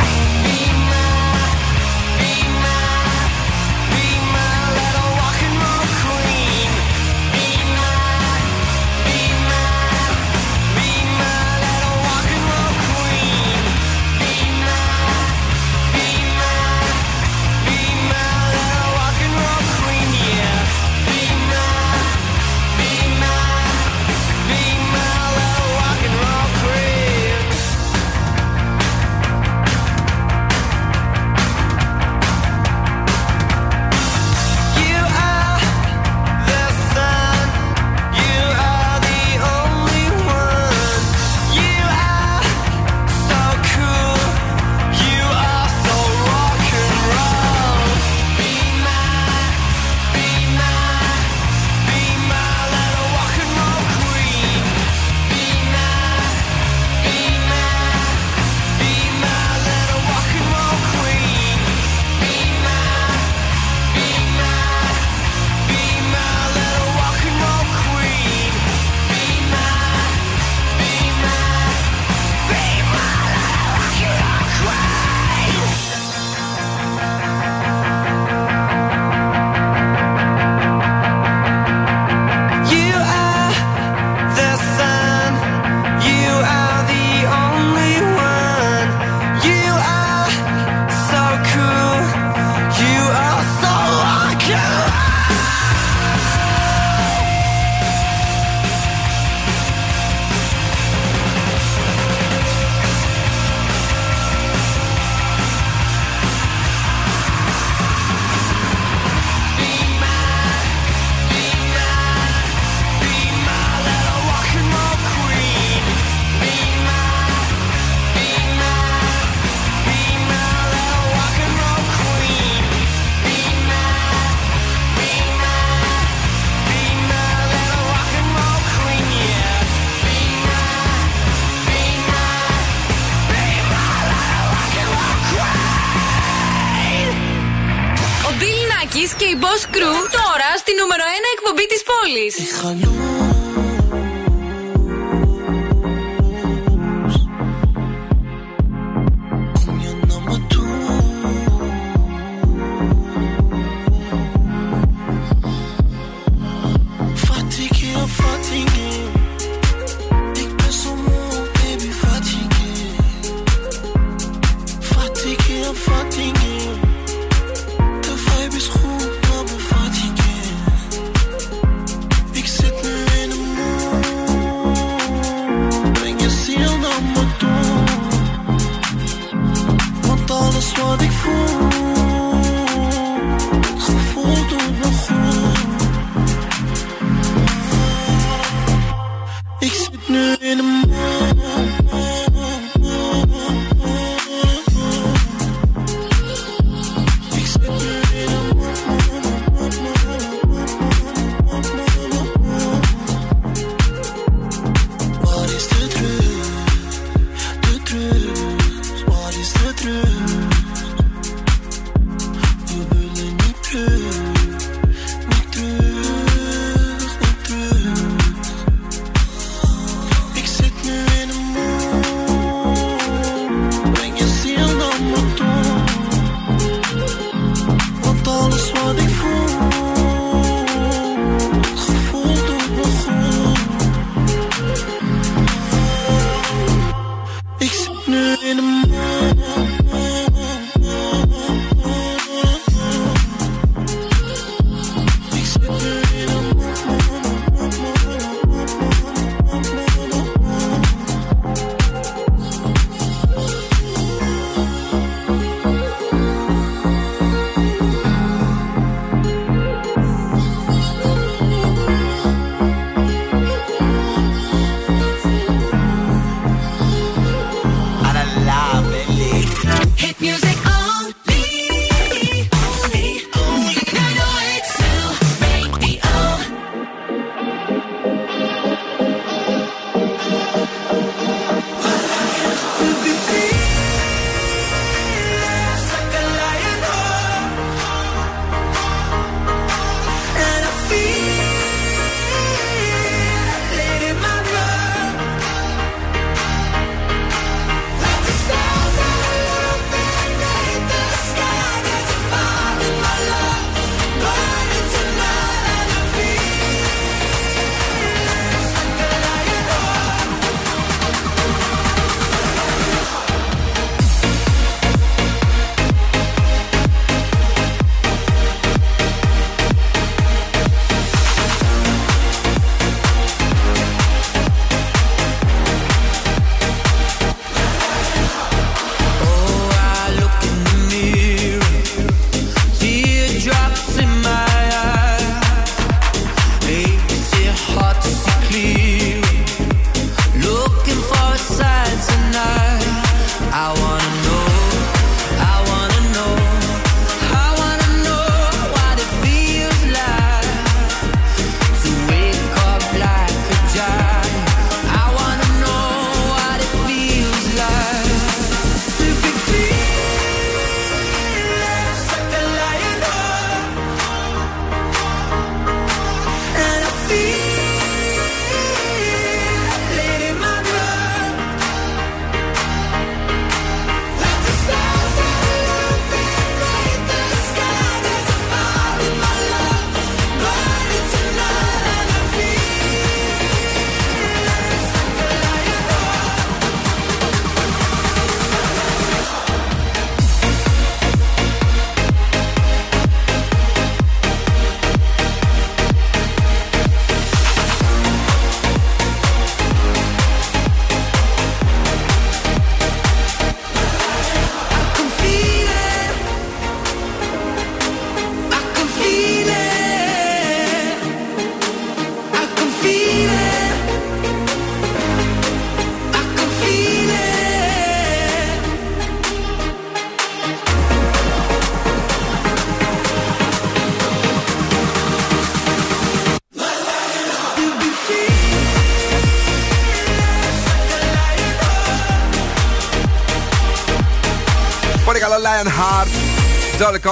fuck 165.73 166.22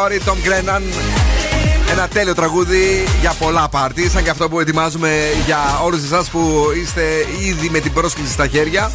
Joel 0.01 0.09
Corry, 0.09 0.21
Tom 0.25 0.47
Grennan. 0.47 0.81
Ένα 1.91 2.07
τέλειο 2.07 2.35
τραγούδι 2.35 3.03
για 3.21 3.33
πολλά 3.39 3.69
πάρτι. 3.69 4.09
Σαν 4.09 4.23
και 4.23 4.29
αυτό 4.29 4.49
που 4.49 4.59
ετοιμάζουμε 4.59 5.09
για 5.45 5.57
όλους 5.83 6.03
εσάς 6.03 6.29
που 6.29 6.67
είστε 6.81 7.01
ήδη 7.39 7.69
με 7.69 7.79
την 7.79 7.93
πρόσκληση 7.93 8.31
στα 8.31 8.47
χέρια. 8.47 8.91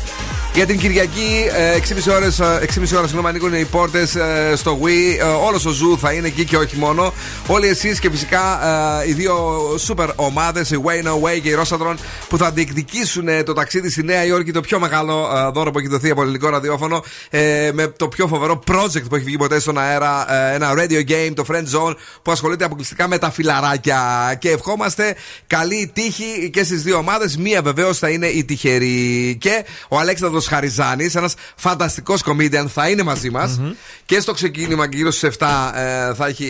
Για 0.54 0.66
την 0.66 0.78
Κυριακή, 0.78 1.46
ε, 1.56 1.74
6,5 1.74 2.12
ώρες, 2.12 2.40
ε, 2.40 2.58
6,5 2.62 2.96
ώρες 2.96 3.10
συγγνώμη, 3.10 3.28
ανοίγουν 3.28 3.54
οι 3.54 3.64
πόρτες 3.64 4.16
στο 4.54 4.78
WE. 4.82 5.18
Ε, 5.18 5.22
Όλος 5.22 5.64
ο 5.64 5.70
Zoo 5.70 5.98
θα 6.00 6.12
είναι 6.12 6.26
εκεί 6.26 6.44
και 6.44 6.56
όχι 6.56 6.76
μόνο. 6.76 7.12
Όλοι 7.48 7.66
εσείς 7.66 7.98
και 7.98 8.10
φυσικά 8.10 8.60
ε, 9.02 9.08
οι 9.08 9.12
δύο 9.12 9.58
super 9.88 10.08
ομάδες, 10.16 10.70
η 10.70 10.80
Way 10.84 11.06
No 11.06 11.10
Way 11.10 11.40
και 11.42 11.48
η 11.48 11.56
Rosatron, 11.62 11.94
που 12.28 12.36
θα 12.38 12.50
διεκδικήσουν 12.50 13.28
ε, 13.28 13.42
το 13.42 13.52
ταξίδι 13.52 13.90
στη 13.90 14.02
Νέα 14.02 14.24
Υόρκη, 14.24 14.52
το 14.52 14.60
πιο 14.60 14.80
μεγάλο 14.80 15.30
ε, 15.36 15.50
δώρο 15.50 15.70
που 15.70 15.78
έχει 15.78 15.88
δοθεί 15.88 16.10
από 16.10 16.22
ελληνικό 16.22 16.48
ραδιόφωνο, 16.48 17.04
ε, 17.30 17.70
με 17.72 17.86
το 17.86 18.08
πιο 18.08 18.26
φοβερό 18.26 18.62
project 18.66 19.08
που 19.08 19.14
έχει 19.14 19.24
βγει 19.24 19.36
ποτέ 19.36 19.60
στον 19.60 19.78
αέρα. 19.78 20.34
ε, 20.34 20.54
ένα 20.54 20.74
radio 20.76 21.10
game, 21.10 21.32
το 21.34 21.44
Friend 21.48 21.64
Zone, 21.78 21.94
που 22.22 22.30
ασχολείται 22.30 22.64
αποκλειστικά 22.64 23.08
με 23.08 23.18
τα 23.18 23.30
φιλαράκια. 23.30 24.34
Και 24.38 24.50
ευχόμαστε 24.50 25.14
καλή 25.46 25.90
τύχη 25.94 26.50
και 26.52 26.64
στις 26.64 26.82
δύο 26.82 26.96
ομάδες. 26.96 27.36
Μία 27.36 27.62
βεβαίως 27.62 27.98
θα 27.98 28.08
είναι 28.08 28.26
η 28.26 28.44
τυχερή. 28.44 29.36
Και 29.40 29.64
ο 29.88 29.98
Αλέξανδρος 29.98 30.46
Χαριζάνης, 30.46 31.14
ένας 31.14 31.34
φανταστικός 31.56 32.22
comedian, 32.26 32.64
θα 32.74 32.88
είναι 32.88 33.02
μαζί 33.02 33.30
μας. 33.30 33.60
Και 34.04 34.20
στο 34.20 34.32
ξεκίνημα, 34.32 34.86
γύρω 34.92 35.10
στις 35.10 35.22
7, 35.22 35.72
ε, 35.74 36.14
θα 36.14 36.26
έχει 36.26 36.46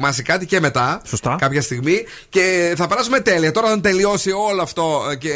ετοιμάσει 0.00 0.22
κάτι 0.22 0.46
και 0.46 0.60
μετά. 0.60 1.00
Σωστά. 1.04 1.36
Κάποια 1.40 1.62
στιγμή. 1.62 2.04
Και 2.28 2.74
θα 2.76 2.86
περάσουμε 2.86 3.20
τέλεια. 3.20 3.52
Τώρα, 3.52 3.66
όταν 3.66 3.80
τελειώσει 3.80 4.30
όλο 4.30 4.62
αυτό 4.62 5.02
ε, 5.10 5.16
και 5.16 5.32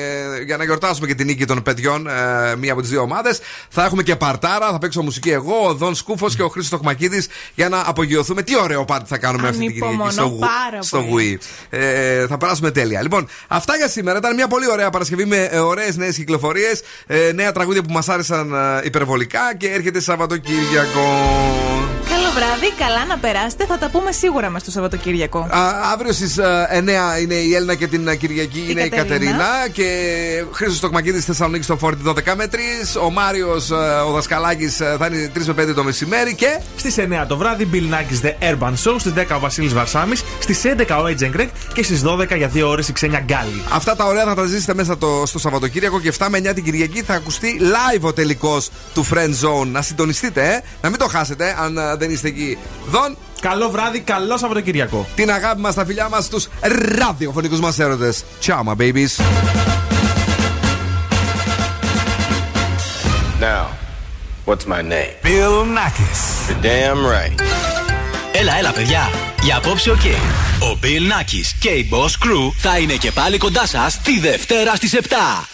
για 0.47 0.57
να 0.57 0.65
γιορτάσουμε 0.65 1.07
και 1.07 1.15
την 1.15 1.27
νίκη 1.27 1.45
των 1.45 1.62
παιδιών, 1.62 2.07
ε, 2.07 2.57
μία 2.57 2.73
από 2.73 2.81
τις 2.81 2.91
δύο 2.91 3.01
ομάδες, 3.01 3.41
θα 3.69 3.85
έχουμε 3.85 4.03
και 4.03 4.16
παρτάρα. 4.16 4.70
Θα 4.70 4.78
παίξω 4.78 5.03
μουσική 5.03 5.31
εγώ, 5.31 5.66
ο 5.66 5.74
Δον 5.74 5.95
Σκούφος 5.95 6.36
και 6.36 6.43
ο 6.43 6.49
Χρήστος 6.49 6.78
Τοκμακίδης 6.78 7.28
για 7.55 7.69
να 7.69 7.82
απογειωθούμε. 7.86 8.43
Τι 8.43 8.59
ωραίο 8.59 8.85
πάρτι 8.85 9.09
θα 9.09 9.19
κάνουμε 9.19 9.49
αυτή 9.49 9.66
την 9.66 9.74
Κυριακή 9.74 9.86
Ανυπομονώ 9.86 10.11
στο, 10.11 10.47
πάρα 10.47 10.82
στο 10.82 10.99
πολύ. 10.99 11.39
Wii. 11.41 11.47
Ε, 11.70 12.27
θα 12.27 12.36
περάσουμε 12.36 12.70
τέλεια. 12.70 13.03
Λοιπόν, 13.03 13.28
αυτά 13.49 13.77
για 13.77 13.89
σήμερα. 13.89 14.19
Ήταν 14.19 14.35
μια 14.35 14.47
πολύ 14.47 14.70
ωραία 14.70 14.91
Παρασκευή 14.91 15.24
με 15.24 15.51
ωραίες 15.62 15.97
νέες 15.97 16.16
κυκλοφορίες. 16.16 16.82
Ε, 17.07 17.32
νέα 17.35 17.53
τραγούδια 17.53 17.82
που 17.82 17.93
μας 17.93 18.09
άρεσαν 18.09 18.53
ε, 18.53 18.81
υπερβολικά 18.85 19.57
και 19.57 19.69
έρχεται 19.69 20.01
Σαββατοκύριακο. 20.01 21.94
Καλό 22.35 22.47
βράδυ, 22.47 22.73
καλά 22.78 23.05
να 23.05 23.19
περάσετε. 23.19 23.65
Θα 23.66 23.78
τα 23.78 23.89
πούμε 23.89 24.12
σίγουρα 24.12 24.51
με 24.51 24.59
στο 24.59 24.70
Σαββατοκύριακο. 24.70 25.39
Α, 25.39 25.93
αύριο 25.93 26.12
στις 26.12 26.39
9 26.39 27.20
είναι 27.20 27.35
η 27.35 27.55
Έλληνα 27.55 27.74
και 27.74 27.86
την 27.86 28.09
ε, 28.09 28.16
Κυριακή 28.16 28.66
είναι 28.69 28.82
η 28.82 28.89
Κατερίνα. 28.89 29.31
Κατερίνα. 29.31 29.69
Και 29.73 30.44
Χρήστος 30.52 30.81
Τοκμακίδη 30.81 31.20
Θεσσαλονίκη 31.20 31.65
στο 31.65 31.77
Φόρτι 31.77 32.02
12 32.06 32.12
με 32.36 32.48
3. 32.52 32.56
Ο 33.05 33.11
Μάριος 33.11 33.70
ο 34.06 34.11
Δασκαλάκης 34.12 34.77
θα 34.77 35.09
είναι 35.12 35.31
3 35.35 35.55
με 35.55 35.62
5 35.62 35.74
το 35.74 35.85
μεσημέρι. 35.85 36.35
Και 36.35 36.61
Στις 36.77 36.97
9 36.98 37.24
το 37.28 37.36
βράδυ, 37.36 37.69
Bill 37.73 37.94
Nackis 37.94 38.27
The 38.27 38.52
Urban 38.52 38.73
Show. 38.73 38.97
Στις 38.98 39.12
10 39.12 39.36
ο 39.36 39.39
Βασίλης 39.39 39.73
Βαρσάμι. 39.74 40.16
Στις 40.39 40.62
11 40.65 40.98
ο 40.98 41.05
Agent 41.05 41.40
Greg. 41.40 41.48
Και 41.73 41.82
στις 41.82 42.02
12 42.05 42.36
για 42.36 42.51
2 42.55 42.62
ώρες 42.69 42.89
η 42.89 42.93
ξένια 42.93 43.20
Γκάλι. 43.20 43.62
αυτά 43.73 43.97
τα 43.97 44.05
ωραία 44.05 44.24
θα 44.24 44.35
τα 44.35 44.44
ζήσετε 44.44 44.74
μέσα 44.74 44.98
το, 44.98 45.23
στο 45.27 45.39
Σαββατοκύριακο 45.39 46.01
και 46.01 46.12
7 46.19 46.27
με 46.31 46.39
9 46.39 46.55
την 46.55 46.65
Κυριακή 46.65 47.02
θα 47.02 47.15
ακουστεί 47.15 47.61
live 47.61 48.01
ο 48.01 48.12
τελικός 48.12 48.70
του 48.94 49.06
Friend 49.12 49.47
Zone. 49.47 49.66
Να 49.66 49.82
συντονιστείτε, 49.82 50.43
ε. 50.43 50.61
να 50.82 50.89
μην 50.90 50.98
το 50.98 51.06
χάσετε 51.06 51.56
αν 51.59 51.78
ε, 51.78 51.97
δεν 51.97 52.11
είστε 52.11 52.23
εκεί. 52.24 52.59
Δον, 52.86 53.16
Καλό 53.40 53.70
βράδυ, 53.70 54.01
καλό 54.01 54.38
Σαββατοκύριακο. 54.38 55.06
την 55.14 55.30
αγάπη 55.30 55.60
μας, 55.60 55.74
τα 55.74 55.84
φιλιά 55.84 56.09
μας 56.09 56.24
στου 56.24 56.42
ραδιοφωνικούς 56.98 57.60
μας 57.60 57.78
έρωτες. 57.78 58.24
Ciao, 58.44 58.62
my 58.64 58.74
babies. 58.80 59.20
Now, 63.40 63.66
what's 64.46 64.66
my 64.66 64.82
name? 64.82 65.12
Bill 65.22 65.64
Nackis. 65.76 66.20
You're 66.48 66.62
damn 66.62 67.05
right. 67.06 67.42
Έλα, 68.32 68.59
έλα, 68.59 68.72
παιδιά. 68.72 69.10
Για 69.42 69.56
απόψε 69.56 69.90
ο 69.90 69.96
Ο 70.60 70.78
Bill 70.82 70.86
Nackis 70.86 71.56
και 71.60 71.68
η 71.68 71.88
Boss 71.92 72.26
Crew 72.26 72.52
θα 72.56 72.78
είναι 72.78 72.94
και 72.94 73.12
πάλι 73.12 73.38
κοντά 73.38 73.66
σας 73.66 74.01
τη 74.01 74.20
Δευτέρα 74.20 74.74
στις 74.74 74.94
7. 74.94 75.46